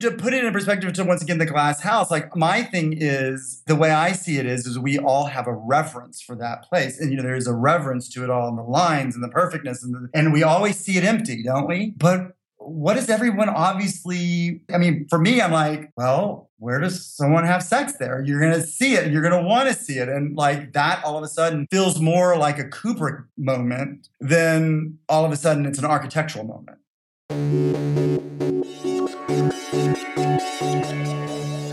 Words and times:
to 0.00 0.10
put 0.10 0.32
it 0.32 0.44
in 0.44 0.52
perspective 0.52 0.92
to 0.94 1.04
once 1.04 1.22
again 1.22 1.38
the 1.38 1.46
glass 1.46 1.80
house 1.80 2.10
like 2.10 2.34
my 2.34 2.62
thing 2.62 2.94
is 2.96 3.62
the 3.66 3.76
way 3.76 3.90
i 3.90 4.12
see 4.12 4.38
it 4.38 4.46
is 4.46 4.66
is 4.66 4.78
we 4.78 4.98
all 4.98 5.26
have 5.26 5.46
a 5.46 5.52
reverence 5.52 6.20
for 6.20 6.36
that 6.36 6.62
place. 6.62 7.00
And 7.00 7.10
you 7.10 7.16
know 7.16 7.22
there's 7.22 7.46
a 7.46 7.54
reverence 7.54 8.08
to 8.10 8.24
it 8.24 8.30
all 8.30 8.48
and 8.48 8.58
the 8.58 8.62
lines 8.62 9.14
and 9.14 9.22
the 9.22 9.28
perfectness 9.28 9.82
and, 9.82 9.94
the, 9.94 10.08
and 10.14 10.32
we 10.32 10.42
always 10.42 10.78
see 10.78 10.96
it 10.96 11.04
empty 11.04 11.42
don't 11.42 11.66
we? 11.66 11.94
But 11.96 12.32
what 12.56 12.94
does 12.94 13.08
everyone 13.08 13.48
obviously 13.48 14.60
i 14.70 14.76
mean 14.76 15.06
for 15.08 15.18
me 15.18 15.40
i'm 15.40 15.50
like 15.50 15.90
well 15.96 16.50
where 16.58 16.78
does 16.78 17.06
someone 17.06 17.46
have 17.46 17.62
sex 17.62 17.94
there? 17.94 18.22
You're 18.22 18.38
gonna 18.38 18.60
see 18.60 18.92
it. 18.92 19.10
You're 19.10 19.22
gonna 19.22 19.42
want 19.42 19.70
to 19.70 19.74
see 19.74 19.96
it. 19.96 20.10
And 20.10 20.36
like 20.36 20.74
that 20.74 21.02
all 21.02 21.16
of 21.16 21.24
a 21.24 21.28
sudden 21.28 21.66
feels 21.70 21.98
more 21.98 22.36
like 22.36 22.58
a 22.58 22.64
kubrick 22.64 23.24
moment 23.38 24.08
than 24.20 24.98
all 25.08 25.24
of 25.24 25.32
a 25.32 25.36
sudden 25.36 25.64
it's 25.64 25.78
an 25.78 25.86
architectural 25.86 26.44
moment 26.44 28.19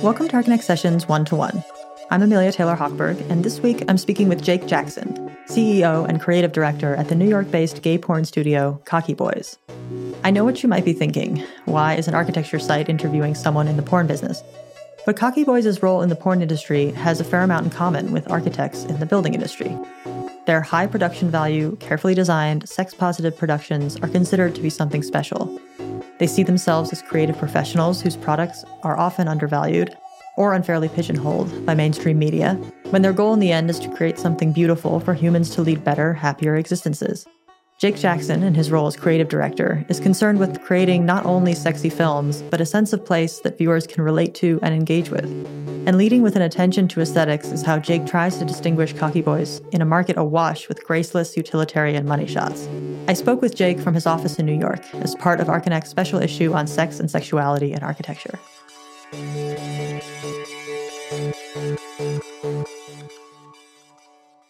Welcome 0.03 0.27
to 0.27 0.35
Archinect 0.37 0.61
Sessions 0.61 1.07
One 1.07 1.25
to 1.25 1.35
One. 1.35 1.63
I'm 2.11 2.21
Amelia 2.21 2.51
Taylor 2.51 2.75
Hochberg, 2.75 3.19
and 3.31 3.43
this 3.43 3.59
week 3.61 3.83
I'm 3.87 3.97
speaking 3.97 4.29
with 4.29 4.43
Jake 4.43 4.61
Jaxson, 4.63 5.35
CEO 5.47 6.07
and 6.07 6.21
creative 6.21 6.51
director 6.51 6.95
at 6.95 7.09
the 7.09 7.15
New 7.15 7.27
York 7.27 7.49
based 7.49 7.81
gay 7.81 7.97
porn 7.97 8.23
studio 8.23 8.79
CockyBoys. 8.85 9.57
I 10.23 10.29
know 10.29 10.43
what 10.43 10.61
you 10.61 10.69
might 10.69 10.85
be 10.85 10.93
thinking 10.93 11.43
why 11.65 11.95
is 11.95 12.07
an 12.07 12.13
architecture 12.13 12.59
site 12.59 12.89
interviewing 12.89 13.33
someone 13.33 13.67
in 13.67 13.75
the 13.75 13.81
porn 13.81 14.05
business? 14.05 14.43
But 15.03 15.15
CockyBoys' 15.15 15.81
role 15.81 16.03
in 16.03 16.09
the 16.09 16.15
porn 16.15 16.43
industry 16.43 16.91
has 16.91 17.19
a 17.19 17.23
fair 17.23 17.41
amount 17.41 17.65
in 17.65 17.71
common 17.71 18.11
with 18.11 18.29
architects 18.29 18.85
in 18.85 18.99
the 18.99 19.07
building 19.07 19.33
industry. 19.33 19.75
Their 20.45 20.61
high 20.61 20.85
production 20.85 21.31
value, 21.31 21.75
carefully 21.79 22.13
designed, 22.13 22.69
sex 22.69 22.93
positive 22.93 23.35
productions 23.35 23.97
are 23.97 24.07
considered 24.07 24.53
to 24.55 24.61
be 24.61 24.69
something 24.69 25.01
special. 25.01 25.59
They 26.19 26.27
see 26.27 26.43
themselves 26.43 26.91
as 26.91 27.01
creative 27.01 27.37
professionals 27.37 28.01
whose 28.01 28.17
products 28.17 28.65
are 28.83 28.97
often 28.97 29.27
undervalued 29.27 29.95
or 30.35 30.53
unfairly 30.53 30.89
pigeonholed 30.89 31.65
by 31.65 31.73
mainstream 31.73 32.19
media, 32.19 32.53
when 32.91 33.01
their 33.01 33.13
goal 33.13 33.33
in 33.33 33.39
the 33.39 33.51
end 33.51 33.69
is 33.69 33.79
to 33.79 33.89
create 33.89 34.19
something 34.19 34.53
beautiful 34.53 34.99
for 34.99 35.13
humans 35.13 35.49
to 35.55 35.61
lead 35.61 35.83
better, 35.83 36.13
happier 36.13 36.55
existences. 36.55 37.27
Jake 37.77 37.95
Jaxson, 37.95 38.41
in 38.41 38.55
his 38.55 38.71
role 38.71 38.87
as 38.87 38.95
creative 38.95 39.29
director, 39.29 39.85
is 39.87 39.99
concerned 39.99 40.39
with 40.39 40.59
creating 40.63 41.05
not 41.05 41.23
only 41.27 41.53
sexy 41.53 41.91
films, 41.91 42.41
but 42.49 42.59
a 42.59 42.65
sense 42.65 42.91
of 42.91 43.05
place 43.05 43.39
that 43.41 43.55
viewers 43.55 43.85
can 43.85 44.03
relate 44.03 44.33
to 44.33 44.59
and 44.63 44.73
engage 44.73 45.11
with. 45.11 45.25
And 45.85 45.95
leading 45.95 46.23
with 46.23 46.35
an 46.35 46.41
attention 46.41 46.87
to 46.87 47.01
aesthetics 47.01 47.49
is 47.49 47.61
how 47.61 47.77
Jake 47.77 48.07
tries 48.07 48.39
to 48.39 48.45
distinguish 48.45 48.95
CockyBoys 48.95 49.71
in 49.75 49.83
a 49.83 49.85
market 49.85 50.17
awash 50.17 50.67
with 50.67 50.83
graceless 50.85 51.37
utilitarian 51.37 52.07
money 52.07 52.25
shots. 52.25 52.67
I 53.07 53.13
spoke 53.13 53.43
with 53.43 53.55
Jake 53.55 53.79
from 53.79 53.93
his 53.93 54.07
office 54.07 54.39
in 54.39 54.47
New 54.47 54.57
York 54.57 54.83
as 54.95 55.13
part 55.13 55.39
of 55.39 55.45
Archinect's 55.45 55.91
special 55.91 56.19
issue 56.19 56.53
on 56.53 56.65
sex 56.65 56.99
and 56.99 57.11
sexuality 57.11 57.73
in 57.73 57.83
architecture. 57.83 58.39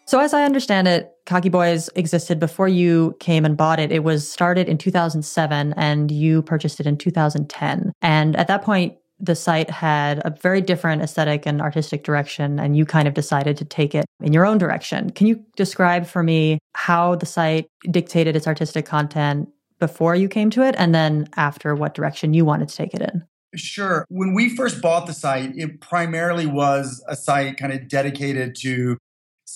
So, 0.08 0.20
as 0.20 0.32
I 0.32 0.44
understand 0.44 0.88
it, 0.88 1.12
CockyBoys 1.26 1.90
existed 1.94 2.40
before 2.40 2.66
you 2.66 3.14
came 3.20 3.44
and 3.44 3.58
bought 3.58 3.78
it. 3.78 3.92
It 3.92 4.04
was 4.04 4.26
started 4.26 4.66
in 4.66 4.78
2007 4.78 5.74
and 5.76 6.10
you 6.10 6.40
purchased 6.40 6.80
it 6.80 6.86
in 6.86 6.96
2010. 6.96 7.92
And 8.00 8.34
at 8.36 8.46
that 8.46 8.62
point, 8.62 8.96
the 9.20 9.34
site 9.34 9.68
had 9.68 10.22
a 10.24 10.30
very 10.30 10.62
different 10.62 11.02
aesthetic 11.02 11.44
and 11.44 11.60
artistic 11.60 12.04
direction, 12.04 12.58
and 12.58 12.74
you 12.74 12.86
kind 12.86 13.06
of 13.06 13.12
decided 13.12 13.58
to 13.58 13.66
take 13.66 13.94
it 13.94 14.06
in 14.22 14.32
your 14.32 14.46
own 14.46 14.56
direction. 14.56 15.10
Can 15.10 15.26
you 15.26 15.44
describe 15.56 16.06
for 16.06 16.22
me 16.22 16.58
how 16.72 17.16
the 17.16 17.26
site 17.26 17.66
dictated 17.90 18.34
its 18.34 18.46
artistic 18.46 18.86
content 18.86 19.50
before 19.78 20.14
you 20.14 20.26
came 20.26 20.48
to 20.50 20.62
it, 20.62 20.74
and 20.78 20.94
then 20.94 21.28
after 21.36 21.74
what 21.74 21.92
direction 21.92 22.32
you 22.32 22.46
wanted 22.46 22.70
to 22.70 22.76
take 22.76 22.94
it 22.94 23.02
in? 23.02 23.24
Sure. 23.54 24.06
When 24.08 24.32
we 24.32 24.54
first 24.54 24.80
bought 24.80 25.06
the 25.06 25.12
site, 25.12 25.52
it 25.56 25.82
primarily 25.82 26.46
was 26.46 27.04
a 27.08 27.16
site 27.16 27.58
kind 27.58 27.74
of 27.74 27.88
dedicated 27.88 28.54
to 28.60 28.96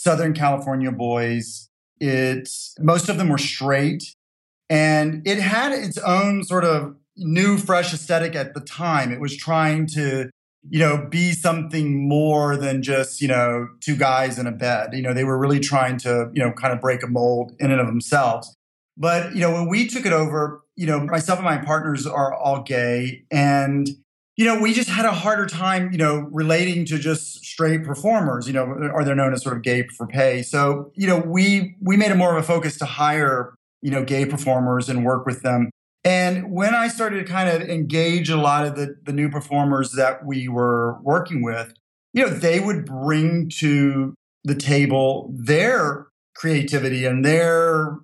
Southern 0.02 0.32
California 0.32 0.90
boys. 0.90 1.68
It's 2.00 2.74
most 2.80 3.08
of 3.08 3.18
them 3.18 3.28
were 3.28 3.38
straight, 3.38 4.02
and 4.68 5.22
it 5.24 5.38
had 5.38 5.70
its 5.70 5.96
own 5.98 6.42
sort 6.42 6.64
of 6.64 6.96
new, 7.16 7.56
fresh 7.56 7.94
aesthetic 7.94 8.34
at 8.34 8.52
the 8.52 8.60
time. 8.60 9.12
It 9.12 9.20
was 9.20 9.36
trying 9.36 9.86
to, 9.88 10.28
you 10.68 10.78
know, 10.80 11.06
be 11.08 11.30
something 11.30 12.08
more 12.08 12.56
than 12.56 12.82
just, 12.82 13.20
you 13.20 13.28
know, 13.28 13.68
two 13.80 13.94
guys 13.94 14.40
in 14.40 14.48
a 14.48 14.52
bed. 14.52 14.92
You 14.92 15.02
know, 15.02 15.14
they 15.14 15.22
were 15.22 15.38
really 15.38 15.60
trying 15.60 15.98
to, 15.98 16.30
you 16.34 16.42
know, 16.42 16.50
kind 16.50 16.72
of 16.72 16.80
break 16.80 17.04
a 17.04 17.06
mold 17.06 17.52
in 17.60 17.70
and 17.70 17.80
of 17.80 17.86
themselves. 17.86 18.56
But, 18.96 19.36
you 19.36 19.40
know, 19.40 19.52
when 19.52 19.68
we 19.68 19.86
took 19.86 20.04
it 20.04 20.12
over, 20.12 20.62
you 20.74 20.86
know, 20.86 20.98
myself 20.98 21.38
and 21.38 21.46
my 21.46 21.58
partners 21.58 22.08
are 22.08 22.34
all 22.34 22.62
gay. 22.62 23.22
And 23.30 23.88
you 24.36 24.46
know, 24.46 24.60
we 24.60 24.72
just 24.72 24.88
had 24.88 25.04
a 25.04 25.12
harder 25.12 25.46
time, 25.46 25.92
you 25.92 25.98
know, 25.98 26.28
relating 26.32 26.84
to 26.86 26.98
just 26.98 27.44
straight 27.44 27.84
performers, 27.84 28.46
you 28.46 28.52
know, 28.52 28.64
or 28.64 29.04
they're 29.04 29.14
known 29.14 29.34
as 29.34 29.42
sort 29.42 29.56
of 29.56 29.62
gay 29.62 29.86
for 29.96 30.06
pay. 30.06 30.42
So, 30.42 30.90
you 30.94 31.06
know, 31.06 31.18
we 31.18 31.76
we 31.80 31.96
made 31.96 32.10
it 32.10 32.16
more 32.16 32.36
of 32.36 32.42
a 32.42 32.46
focus 32.46 32.78
to 32.78 32.86
hire, 32.86 33.54
you 33.82 33.90
know, 33.90 34.04
gay 34.04 34.24
performers 34.24 34.88
and 34.88 35.04
work 35.04 35.26
with 35.26 35.42
them. 35.42 35.70
And 36.04 36.50
when 36.50 36.74
I 36.74 36.88
started 36.88 37.24
to 37.24 37.32
kind 37.32 37.48
of 37.48 37.68
engage 37.68 38.28
a 38.28 38.36
lot 38.36 38.66
of 38.66 38.74
the, 38.74 38.96
the 39.04 39.12
new 39.12 39.28
performers 39.28 39.92
that 39.92 40.26
we 40.26 40.48
were 40.48 41.00
working 41.02 41.42
with, 41.42 41.74
you 42.12 42.24
know, 42.26 42.30
they 42.30 42.58
would 42.58 42.84
bring 42.86 43.50
to 43.58 44.14
the 44.44 44.56
table 44.56 45.32
their 45.32 46.08
creativity 46.34 47.04
and 47.04 47.24
their, 47.24 47.98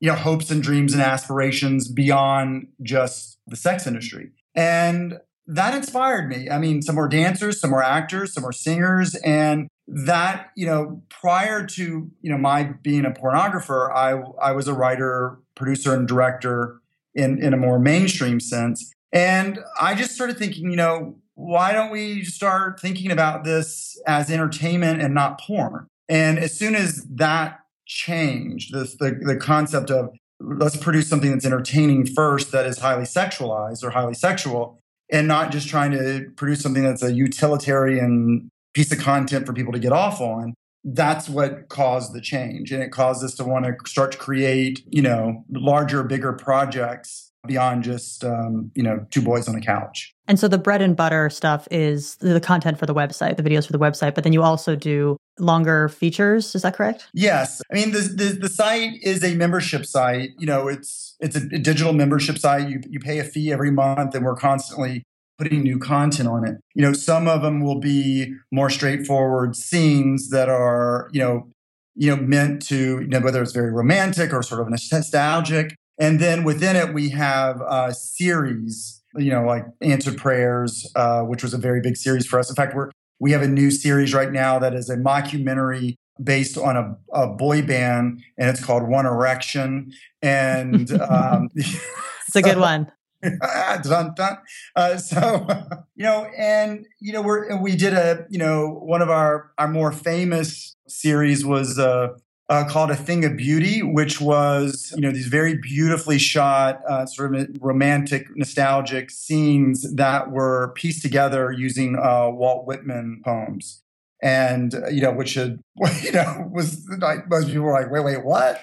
you 0.00 0.08
know, 0.08 0.16
hopes 0.16 0.50
and 0.50 0.62
dreams 0.62 0.92
and 0.92 1.00
aspirations 1.00 1.90
beyond 1.90 2.66
just 2.82 3.38
the 3.46 3.56
sex 3.56 3.86
industry. 3.86 4.32
And 4.54 5.18
that 5.46 5.74
inspired 5.74 6.28
me. 6.28 6.48
I 6.48 6.58
mean, 6.58 6.82
some 6.82 6.96
were 6.96 7.08
dancers, 7.08 7.60
some 7.60 7.70
were 7.70 7.82
actors, 7.82 8.32
some 8.34 8.44
were 8.44 8.52
singers. 8.52 9.14
And 9.16 9.68
that, 9.88 10.50
you 10.56 10.66
know, 10.66 11.02
prior 11.08 11.66
to, 11.66 12.10
you 12.20 12.30
know, 12.30 12.38
my 12.38 12.74
being 12.82 13.04
a 13.04 13.10
pornographer, 13.10 13.92
I, 13.92 14.22
I 14.40 14.52
was 14.52 14.68
a 14.68 14.74
writer, 14.74 15.38
producer, 15.54 15.94
and 15.94 16.06
director 16.06 16.80
in, 17.14 17.42
in 17.42 17.52
a 17.52 17.56
more 17.56 17.78
mainstream 17.78 18.40
sense. 18.40 18.92
And 19.12 19.58
I 19.80 19.94
just 19.94 20.14
started 20.14 20.38
thinking, 20.38 20.70
you 20.70 20.76
know, 20.76 21.16
why 21.34 21.72
don't 21.72 21.90
we 21.90 22.24
start 22.24 22.80
thinking 22.80 23.10
about 23.10 23.44
this 23.44 24.00
as 24.06 24.30
entertainment 24.30 25.02
and 25.02 25.14
not 25.14 25.40
porn? 25.40 25.86
And 26.08 26.38
as 26.38 26.56
soon 26.56 26.74
as 26.74 27.04
that 27.10 27.60
changed, 27.86 28.72
the, 28.72 28.84
the, 28.98 29.20
the 29.34 29.36
concept 29.36 29.90
of 29.90 30.10
let's 30.40 30.76
produce 30.76 31.08
something 31.08 31.30
that's 31.30 31.46
entertaining 31.46 32.06
first 32.06 32.52
that 32.52 32.66
is 32.66 32.78
highly 32.78 33.04
sexualized 33.04 33.82
or 33.82 33.90
highly 33.90 34.14
sexual 34.14 34.81
and 35.12 35.28
not 35.28 35.52
just 35.52 35.68
trying 35.68 35.92
to 35.92 36.26
produce 36.36 36.60
something 36.60 36.82
that's 36.82 37.02
a 37.02 37.12
utilitarian 37.12 38.48
piece 38.74 38.90
of 38.90 38.98
content 38.98 39.46
for 39.46 39.52
people 39.52 39.72
to 39.72 39.78
get 39.78 39.92
off 39.92 40.20
on 40.20 40.54
that's 40.84 41.28
what 41.28 41.68
caused 41.68 42.12
the 42.12 42.20
change. 42.20 42.72
And 42.72 42.82
it 42.82 42.90
caused 42.90 43.24
us 43.24 43.34
to 43.36 43.44
want 43.44 43.64
to 43.64 43.74
start 43.86 44.12
to 44.12 44.18
create 44.18 44.82
you 44.90 45.02
know 45.02 45.44
larger 45.50 46.02
bigger 46.02 46.32
projects 46.32 47.30
beyond 47.46 47.84
just 47.84 48.24
um, 48.24 48.70
you 48.74 48.82
know 48.82 49.06
two 49.10 49.22
boys 49.22 49.48
on 49.48 49.54
a 49.54 49.60
couch. 49.60 50.12
And 50.28 50.38
so 50.38 50.48
the 50.48 50.58
bread 50.58 50.82
and 50.82 50.96
butter 50.96 51.30
stuff 51.30 51.68
is 51.70 52.16
the 52.16 52.40
content 52.40 52.78
for 52.78 52.86
the 52.86 52.94
website 52.94 53.36
the 53.36 53.42
videos 53.42 53.66
for 53.66 53.72
the 53.72 53.78
website 53.78 54.14
but 54.14 54.24
then 54.24 54.32
you 54.32 54.42
also 54.42 54.76
do 54.76 55.16
longer 55.38 55.88
features 55.88 56.54
is 56.54 56.62
that 56.62 56.74
correct? 56.74 57.08
Yes. 57.14 57.62
I 57.70 57.74
mean 57.74 57.92
the, 57.92 58.00
the, 58.00 58.38
the 58.42 58.48
site 58.48 58.94
is 59.02 59.24
a 59.24 59.34
membership 59.34 59.86
site. 59.86 60.30
You 60.38 60.46
know 60.46 60.68
it's 60.68 61.16
it's 61.20 61.36
a, 61.36 61.40
digital 61.40 61.92
membership 61.92 62.38
site. 62.38 62.68
You, 62.68 62.80
you 62.88 63.00
pay 63.00 63.18
a 63.18 63.24
fee 63.24 63.52
every 63.52 63.70
month 63.70 64.14
and 64.14 64.24
we're 64.24 64.36
constantly 64.36 65.04
putting 65.38 65.62
new 65.62 65.78
content 65.78 66.28
on 66.28 66.46
it. 66.46 66.58
You 66.74 66.82
know 66.82 66.92
some 66.92 67.28
of 67.28 67.42
them 67.42 67.60
will 67.60 67.80
be 67.80 68.34
more 68.50 68.70
straightforward 68.70 69.56
scenes 69.56 70.30
that 70.30 70.48
are 70.48 71.08
you 71.12 71.20
know 71.20 71.48
you 71.94 72.14
know 72.14 72.22
meant 72.22 72.62
to 72.66 73.00
you 73.00 73.08
know 73.08 73.20
whether 73.20 73.42
it's 73.42 73.52
very 73.52 73.72
romantic 73.72 74.32
or 74.32 74.42
sort 74.42 74.60
of 74.60 74.68
nostalgic. 74.70 75.74
And 75.98 76.20
then 76.20 76.42
within 76.42 76.74
it, 76.74 76.94
we 76.94 77.10
have 77.10 77.60
a 77.60 77.94
series, 77.94 79.02
you 79.14 79.30
know, 79.30 79.44
like 79.44 79.66
Answered 79.82 80.16
Prayers, 80.16 80.90
uh, 80.96 81.20
which 81.20 81.42
was 81.42 81.54
a 81.54 81.58
very 81.58 81.80
big 81.80 81.96
series 81.96 82.26
for 82.26 82.38
us. 82.38 82.48
In 82.48 82.56
fact, 82.56 82.74
we're, 82.74 82.90
we 83.22 83.30
have 83.30 83.42
a 83.42 83.48
new 83.48 83.70
series 83.70 84.12
right 84.12 84.32
now 84.32 84.58
that 84.58 84.74
is 84.74 84.90
a 84.90 84.96
mockumentary 84.96 85.96
based 86.20 86.58
on 86.58 86.76
a, 86.76 86.96
a 87.12 87.28
boy 87.28 87.62
band, 87.62 88.20
and 88.36 88.50
it's 88.50 88.62
called 88.62 88.82
One 88.82 89.06
Erection. 89.06 89.92
And 90.22 90.90
um, 91.00 91.48
it's 91.54 92.34
a 92.34 92.42
good 92.42 92.58
one. 92.72 92.90
dun, 93.22 94.12
dun. 94.16 94.38
Uh, 94.74 94.96
so 94.96 95.46
you 95.94 96.02
know, 96.02 96.28
and 96.36 96.84
you 96.98 97.12
know, 97.12 97.22
we're 97.22 97.56
we 97.62 97.76
did 97.76 97.94
a 97.94 98.26
you 98.28 98.38
know 98.38 98.80
one 98.82 99.00
of 99.00 99.08
our 99.08 99.52
our 99.56 99.68
more 99.68 99.92
famous 99.92 100.74
series 100.88 101.46
was 101.46 101.78
uh, 101.78 102.08
uh, 102.52 102.64
called 102.68 102.90
A 102.90 102.96
Thing 102.96 103.24
of 103.24 103.34
Beauty, 103.34 103.82
which 103.82 104.20
was, 104.20 104.92
you 104.94 105.00
know, 105.00 105.10
these 105.10 105.28
very 105.28 105.56
beautifully 105.56 106.18
shot, 106.18 106.82
uh, 106.86 107.06
sort 107.06 107.34
of 107.34 107.48
romantic, 107.62 108.26
nostalgic 108.36 109.10
scenes 109.10 109.90
that 109.94 110.30
were 110.30 110.74
pieced 110.74 111.00
together 111.00 111.50
using 111.50 111.96
uh, 111.96 112.28
Walt 112.28 112.66
Whitman 112.66 113.22
poems. 113.24 113.82
and 114.22 114.74
uh, 114.74 114.88
you 114.88 115.00
know, 115.00 115.12
which 115.12 115.32
had 115.32 115.60
you 116.02 116.12
know 116.12 116.50
was 116.52 116.86
like 117.00 117.20
most 117.30 117.46
people 117.46 117.62
were 117.62 117.72
like, 117.72 117.90
wait, 117.90 118.04
wait, 118.04 118.22
what? 118.22 118.60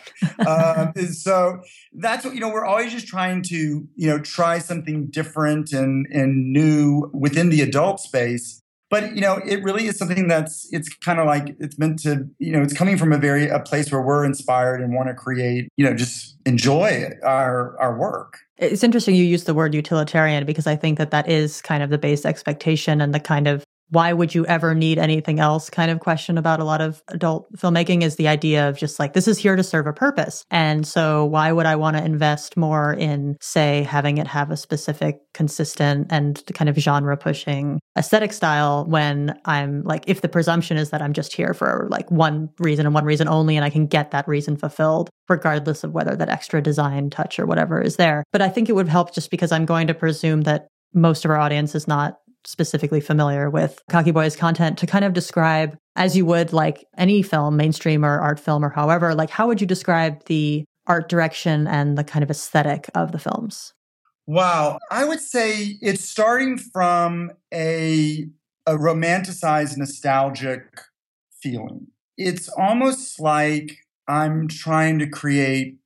um, 0.47 0.93
so 1.11 1.59
that's 1.93 2.23
what 2.23 2.35
you 2.35 2.39
know. 2.39 2.49
We're 2.49 2.65
always 2.65 2.91
just 2.91 3.07
trying 3.07 3.41
to 3.43 3.87
you 3.95 4.07
know 4.07 4.19
try 4.19 4.59
something 4.59 5.07
different 5.07 5.73
and 5.73 6.05
and 6.13 6.53
new 6.53 7.09
within 7.11 7.49
the 7.49 7.61
adult 7.61 7.99
space. 7.99 8.61
But 8.89 9.15
you 9.15 9.21
know, 9.21 9.39
it 9.45 9.63
really 9.63 9.85
is 9.85 9.97
something 9.97 10.27
that's 10.27 10.67
it's 10.71 10.89
kind 10.89 11.19
of 11.19 11.27
like 11.27 11.55
it's 11.59 11.77
meant 11.77 11.99
to 11.99 12.27
you 12.39 12.51
know 12.51 12.61
it's 12.61 12.73
coming 12.73 12.97
from 12.97 13.13
a 13.13 13.17
very 13.17 13.47
a 13.47 13.59
place 13.59 13.91
where 13.91 14.01
we're 14.01 14.25
inspired 14.25 14.81
and 14.81 14.93
want 14.93 15.09
to 15.09 15.13
create 15.13 15.69
you 15.77 15.85
know 15.85 15.93
just 15.93 16.37
enjoy 16.45 17.09
our 17.23 17.79
our 17.79 17.97
work. 17.97 18.39
It's 18.57 18.83
interesting 18.83 19.15
you 19.15 19.23
use 19.23 19.45
the 19.45 19.53
word 19.53 19.73
utilitarian 19.73 20.45
because 20.45 20.67
I 20.67 20.75
think 20.75 20.97
that 20.97 21.11
that 21.11 21.29
is 21.29 21.61
kind 21.61 21.83
of 21.83 21.89
the 21.91 21.97
base 21.97 22.25
expectation 22.25 22.99
and 22.99 23.13
the 23.13 23.19
kind 23.19 23.47
of 23.47 23.63
why 23.89 24.13
would 24.13 24.35
you 24.35 24.45
ever 24.45 24.75
need 24.75 24.97
anything 24.97 25.39
else 25.39 25.69
kind 25.69 25.91
of 25.91 25.99
question 25.99 26.37
about 26.37 26.59
a 26.59 26.63
lot 26.63 26.81
of 26.81 27.01
adult 27.07 27.51
filmmaking 27.55 28.03
is 28.03 28.15
the 28.15 28.27
idea 28.27 28.69
of 28.69 28.77
just 28.77 28.99
like 28.99 29.13
this 29.13 29.27
is 29.27 29.37
here 29.37 29.55
to 29.55 29.63
serve 29.63 29.87
a 29.87 29.93
purpose. 29.93 30.45
And 30.51 30.87
so 30.87 31.25
why 31.25 31.51
would 31.51 31.65
i 31.65 31.75
want 31.75 31.97
to 31.97 32.03
invest 32.03 32.57
more 32.57 32.93
in 32.93 33.37
say 33.41 33.83
having 33.83 34.17
it 34.17 34.27
have 34.27 34.51
a 34.51 34.57
specific 34.57 35.19
consistent 35.33 36.07
and 36.09 36.41
kind 36.53 36.69
of 36.69 36.75
genre 36.75 37.17
pushing 37.17 37.79
aesthetic 37.97 38.33
style 38.33 38.85
when 38.85 39.39
i'm 39.45 39.83
like 39.83 40.03
if 40.07 40.21
the 40.21 40.29
presumption 40.29 40.77
is 40.77 40.89
that 40.91 41.01
i'm 41.01 41.13
just 41.13 41.33
here 41.33 41.53
for 41.53 41.87
like 41.89 42.09
one 42.11 42.49
reason 42.59 42.85
and 42.85 42.95
one 42.95 43.05
reason 43.05 43.27
only 43.27 43.55
and 43.55 43.65
i 43.65 43.69
can 43.69 43.87
get 43.87 44.11
that 44.11 44.27
reason 44.27 44.55
fulfilled 44.55 45.09
regardless 45.27 45.83
of 45.83 45.91
whether 45.91 46.15
that 46.15 46.29
extra 46.29 46.61
design 46.61 47.09
touch 47.09 47.39
or 47.39 47.45
whatever 47.45 47.81
is 47.81 47.95
there. 47.97 48.23
But 48.31 48.41
i 48.41 48.49
think 48.49 48.69
it 48.69 48.73
would 48.73 48.87
help 48.87 49.13
just 49.13 49.31
because 49.31 49.51
i'm 49.51 49.65
going 49.65 49.87
to 49.87 49.93
presume 49.93 50.41
that 50.41 50.67
most 50.93 51.25
of 51.25 51.31
our 51.31 51.37
audience 51.37 51.75
is 51.75 51.87
not 51.87 52.17
specifically 52.45 53.01
familiar 53.01 53.49
with 53.49 53.81
CockyBoys 53.91 54.37
content 54.37 54.77
to 54.79 54.87
kind 54.87 55.05
of 55.05 55.13
describe, 55.13 55.77
as 55.95 56.15
you 56.15 56.25
would 56.25 56.53
like 56.53 56.85
any 56.97 57.21
film, 57.21 57.57
mainstream 57.57 58.05
or 58.05 58.19
art 58.19 58.39
film 58.39 58.63
or 58.63 58.69
however, 58.69 59.13
like 59.13 59.29
how 59.29 59.47
would 59.47 59.61
you 59.61 59.67
describe 59.67 60.23
the 60.25 60.63
art 60.87 61.09
direction 61.09 61.67
and 61.67 61.97
the 61.97 62.03
kind 62.03 62.23
of 62.23 62.31
aesthetic 62.31 62.89
of 62.95 63.11
the 63.11 63.19
films? 63.19 63.73
Wow. 64.25 64.79
I 64.91 65.05
would 65.05 65.19
say 65.19 65.77
it's 65.81 66.07
starting 66.07 66.57
from 66.57 67.31
a, 67.53 68.27
a 68.65 68.73
romanticized, 68.73 69.77
nostalgic 69.77 70.63
feeling. 71.41 71.87
It's 72.17 72.49
almost 72.49 73.19
like 73.19 73.77
I'm 74.07 74.47
trying 74.47 74.99
to 74.99 75.07
create 75.07 75.77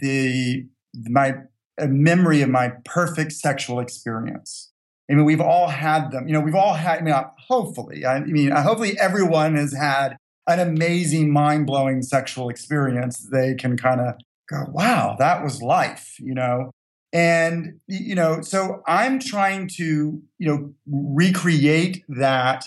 the 0.00 0.66
my 1.08 1.34
a 1.78 1.88
memory 1.88 2.42
of 2.42 2.50
my 2.50 2.72
perfect 2.84 3.32
sexual 3.32 3.80
experience. 3.80 4.71
I 5.12 5.14
mean, 5.14 5.26
we've 5.26 5.40
all 5.40 5.68
had 5.68 6.10
them. 6.10 6.26
You 6.26 6.32
know, 6.32 6.40
we've 6.40 6.54
all 6.54 6.72
had. 6.72 6.98
I 6.98 7.02
mean, 7.02 7.12
uh, 7.12 7.28
hopefully, 7.36 8.06
I 8.06 8.20
mean, 8.20 8.50
uh, 8.50 8.62
hopefully, 8.62 8.98
everyone 8.98 9.56
has 9.56 9.74
had 9.74 10.16
an 10.46 10.58
amazing, 10.58 11.30
mind 11.30 11.66
blowing 11.66 12.02
sexual 12.02 12.48
experience. 12.48 13.28
They 13.30 13.54
can 13.54 13.76
kind 13.76 14.00
of 14.00 14.14
go, 14.48 14.64
"Wow, 14.70 15.16
that 15.18 15.44
was 15.44 15.60
life," 15.60 16.16
you 16.18 16.34
know. 16.34 16.70
And 17.12 17.80
you 17.86 18.14
know, 18.14 18.40
so 18.40 18.82
I'm 18.86 19.18
trying 19.18 19.68
to 19.76 20.22
you 20.38 20.48
know 20.48 20.72
recreate 20.86 22.04
that 22.08 22.64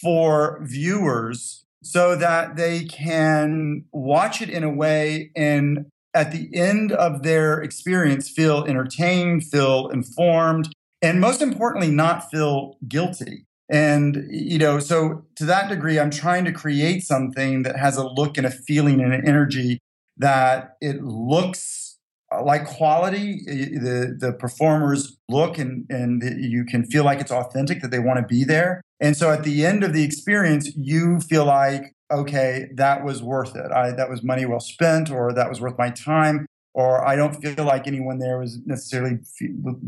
for 0.00 0.60
viewers 0.62 1.64
so 1.82 2.16
that 2.16 2.56
they 2.56 2.84
can 2.84 3.84
watch 3.92 4.40
it 4.40 4.48
in 4.48 4.64
a 4.64 4.70
way 4.70 5.30
and 5.36 5.86
at 6.14 6.32
the 6.32 6.48
end 6.54 6.92
of 6.92 7.22
their 7.22 7.60
experience 7.60 8.28
feel 8.28 8.64
entertained, 8.64 9.44
feel 9.44 9.88
informed, 9.88 10.68
and 11.02 11.20
most 11.20 11.42
importantly, 11.42 11.90
not 11.90 12.30
feel 12.30 12.76
guilty. 12.88 13.44
And, 13.68 14.26
you 14.30 14.58
know, 14.58 14.78
so 14.78 15.24
to 15.36 15.44
that 15.46 15.68
degree, 15.68 15.98
I'm 15.98 16.10
trying 16.10 16.44
to 16.44 16.52
create 16.52 17.04
something 17.04 17.62
that 17.62 17.76
has 17.76 17.96
a 17.96 18.06
look 18.06 18.36
and 18.36 18.46
a 18.46 18.50
feeling 18.50 19.00
and 19.00 19.12
an 19.12 19.26
energy 19.26 19.78
that 20.18 20.76
it 20.80 21.02
looks 21.02 21.98
like 22.44 22.66
quality. 22.66 23.40
The, 23.46 24.16
the 24.18 24.32
performers 24.32 25.16
look 25.28 25.58
and, 25.58 25.86
and 25.88 26.22
you 26.38 26.64
can 26.64 26.84
feel 26.84 27.04
like 27.04 27.20
it's 27.20 27.32
authentic, 27.32 27.80
that 27.82 27.90
they 27.90 27.98
want 27.98 28.18
to 28.20 28.26
be 28.26 28.44
there. 28.44 28.82
And 29.00 29.16
so 29.16 29.30
at 29.30 29.42
the 29.42 29.64
end 29.64 29.82
of 29.82 29.92
the 29.94 30.04
experience, 30.04 30.70
you 30.76 31.20
feel 31.20 31.46
like, 31.46 31.94
okay, 32.10 32.66
that 32.74 33.04
was 33.04 33.22
worth 33.22 33.56
it. 33.56 33.72
I, 33.72 33.92
that 33.92 34.10
was 34.10 34.22
money 34.22 34.44
well 34.44 34.60
spent, 34.60 35.10
or 35.10 35.32
that 35.32 35.48
was 35.48 35.60
worth 35.60 35.78
my 35.78 35.90
time, 35.90 36.46
or 36.74 37.06
I 37.06 37.16
don't 37.16 37.34
feel 37.40 37.64
like 37.64 37.86
anyone 37.86 38.18
there 38.18 38.38
was 38.38 38.58
necessarily 38.66 39.18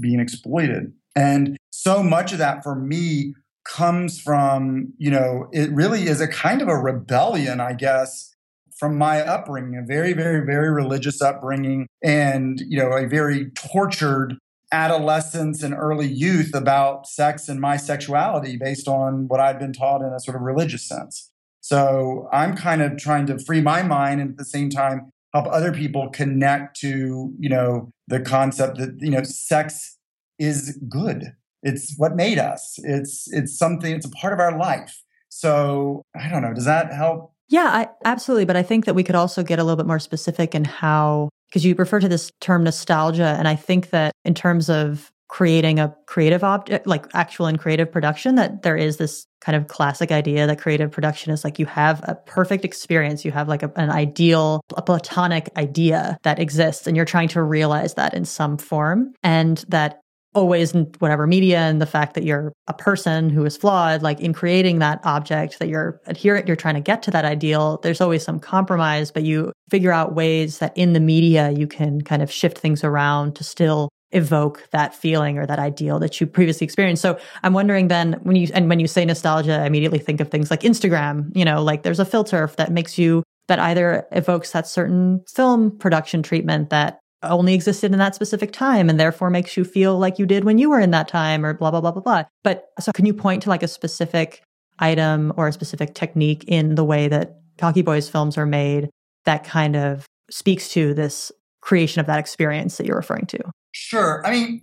being 0.01 0.21
exploited. 0.21 0.93
And 1.17 1.57
so 1.71 2.03
much 2.03 2.33
of 2.33 2.39
that 2.39 2.63
for 2.63 2.75
me 2.75 3.35
comes 3.65 4.21
from, 4.21 4.93
you 4.99 5.11
know, 5.11 5.49
it 5.53 5.71
really 5.73 6.03
is 6.03 6.21
a 6.21 6.29
kind 6.29 6.61
of 6.61 6.69
a 6.69 6.77
rebellion, 6.77 7.61
I 7.61 7.73
guess, 7.73 8.35
from 8.77 8.99
my 8.99 9.21
upbringing, 9.21 9.79
a 9.79 9.87
very, 9.87 10.13
very, 10.13 10.45
very 10.45 10.71
religious 10.71 11.23
upbringing, 11.23 11.87
and, 12.03 12.61
you 12.61 12.79
know, 12.79 12.91
a 12.91 13.07
very 13.07 13.51
tortured 13.51 14.37
adolescence 14.73 15.63
and 15.63 15.73
early 15.73 16.09
youth 16.09 16.55
about 16.55 17.07
sex 17.07 17.49
and 17.49 17.61
my 17.61 17.77
sexuality 17.77 18.57
based 18.57 18.89
on 18.89 19.29
what 19.29 19.39
I'd 19.39 19.59
been 19.59 19.73
taught 19.73 20.03
in 20.03 20.13
a 20.13 20.19
sort 20.19 20.37
of 20.37 20.43
religious 20.43 20.87
sense. 20.87 21.31
So 21.61 22.29
I'm 22.33 22.57
kind 22.57 22.83
of 22.83 22.99
trying 22.99 23.27
to 23.27 23.39
free 23.39 23.61
my 23.61 23.83
mind 23.83 24.21
and 24.21 24.31
at 24.31 24.37
the 24.37 24.45
same 24.45 24.71
time 24.71 25.11
help 25.33 25.47
other 25.47 25.73
people 25.73 26.11
connect 26.11 26.77
to, 26.81 27.33
you 27.39 27.49
know, 27.49 27.91
the 28.09 28.21
concept 28.21 28.79
that, 28.79 28.97
you 28.99 29.11
know, 29.11 29.23
sex 29.23 29.97
is 30.39 30.79
good. 30.89 31.33
It's 31.63 31.95
what 31.97 32.15
made 32.15 32.39
us. 32.39 32.79
It's 32.83 33.27
it's 33.33 33.57
something. 33.57 33.95
It's 33.95 34.07
a 34.07 34.11
part 34.11 34.33
of 34.33 34.41
our 34.41 34.59
life. 34.59 35.03
So 35.29 36.03
I 36.15 36.29
don't 36.29 36.43
know. 36.43 36.55
Does 36.55 36.67
that 36.67 36.93
help? 36.93 37.33
Yeah, 37.49 37.69
I, 37.73 37.89
absolutely. 38.05 38.45
But 38.45 38.57
I 38.57 38.63
think 38.63 38.85
that 38.85 38.95
we 38.95 39.05
could 39.05 39.15
also 39.15 39.43
get 39.43 39.59
a 39.59 39.65
little 39.65 39.77
bit 39.77 39.87
more 39.87 39.99
specific 39.99 40.55
in 40.55 40.65
how, 40.65 41.29
because 41.49 41.65
you 41.65 41.75
refer 41.75 42.01
to 42.01 42.09
this 42.09 42.31
term 42.41 42.65
nostalgia, 42.65 43.37
and 43.39 43.47
I 43.47 43.55
think 43.55 43.91
that 43.91 44.13
in 44.25 44.35
terms 44.35 44.71
of 44.71 45.11
creating 45.29 45.81
a 45.81 45.95
creative 46.07 46.45
object, 46.45 46.87
like 46.87 47.07
actual 47.15 47.47
and 47.47 47.59
creative 47.59 47.91
production, 47.91 48.37
that 48.37 48.63
there 48.63 48.77
is 48.77 48.99
this 48.99 49.27
kind 49.41 49.57
of 49.57 49.67
classic 49.67 50.13
idea 50.13 50.47
that 50.47 50.61
creative 50.61 50.91
production 50.91 51.33
is 51.33 51.45
like 51.45 51.59
you 51.59 51.67
have 51.67 52.01
a 52.09 52.15
perfect 52.15 52.65
experience, 52.65 53.25
you 53.25 53.33
have 53.33 53.49
like 53.49 53.63
a, 53.63 53.73
an 53.77 53.91
ideal, 53.91 54.61
a 54.77 54.83
platonic 54.83 55.51
idea 55.57 56.17
that 56.23 56.39
exists, 56.39 56.87
and 56.87 56.97
you're 56.97 57.05
trying 57.05 57.29
to 57.29 57.43
realize 57.43 57.95
that 57.95 58.15
in 58.15 58.25
some 58.25 58.57
form, 58.57 59.13
and 59.23 59.65
that 59.69 60.01
always 60.35 60.75
in 60.75 60.85
whatever 60.99 61.27
media 61.27 61.59
and 61.59 61.81
the 61.81 61.87
fact 61.87 62.15
that 62.15 62.25
you're 62.25 62.53
a 62.67 62.73
person 62.73 63.31
who 63.31 63.45
is 63.45 63.57
flawed 63.57 64.03
like 64.03 64.21
in 64.21 64.33
creating 64.33 64.79
that 64.81 65.01
object 65.05 65.59
that 65.59 65.69
you're 65.69 66.01
adherent 66.07 66.47
you're 66.47 66.57
trying 66.57 66.75
to 66.75 66.81
get 66.81 67.03
to 67.03 67.11
that 67.11 67.25
ideal 67.25 67.79
there's 67.83 68.01
always 68.01 68.23
some 68.23 68.41
compromise 68.41 69.11
but 69.11 69.23
you 69.23 69.53
figure 69.71 69.93
out 69.93 70.15
ways 70.15 70.59
that 70.59 70.77
in 70.77 70.93
the 70.93 71.01
media 71.01 71.51
you 71.51 71.67
can 71.67 72.01
kind 72.01 72.23
of 72.23 72.31
shift 72.31 72.59
things 72.59 72.83
around 72.83 73.35
to 73.37 73.45
still 73.45 73.89
evoke 74.15 74.69
that 74.71 74.95
feeling 74.95 75.39
or 75.39 75.47
that 75.47 75.59
ideal 75.59 75.99
that 75.99 76.21
you 76.21 76.27
previously 76.27 76.65
experienced. 76.65 77.03
So 77.03 77.19
i'm 77.43 77.53
wondering 77.53 77.89
then 77.89 78.15
when 78.23 78.37
you 78.37 78.49
and 78.55 78.69
when 78.69 78.79
you 78.79 78.87
say 78.87 79.05
nostalgia 79.05 79.61
i 79.61 79.67
immediately 79.67 79.99
think 79.99 80.21
of 80.21 80.31
things 80.31 80.51
like 80.51 80.61
instagram 80.61 81.37
you 81.37 81.45
know 81.45 81.63
like 81.63 81.83
there's 81.83 82.01
a 82.01 82.05
filter 82.05 82.49
that 82.57 82.71
makes 82.71 82.97
you 82.97 83.23
that 83.49 83.59
either 83.59 84.07
evokes 84.13 84.53
that 84.53 84.67
certain 84.67 85.23
film 85.29 85.77
production 85.79 86.23
treatment 86.23 86.71
that 86.71 87.01
only 87.31 87.55
existed 87.55 87.93
in 87.93 87.99
that 87.99 88.15
specific 88.15 88.53
time 88.53 88.89
and 88.89 88.99
therefore 88.99 89.31
makes 89.31 89.57
you 89.57 89.65
feel 89.65 89.99
like 89.99 90.19
you 90.19 90.27
did 90.27 90.45
when 90.45 90.59
you 90.59 90.71
were 90.71 90.81
in 90.81 90.91
that 90.93 91.09
time 91.09 91.45
or 91.45 91.55
blah 91.55 91.71
blah 91.71 91.81
blah 91.81 91.93
blah 91.93 92.03
blah. 92.03 92.25
But 92.43 92.69
so 92.81 92.93
can 92.93 93.07
you 93.07 93.15
point 93.15 93.43
to 93.45 93.49
like 93.49 93.63
a 93.63 93.69
specific 93.69 94.43
item 94.79 95.33
or 95.37 95.49
a 95.49 95.53
specific 95.53 95.95
technique 95.95 96.45
in 96.47 96.75
the 96.75 96.85
way 96.85 97.09
that 97.09 97.39
CockyBoys 97.59 98.11
films 98.11 98.37
are 98.37 98.47
made 98.47 98.91
that 99.25 99.45
kind 99.45 99.77
of 99.77 100.07
speaks 100.31 100.69
to 100.71 100.95
this 100.95 101.31
creation 101.61 102.01
of 102.01 102.07
that 102.07 102.19
experience 102.19 102.77
that 102.77 102.87
you're 102.87 102.97
referring 102.97 103.27
to? 103.27 103.39
Sure. 103.73 104.23
I 104.27 104.33
mean 104.33 104.63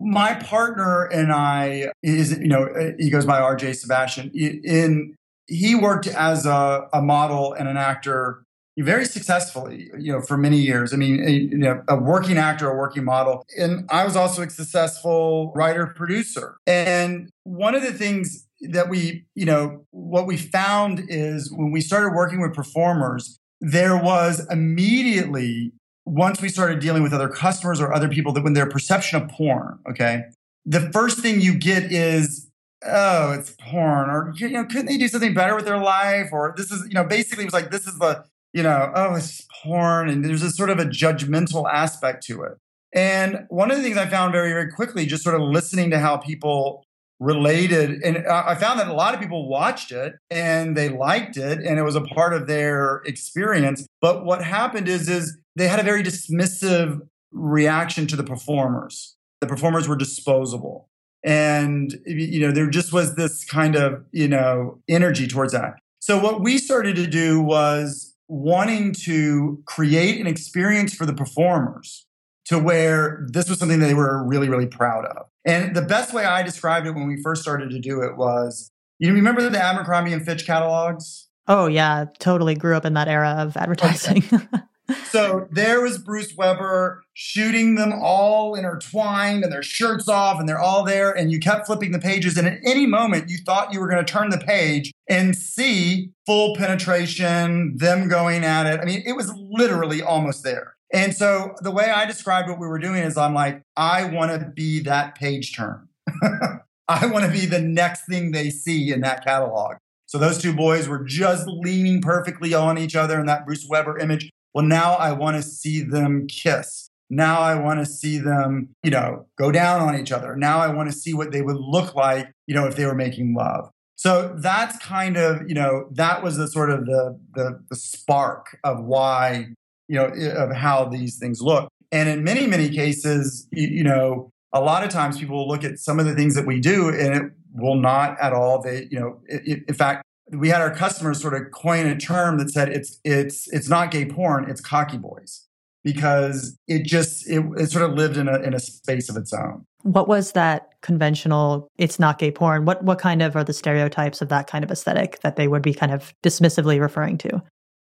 my 0.00 0.34
partner 0.34 1.04
and 1.04 1.32
i 1.32 1.88
is 2.02 2.36
you 2.38 2.48
know 2.48 2.68
he 2.98 3.10
goes 3.10 3.24
by 3.24 3.40
rj 3.40 3.74
sebastian. 3.76 4.30
In 4.34 5.14
he 5.46 5.74
worked 5.74 6.06
as 6.06 6.46
a, 6.46 6.88
a 6.92 7.02
model 7.02 7.52
and 7.52 7.68
an 7.68 7.76
actor 7.76 8.43
very 8.78 9.04
successfully, 9.04 9.90
you 9.98 10.12
know, 10.12 10.20
for 10.20 10.36
many 10.36 10.58
years. 10.58 10.92
I 10.92 10.96
mean, 10.96 11.22
a, 11.24 11.30
you 11.30 11.58
know, 11.58 11.82
a 11.88 11.96
working 11.96 12.38
actor, 12.38 12.68
a 12.70 12.76
working 12.76 13.04
model. 13.04 13.44
And 13.56 13.88
I 13.90 14.04
was 14.04 14.16
also 14.16 14.42
a 14.42 14.50
successful 14.50 15.52
writer 15.54 15.86
producer. 15.86 16.56
And 16.66 17.30
one 17.44 17.74
of 17.74 17.82
the 17.82 17.92
things 17.92 18.46
that 18.60 18.88
we, 18.88 19.26
you 19.34 19.44
know, 19.44 19.84
what 19.90 20.26
we 20.26 20.36
found 20.36 21.04
is 21.08 21.52
when 21.52 21.70
we 21.70 21.80
started 21.80 22.14
working 22.14 22.40
with 22.40 22.54
performers, 22.54 23.38
there 23.60 23.96
was 23.96 24.46
immediately, 24.50 25.72
once 26.04 26.40
we 26.40 26.48
started 26.48 26.80
dealing 26.80 27.02
with 27.02 27.12
other 27.12 27.28
customers 27.28 27.80
or 27.80 27.94
other 27.94 28.08
people, 28.08 28.32
that 28.32 28.42
when 28.42 28.54
their 28.54 28.68
perception 28.68 29.22
of 29.22 29.28
porn, 29.28 29.78
okay, 29.88 30.24
the 30.66 30.80
first 30.92 31.20
thing 31.20 31.40
you 31.40 31.54
get 31.54 31.92
is, 31.92 32.50
oh, 32.84 33.32
it's 33.32 33.54
porn, 33.58 34.10
or 34.10 34.32
you 34.36 34.48
know, 34.50 34.64
couldn't 34.64 34.86
they 34.86 34.98
do 34.98 35.08
something 35.08 35.34
better 35.34 35.54
with 35.54 35.64
their 35.64 35.78
life? 35.78 36.28
Or 36.32 36.54
this 36.56 36.70
is, 36.70 36.86
you 36.88 36.94
know, 36.94 37.04
basically 37.04 37.44
it 37.44 37.46
was 37.46 37.54
like 37.54 37.70
this 37.70 37.86
is 37.86 37.98
the 37.98 38.24
you 38.54 38.62
know, 38.62 38.90
oh, 38.94 39.16
it's 39.16 39.46
porn. 39.62 40.08
And 40.08 40.24
there's 40.24 40.42
a 40.42 40.50
sort 40.50 40.70
of 40.70 40.78
a 40.78 40.84
judgmental 40.86 41.70
aspect 41.70 42.24
to 42.26 42.44
it. 42.44 42.52
And 42.94 43.44
one 43.48 43.70
of 43.70 43.76
the 43.76 43.82
things 43.82 43.98
I 43.98 44.06
found 44.06 44.32
very, 44.32 44.50
very 44.50 44.70
quickly, 44.70 45.04
just 45.04 45.24
sort 45.24 45.34
of 45.34 45.42
listening 45.42 45.90
to 45.90 45.98
how 45.98 46.16
people 46.16 46.84
related. 47.18 48.02
And 48.02 48.26
I 48.28 48.54
found 48.54 48.78
that 48.78 48.86
a 48.86 48.92
lot 48.92 49.14
of 49.14 49.20
people 49.20 49.48
watched 49.48 49.90
it 49.90 50.14
and 50.30 50.76
they 50.76 50.88
liked 50.88 51.36
it 51.36 51.58
and 51.58 51.78
it 51.78 51.82
was 51.82 51.96
a 51.96 52.00
part 52.00 52.32
of 52.32 52.46
their 52.46 53.02
experience. 53.04 53.86
But 54.00 54.24
what 54.24 54.44
happened 54.44 54.88
is, 54.88 55.08
is 55.08 55.36
they 55.56 55.66
had 55.66 55.80
a 55.80 55.82
very 55.82 56.04
dismissive 56.04 57.00
reaction 57.32 58.06
to 58.06 58.16
the 58.16 58.24
performers. 58.24 59.16
The 59.40 59.48
performers 59.48 59.88
were 59.88 59.96
disposable. 59.96 60.88
And, 61.24 61.98
you 62.06 62.40
know, 62.40 62.52
there 62.52 62.68
just 62.68 62.92
was 62.92 63.16
this 63.16 63.44
kind 63.44 63.74
of, 63.74 64.04
you 64.12 64.28
know, 64.28 64.80
energy 64.88 65.26
towards 65.26 65.52
that. 65.52 65.74
So 65.98 66.18
what 66.18 66.42
we 66.42 66.58
started 66.58 66.96
to 66.96 67.06
do 67.06 67.40
was 67.40 68.13
wanting 68.28 68.92
to 69.04 69.62
create 69.66 70.20
an 70.20 70.26
experience 70.26 70.94
for 70.94 71.06
the 71.06 71.14
performers 71.14 72.06
to 72.46 72.58
where 72.58 73.26
this 73.30 73.48
was 73.48 73.58
something 73.58 73.80
they 73.80 73.94
were 73.94 74.24
really, 74.26 74.48
really 74.48 74.66
proud 74.66 75.04
of. 75.06 75.26
And 75.46 75.74
the 75.74 75.82
best 75.82 76.12
way 76.12 76.24
I 76.24 76.42
described 76.42 76.86
it 76.86 76.94
when 76.94 77.06
we 77.06 77.20
first 77.22 77.42
started 77.42 77.70
to 77.70 77.78
do 77.78 78.02
it 78.02 78.16
was, 78.16 78.70
you 78.98 79.12
remember 79.12 79.48
the 79.48 79.62
Abercrombie 79.62 80.12
and 80.12 80.24
Fitch 80.24 80.46
catalogs? 80.46 81.28
Oh 81.46 81.66
yeah, 81.66 82.06
totally 82.18 82.54
grew 82.54 82.76
up 82.76 82.84
in 82.84 82.94
that 82.94 83.08
era 83.08 83.36
of 83.38 83.56
oh, 83.56 83.60
advertising. 83.60 84.24
Okay. 84.32 84.46
so 85.06 85.48
there 85.50 85.80
was 85.80 85.98
Bruce 85.98 86.34
Weber 86.36 87.02
shooting 87.14 87.74
them 87.74 87.92
all 87.92 88.54
intertwined 88.54 89.44
and 89.44 89.52
their 89.52 89.62
shirts 89.62 90.08
off 90.08 90.38
and 90.38 90.48
they're 90.48 90.60
all 90.60 90.84
there 90.84 91.10
and 91.10 91.32
you 91.32 91.38
kept 91.38 91.66
flipping 91.66 91.92
the 91.92 91.98
pages 91.98 92.36
and 92.36 92.46
at 92.46 92.58
any 92.64 92.86
moment 92.86 93.30
you 93.30 93.38
thought 93.46 93.72
you 93.72 93.80
were 93.80 93.88
going 93.88 94.04
to 94.04 94.12
turn 94.12 94.30
the 94.30 94.38
page 94.38 94.92
and 95.08 95.36
see 95.36 96.10
full 96.26 96.56
penetration, 96.56 97.76
them 97.76 98.08
going 98.08 98.44
at 98.44 98.66
it. 98.66 98.80
I 98.80 98.84
mean, 98.84 99.02
it 99.06 99.12
was 99.12 99.32
literally 99.36 100.02
almost 100.02 100.42
there. 100.44 100.74
And 100.92 101.14
so 101.14 101.54
the 101.60 101.70
way 101.70 101.90
I 101.90 102.06
described 102.06 102.48
what 102.48 102.60
we 102.60 102.66
were 102.66 102.78
doing 102.78 103.02
is 103.02 103.16
I'm 103.16 103.34
like, 103.34 103.62
I 103.76 104.04
want 104.04 104.30
to 104.30 104.48
be 104.48 104.80
that 104.80 105.16
page 105.16 105.54
turn. 105.54 105.88
I 106.88 107.06
want 107.06 107.24
to 107.24 107.30
be 107.30 107.46
the 107.46 107.60
next 107.60 108.06
thing 108.06 108.30
they 108.30 108.50
see 108.50 108.92
in 108.92 109.00
that 109.00 109.24
catalog. 109.24 109.76
So 110.06 110.18
those 110.18 110.40
two 110.40 110.54
boys 110.54 110.86
were 110.86 111.02
just 111.02 111.46
leaning 111.48 112.00
perfectly 112.00 112.54
on 112.54 112.78
each 112.78 112.94
other 112.94 113.18
in 113.18 113.26
that 113.26 113.46
Bruce 113.46 113.66
Weber 113.68 113.98
image. 113.98 114.30
Well, 114.54 114.64
now 114.64 114.94
I 114.94 115.12
want 115.12 115.36
to 115.36 115.42
see 115.42 115.82
them 115.82 116.26
kiss. 116.28 116.88
Now 117.10 117.40
I 117.40 117.54
want 117.54 117.80
to 117.80 117.86
see 117.86 118.18
them, 118.18 118.70
you 118.82 118.90
know, 118.90 119.26
go 119.36 119.52
down 119.52 119.80
on 119.80 119.98
each 119.98 120.12
other. 120.12 120.36
Now 120.36 120.60
I 120.60 120.68
want 120.68 120.90
to 120.90 120.96
see 120.96 121.12
what 121.12 121.32
they 121.32 121.42
would 121.42 121.58
look 121.58 121.94
like, 121.94 122.30
you 122.46 122.54
know, 122.54 122.66
if 122.66 122.76
they 122.76 122.86
were 122.86 122.94
making 122.94 123.34
love. 123.34 123.70
So 123.96 124.34
that's 124.36 124.78
kind 124.78 125.16
of, 125.16 125.42
you 125.46 125.54
know, 125.54 125.88
that 125.92 126.22
was 126.22 126.36
the 126.36 126.48
sort 126.48 126.70
of 126.70 126.86
the 126.86 127.18
the, 127.34 127.60
the 127.68 127.76
spark 127.76 128.58
of 128.64 128.84
why, 128.84 129.48
you 129.88 129.96
know, 129.96 130.06
of 130.06 130.52
how 130.52 130.86
these 130.86 131.18
things 131.18 131.40
look. 131.40 131.68
And 131.92 132.08
in 132.08 132.24
many, 132.24 132.46
many 132.46 132.68
cases, 132.70 133.46
you, 133.52 133.68
you 133.68 133.84
know, 133.84 134.30
a 134.52 134.60
lot 134.60 134.82
of 134.84 134.90
times 134.90 135.18
people 135.18 135.36
will 135.36 135.48
look 135.48 135.64
at 135.64 135.78
some 135.78 136.00
of 136.00 136.06
the 136.06 136.14
things 136.14 136.34
that 136.34 136.46
we 136.46 136.60
do 136.60 136.88
and 136.88 137.14
it 137.14 137.32
will 137.54 137.76
not 137.76 138.18
at 138.20 138.32
all. 138.32 138.62
They, 138.62 138.88
you 138.90 138.98
know, 138.98 139.20
it, 139.26 139.42
it, 139.46 139.64
in 139.68 139.74
fact, 139.74 140.04
we 140.30 140.48
had 140.48 140.60
our 140.60 140.74
customers 140.74 141.20
sort 141.20 141.34
of 141.34 141.50
coin 141.52 141.86
a 141.86 141.96
term 141.96 142.38
that 142.38 142.50
said 142.50 142.68
it's 142.68 142.98
it's 143.04 143.52
it's 143.52 143.68
not 143.68 143.90
gay 143.90 144.06
porn, 144.06 144.48
it's 144.50 144.60
CockyBoys 144.60 145.40
because 145.82 146.58
it 146.66 146.84
just 146.84 147.28
it, 147.28 147.44
it 147.56 147.70
sort 147.70 147.88
of 147.88 147.96
lived 147.96 148.16
in 148.16 148.28
a 148.28 148.38
in 148.38 148.54
a 148.54 148.60
space 148.60 149.08
of 149.08 149.16
its 149.16 149.32
own. 149.32 149.64
What 149.82 150.08
was 150.08 150.32
that 150.32 150.70
conventional 150.80 151.68
it's 151.76 151.98
not 151.98 152.18
gay 152.18 152.30
porn? 152.30 152.64
What 152.64 152.82
what 152.82 152.98
kind 152.98 153.22
of 153.22 153.36
are 153.36 153.44
the 153.44 153.52
stereotypes 153.52 154.22
of 154.22 154.28
that 154.30 154.46
kind 154.46 154.64
of 154.64 154.70
aesthetic 154.70 155.20
that 155.20 155.36
they 155.36 155.46
would 155.46 155.62
be 155.62 155.74
kind 155.74 155.92
of 155.92 156.14
dismissively 156.22 156.80
referring 156.80 157.18
to? 157.18 157.42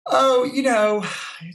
Oh, 0.10 0.46
you 0.46 0.62
know, 0.62 1.04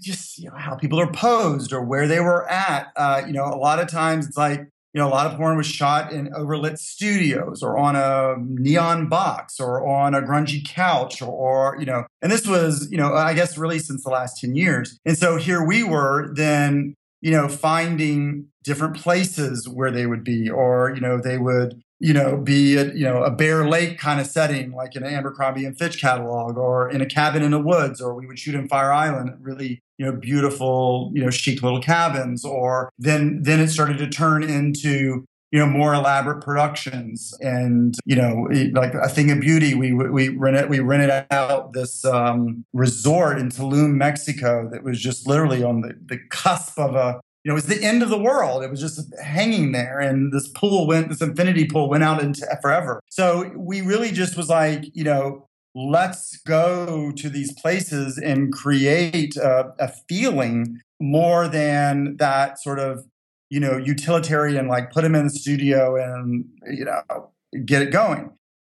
just 0.02 0.38
you 0.38 0.50
know, 0.50 0.56
how 0.56 0.74
people 0.74 1.00
are 1.00 1.10
posed 1.10 1.72
or 1.72 1.82
where 1.82 2.06
they 2.06 2.20
were 2.20 2.48
at. 2.50 2.92
Uh, 2.96 3.22
you 3.26 3.32
know, 3.32 3.44
a 3.44 3.56
lot 3.56 3.78
of 3.78 3.88
times 3.88 4.26
it's 4.26 4.36
like 4.36 4.68
you 4.92 5.00
know, 5.00 5.08
a 5.08 5.10
lot 5.10 5.26
of 5.26 5.38
porn 5.38 5.56
was 5.56 5.66
shot 5.66 6.12
in 6.12 6.28
overlit 6.32 6.78
studios 6.78 7.62
or 7.62 7.78
on 7.78 7.96
a 7.96 8.36
neon 8.38 9.08
box 9.08 9.58
or 9.58 9.86
on 9.86 10.14
a 10.14 10.20
grungy 10.20 10.66
couch 10.66 11.22
or, 11.22 11.30
or, 11.30 11.76
you 11.80 11.86
know, 11.86 12.04
and 12.20 12.30
this 12.30 12.46
was, 12.46 12.88
you 12.90 12.98
know, 12.98 13.14
I 13.14 13.32
guess 13.32 13.56
really 13.56 13.78
since 13.78 14.04
the 14.04 14.10
last 14.10 14.38
10 14.40 14.54
years. 14.54 14.98
And 15.06 15.16
so 15.16 15.36
here 15.36 15.64
we 15.64 15.82
were 15.82 16.32
then, 16.34 16.94
you 17.22 17.30
know, 17.30 17.48
finding 17.48 18.48
different 18.64 18.96
places 18.96 19.68
where 19.68 19.90
they 19.90 20.06
would 20.06 20.24
be 20.24 20.50
or, 20.50 20.92
you 20.94 21.00
know, 21.00 21.20
they 21.20 21.38
would, 21.38 21.80
you 22.02 22.12
know, 22.12 22.36
be 22.36 22.76
at, 22.76 22.96
you 22.96 23.04
know, 23.04 23.22
a 23.22 23.30
Bear 23.30 23.68
Lake 23.68 23.96
kind 23.96 24.20
of 24.20 24.26
setting, 24.26 24.72
like 24.72 24.96
in 24.96 25.04
an 25.04 25.14
Abercrombie 25.14 25.64
and 25.64 25.78
Fitch 25.78 26.00
catalog 26.00 26.58
or 26.58 26.90
in 26.90 27.00
a 27.00 27.06
cabin 27.06 27.44
in 27.44 27.52
the 27.52 27.60
woods, 27.60 28.00
or 28.00 28.12
we 28.12 28.26
would 28.26 28.40
shoot 28.40 28.56
in 28.56 28.66
Fire 28.66 28.92
Island, 28.92 29.36
really 29.40 29.80
you 29.98 30.06
know, 30.06 30.12
beautiful, 30.12 31.12
you 31.14 31.22
know, 31.22 31.30
chic 31.30 31.62
little 31.62 31.80
cabins. 31.80 32.44
Or 32.44 32.90
then 32.98 33.44
then 33.44 33.60
it 33.60 33.68
started 33.68 33.98
to 33.98 34.08
turn 34.08 34.42
into 34.42 35.24
you 35.52 35.60
know 35.60 35.66
more 35.66 35.94
elaborate 35.94 36.42
productions 36.42 37.34
and 37.40 37.94
you 38.04 38.16
know 38.16 38.48
like 38.72 38.94
a 38.94 39.08
thing 39.08 39.30
of 39.30 39.38
beauty 39.38 39.74
we 39.74 39.92
we 39.92 40.30
rented 40.30 40.68
we 40.70 40.80
rented 40.80 41.26
out 41.30 41.72
this 41.72 42.04
um, 42.04 42.64
resort 42.72 43.38
in 43.38 43.50
Tulum 43.50 43.92
Mexico 43.92 44.68
that 44.72 44.82
was 44.82 44.98
just 44.98 45.28
literally 45.28 45.62
on 45.62 45.82
the, 45.82 45.94
the 46.06 46.18
cusp 46.30 46.78
of 46.78 46.96
a 46.96 47.20
you 47.44 47.50
know 47.50 47.54
it 47.54 47.54
was 47.54 47.66
the 47.66 47.84
end 47.84 48.02
of 48.02 48.08
the 48.08 48.18
world. 48.18 48.62
It 48.62 48.70
was 48.70 48.80
just 48.80 49.12
hanging 49.20 49.72
there 49.72 49.98
and 49.98 50.32
this 50.32 50.48
pool 50.48 50.86
went 50.86 51.08
this 51.08 51.20
infinity 51.20 51.66
pool 51.66 51.88
went 51.88 52.04
out 52.04 52.22
into 52.22 52.46
forever. 52.60 53.00
So 53.10 53.52
we 53.56 53.80
really 53.80 54.12
just 54.12 54.36
was 54.36 54.48
like 54.48 54.84
you 54.94 55.04
know 55.04 55.48
let's 55.74 56.36
go 56.38 57.10
to 57.12 57.28
these 57.30 57.52
places 57.54 58.18
and 58.18 58.52
create 58.52 59.36
a, 59.36 59.72
a, 59.78 59.88
feeling 60.06 60.78
more 61.00 61.48
than 61.48 62.16
that 62.18 62.60
sort 62.60 62.78
of 62.78 63.06
you 63.48 63.58
know 63.58 63.76
utilitarian 63.76 64.68
like 64.68 64.92
put 64.92 65.02
them 65.02 65.14
in 65.14 65.24
the 65.24 65.30
studio 65.30 65.96
and 65.96 66.44
you 66.70 66.84
know 66.84 67.30
get 67.64 67.82
it 67.82 67.90
going. 67.90 68.30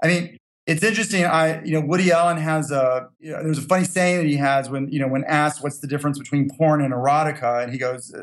I 0.03 0.09
mean 0.09 0.39
it's 0.67 0.83
interesting 0.83 1.25
i 1.25 1.63
you 1.65 1.73
know 1.73 1.85
woody 1.87 2.11
allen 2.13 2.37
has 2.37 2.71
a 2.71 3.09
you 3.19 3.31
know, 3.31 3.43
there's 3.43 3.59
a 3.59 3.63
funny 3.63 3.85
saying 3.85 4.19
that 4.19 4.27
he 4.27 4.37
has 4.37 4.71
when 4.71 4.89
you 4.89 4.99
know 4.99 5.09
when 5.09 5.25
asked 5.25 5.63
what's 5.63 5.79
the 5.81 5.87
difference 5.87 6.19
between 6.19 6.49
porn 6.57 6.81
and 6.81 6.93
erotica 6.93 7.63
and 7.63 7.73
he 7.73 7.79
goes 7.79 8.15
uh, 8.15 8.23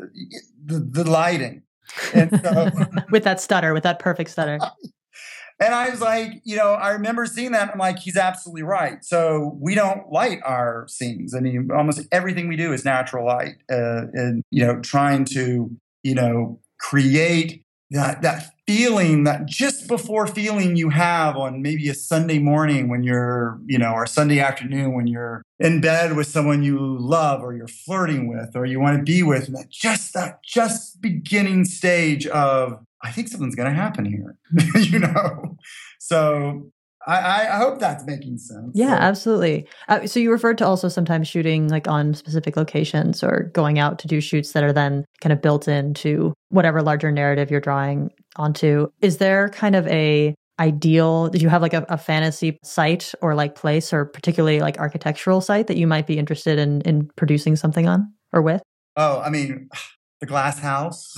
the, 0.64 0.78
the 0.78 1.10
lighting 1.10 1.62
so, 2.04 2.70
with 3.10 3.24
that 3.24 3.40
stutter 3.40 3.74
with 3.74 3.82
that 3.82 3.98
perfect 3.98 4.30
stutter 4.30 4.58
And 5.60 5.74
I 5.74 5.90
was 5.90 6.00
like, 6.00 6.40
you 6.42 6.56
know, 6.56 6.72
I 6.72 6.92
remember 6.92 7.26
seeing 7.26 7.52
that. 7.52 7.70
I'm 7.70 7.78
like, 7.78 7.98
he's 7.98 8.16
absolutely 8.16 8.62
right. 8.62 9.04
So 9.04 9.58
we 9.60 9.74
don't 9.74 10.10
light 10.10 10.40
our 10.42 10.86
scenes. 10.88 11.34
I 11.34 11.40
mean, 11.40 11.68
almost 11.70 12.00
everything 12.10 12.48
we 12.48 12.56
do 12.56 12.72
is 12.72 12.82
natural 12.82 13.26
light, 13.26 13.56
uh, 13.70 14.06
and 14.14 14.42
you 14.50 14.64
know, 14.64 14.80
trying 14.80 15.26
to 15.26 15.70
you 16.02 16.14
know 16.14 16.58
create 16.78 17.62
that 17.90 18.22
that 18.22 18.50
feeling 18.70 19.24
that 19.24 19.46
just 19.46 19.88
before 19.88 20.28
feeling 20.28 20.76
you 20.76 20.90
have 20.90 21.36
on 21.36 21.60
maybe 21.60 21.88
a 21.88 21.94
Sunday 21.94 22.38
morning 22.38 22.88
when 22.88 23.02
you're, 23.02 23.58
you 23.66 23.76
know, 23.76 23.90
or 23.90 24.06
Sunday 24.06 24.38
afternoon 24.38 24.94
when 24.94 25.08
you're 25.08 25.42
in 25.58 25.80
bed 25.80 26.14
with 26.14 26.28
someone 26.28 26.62
you 26.62 26.78
love 26.78 27.42
or 27.42 27.52
you're 27.52 27.66
flirting 27.66 28.28
with 28.28 28.54
or 28.54 28.64
you 28.64 28.78
want 28.78 28.96
to 28.96 29.02
be 29.02 29.24
with, 29.24 29.48
and 29.48 29.56
that 29.56 29.70
just 29.70 30.14
that 30.14 30.44
just 30.44 31.00
beginning 31.02 31.64
stage 31.64 32.28
of 32.28 32.78
I 33.02 33.10
think 33.10 33.26
something's 33.26 33.56
going 33.56 33.68
to 33.68 33.74
happen 33.74 34.04
here, 34.04 34.36
you 34.76 35.00
know? 35.00 35.56
So 35.98 36.70
I, 37.06 37.48
I, 37.48 37.56
hope 37.56 37.78
that's 37.78 38.04
making 38.04 38.36
sense. 38.38 38.72
Yeah, 38.74 38.96
so. 38.96 39.02
absolutely. 39.02 39.66
Uh, 39.88 40.06
so 40.06 40.20
you 40.20 40.30
referred 40.30 40.58
to 40.58 40.66
also 40.66 40.88
sometimes 40.88 41.28
shooting 41.28 41.68
like 41.68 41.88
on 41.88 42.12
specific 42.12 42.56
locations 42.56 43.22
or 43.22 43.50
going 43.54 43.78
out 43.78 43.98
to 44.00 44.08
do 44.08 44.20
shoots 44.20 44.52
that 44.52 44.62
are 44.62 44.72
then 44.72 45.06
kind 45.20 45.32
of 45.32 45.40
built 45.40 45.66
into 45.66 46.34
whatever 46.50 46.82
larger 46.82 47.10
narrative 47.10 47.50
you're 47.50 47.60
drawing 47.60 48.10
onto. 48.36 48.88
Is 49.00 49.16
there 49.16 49.48
kind 49.48 49.74
of 49.74 49.86
a 49.86 50.34
ideal 50.58 51.30
did 51.30 51.40
you 51.40 51.48
have 51.48 51.62
like 51.62 51.72
a, 51.72 51.86
a 51.88 51.96
fantasy 51.96 52.58
site 52.62 53.14
or 53.22 53.34
like 53.34 53.54
place 53.54 53.94
or 53.94 54.04
particularly 54.04 54.60
like 54.60 54.78
architectural 54.78 55.40
site 55.40 55.68
that 55.68 55.78
you 55.78 55.86
might 55.86 56.06
be 56.06 56.18
interested 56.18 56.58
in 56.58 56.82
in 56.82 57.08
producing 57.16 57.56
something 57.56 57.88
on 57.88 58.12
or 58.32 58.42
with? 58.42 58.62
Oh, 58.96 59.20
I 59.20 59.30
mean, 59.30 59.70
the 60.20 60.26
glass 60.26 60.58
house. 60.58 61.14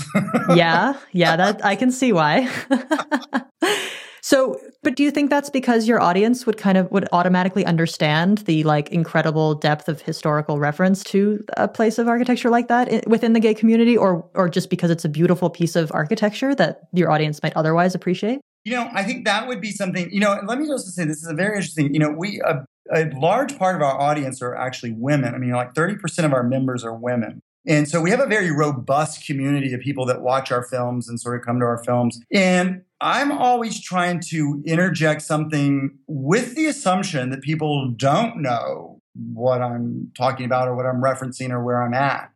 yeah, 0.54 0.94
yeah, 1.12 1.34
that 1.34 1.64
I 1.64 1.74
can 1.82 1.90
see 1.90 2.12
why. 2.12 2.48
so, 4.24 4.60
but 4.84 4.94
do 4.94 5.02
you 5.02 5.10
think 5.10 5.30
that's 5.30 5.50
because 5.50 5.88
your 5.88 6.00
audience 6.00 6.46
would 6.46 6.56
kind 6.56 6.78
of 6.78 6.88
would 6.92 7.08
automatically 7.10 7.66
understand 7.66 8.38
the 8.38 8.62
like 8.62 8.88
incredible 8.90 9.56
depth 9.56 9.88
of 9.88 10.00
historical 10.00 10.60
reference 10.60 11.02
to 11.04 11.44
a 11.56 11.66
place 11.66 11.98
of 11.98 12.06
architecture 12.06 12.48
like 12.48 12.68
that 12.68 13.06
within 13.08 13.32
the 13.32 13.40
gay 13.40 13.52
community 13.52 13.96
or 13.96 14.24
or 14.34 14.48
just 14.48 14.70
because 14.70 14.90
it's 14.92 15.04
a 15.04 15.08
beautiful 15.08 15.50
piece 15.50 15.74
of 15.74 15.90
architecture 15.92 16.54
that 16.54 16.82
your 16.92 17.10
audience 17.10 17.42
might 17.42 17.52
otherwise 17.56 17.96
appreciate? 17.96 18.40
You 18.64 18.76
know, 18.76 18.88
I 18.94 19.02
think 19.02 19.24
that 19.24 19.48
would 19.48 19.60
be 19.60 19.72
something, 19.72 20.08
you 20.12 20.20
know, 20.20 20.38
let 20.46 20.60
me 20.60 20.70
also 20.70 20.90
say 20.90 21.04
this 21.04 21.16
is 21.16 21.28
a 21.28 21.34
very 21.34 21.56
interesting, 21.56 21.92
you 21.92 21.98
know, 21.98 22.10
we 22.10 22.40
a, 22.44 22.64
a 22.94 23.10
large 23.18 23.58
part 23.58 23.74
of 23.74 23.82
our 23.82 24.00
audience 24.00 24.40
are 24.40 24.54
actually 24.54 24.92
women. 24.92 25.34
I 25.34 25.38
mean, 25.38 25.50
like 25.50 25.74
30% 25.74 26.24
of 26.24 26.32
our 26.32 26.44
members 26.44 26.84
are 26.84 26.94
women. 26.94 27.40
And 27.66 27.88
so 27.88 28.00
we 28.00 28.10
have 28.10 28.20
a 28.20 28.26
very 28.26 28.50
robust 28.50 29.24
community 29.26 29.72
of 29.72 29.80
people 29.80 30.04
that 30.06 30.20
watch 30.20 30.50
our 30.50 30.64
films 30.64 31.08
and 31.08 31.20
sort 31.20 31.38
of 31.38 31.46
come 31.46 31.60
to 31.60 31.64
our 31.64 31.82
films. 31.84 32.20
And 32.32 32.82
I'm 33.02 33.32
always 33.32 33.80
trying 33.80 34.20
to 34.28 34.62
interject 34.64 35.22
something 35.22 35.98
with 36.06 36.54
the 36.54 36.66
assumption 36.66 37.30
that 37.30 37.42
people 37.42 37.90
don't 37.90 38.40
know 38.40 39.00
what 39.14 39.60
I'm 39.60 40.12
talking 40.16 40.46
about 40.46 40.68
or 40.68 40.76
what 40.76 40.86
I'm 40.86 41.02
referencing 41.02 41.50
or 41.50 41.62
where 41.62 41.82
I'm 41.82 41.94
at. 41.94 42.30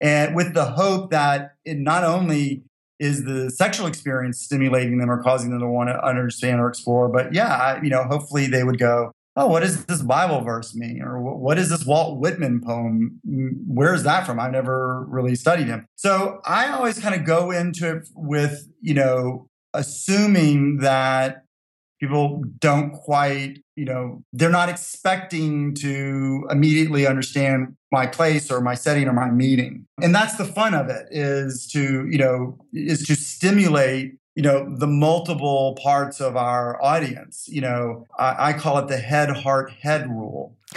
And 0.00 0.36
with 0.36 0.54
the 0.54 0.66
hope 0.66 1.10
that 1.10 1.54
it 1.64 1.78
not 1.78 2.04
only 2.04 2.62
is 2.98 3.24
the 3.24 3.50
sexual 3.50 3.86
experience 3.86 4.38
stimulating 4.38 4.98
them 4.98 5.10
or 5.10 5.22
causing 5.22 5.50
them 5.50 5.60
to 5.60 5.66
want 5.66 5.88
to 5.88 6.06
understand 6.06 6.60
or 6.60 6.68
explore? 6.68 7.08
But 7.08 7.34
yeah, 7.34 7.82
you 7.82 7.88
know, 7.88 8.04
hopefully 8.04 8.46
they 8.46 8.62
would 8.62 8.78
go, 8.78 9.10
oh, 9.36 9.46
what 9.46 9.60
does 9.60 9.86
this 9.86 10.02
Bible 10.02 10.42
verse 10.42 10.74
mean? 10.74 11.02
Or 11.02 11.20
what 11.20 11.58
is 11.58 11.70
this 11.70 11.86
Walt 11.86 12.20
Whitman 12.20 12.60
poem? 12.60 13.20
Mm, 13.26 13.52
Where's 13.66 14.02
that 14.02 14.26
from? 14.26 14.38
I've 14.38 14.52
never 14.52 15.04
really 15.08 15.34
studied 15.34 15.66
him. 15.66 15.86
So 15.96 16.40
I 16.44 16.68
always 16.68 16.98
kind 16.98 17.14
of 17.14 17.24
go 17.24 17.50
into 17.50 17.90
it 17.96 18.08
with, 18.14 18.68
you 18.82 18.94
know, 18.94 19.48
assuming 19.74 20.78
that 20.78 21.44
people 22.00 22.42
don't 22.58 22.92
quite 22.92 23.58
you 23.76 23.84
know 23.84 24.22
they're 24.32 24.50
not 24.50 24.68
expecting 24.68 25.74
to 25.74 26.46
immediately 26.50 27.06
understand 27.06 27.76
my 27.92 28.06
place 28.06 28.50
or 28.50 28.60
my 28.60 28.74
setting 28.74 29.06
or 29.06 29.12
my 29.12 29.30
meeting 29.30 29.86
and 30.02 30.14
that's 30.14 30.36
the 30.36 30.44
fun 30.44 30.74
of 30.74 30.88
it 30.88 31.06
is 31.10 31.66
to 31.66 32.06
you 32.08 32.18
know 32.18 32.58
is 32.72 33.06
to 33.06 33.14
stimulate 33.14 34.14
you 34.34 34.42
know 34.42 34.66
the 34.76 34.86
multiple 34.86 35.76
parts 35.82 36.20
of 36.20 36.36
our 36.36 36.82
audience 36.82 37.48
you 37.48 37.60
know 37.60 38.06
i, 38.18 38.50
I 38.50 38.52
call 38.52 38.78
it 38.78 38.88
the 38.88 38.96
head 38.98 39.30
heart 39.30 39.72
head 39.80 40.08
rule. 40.08 40.56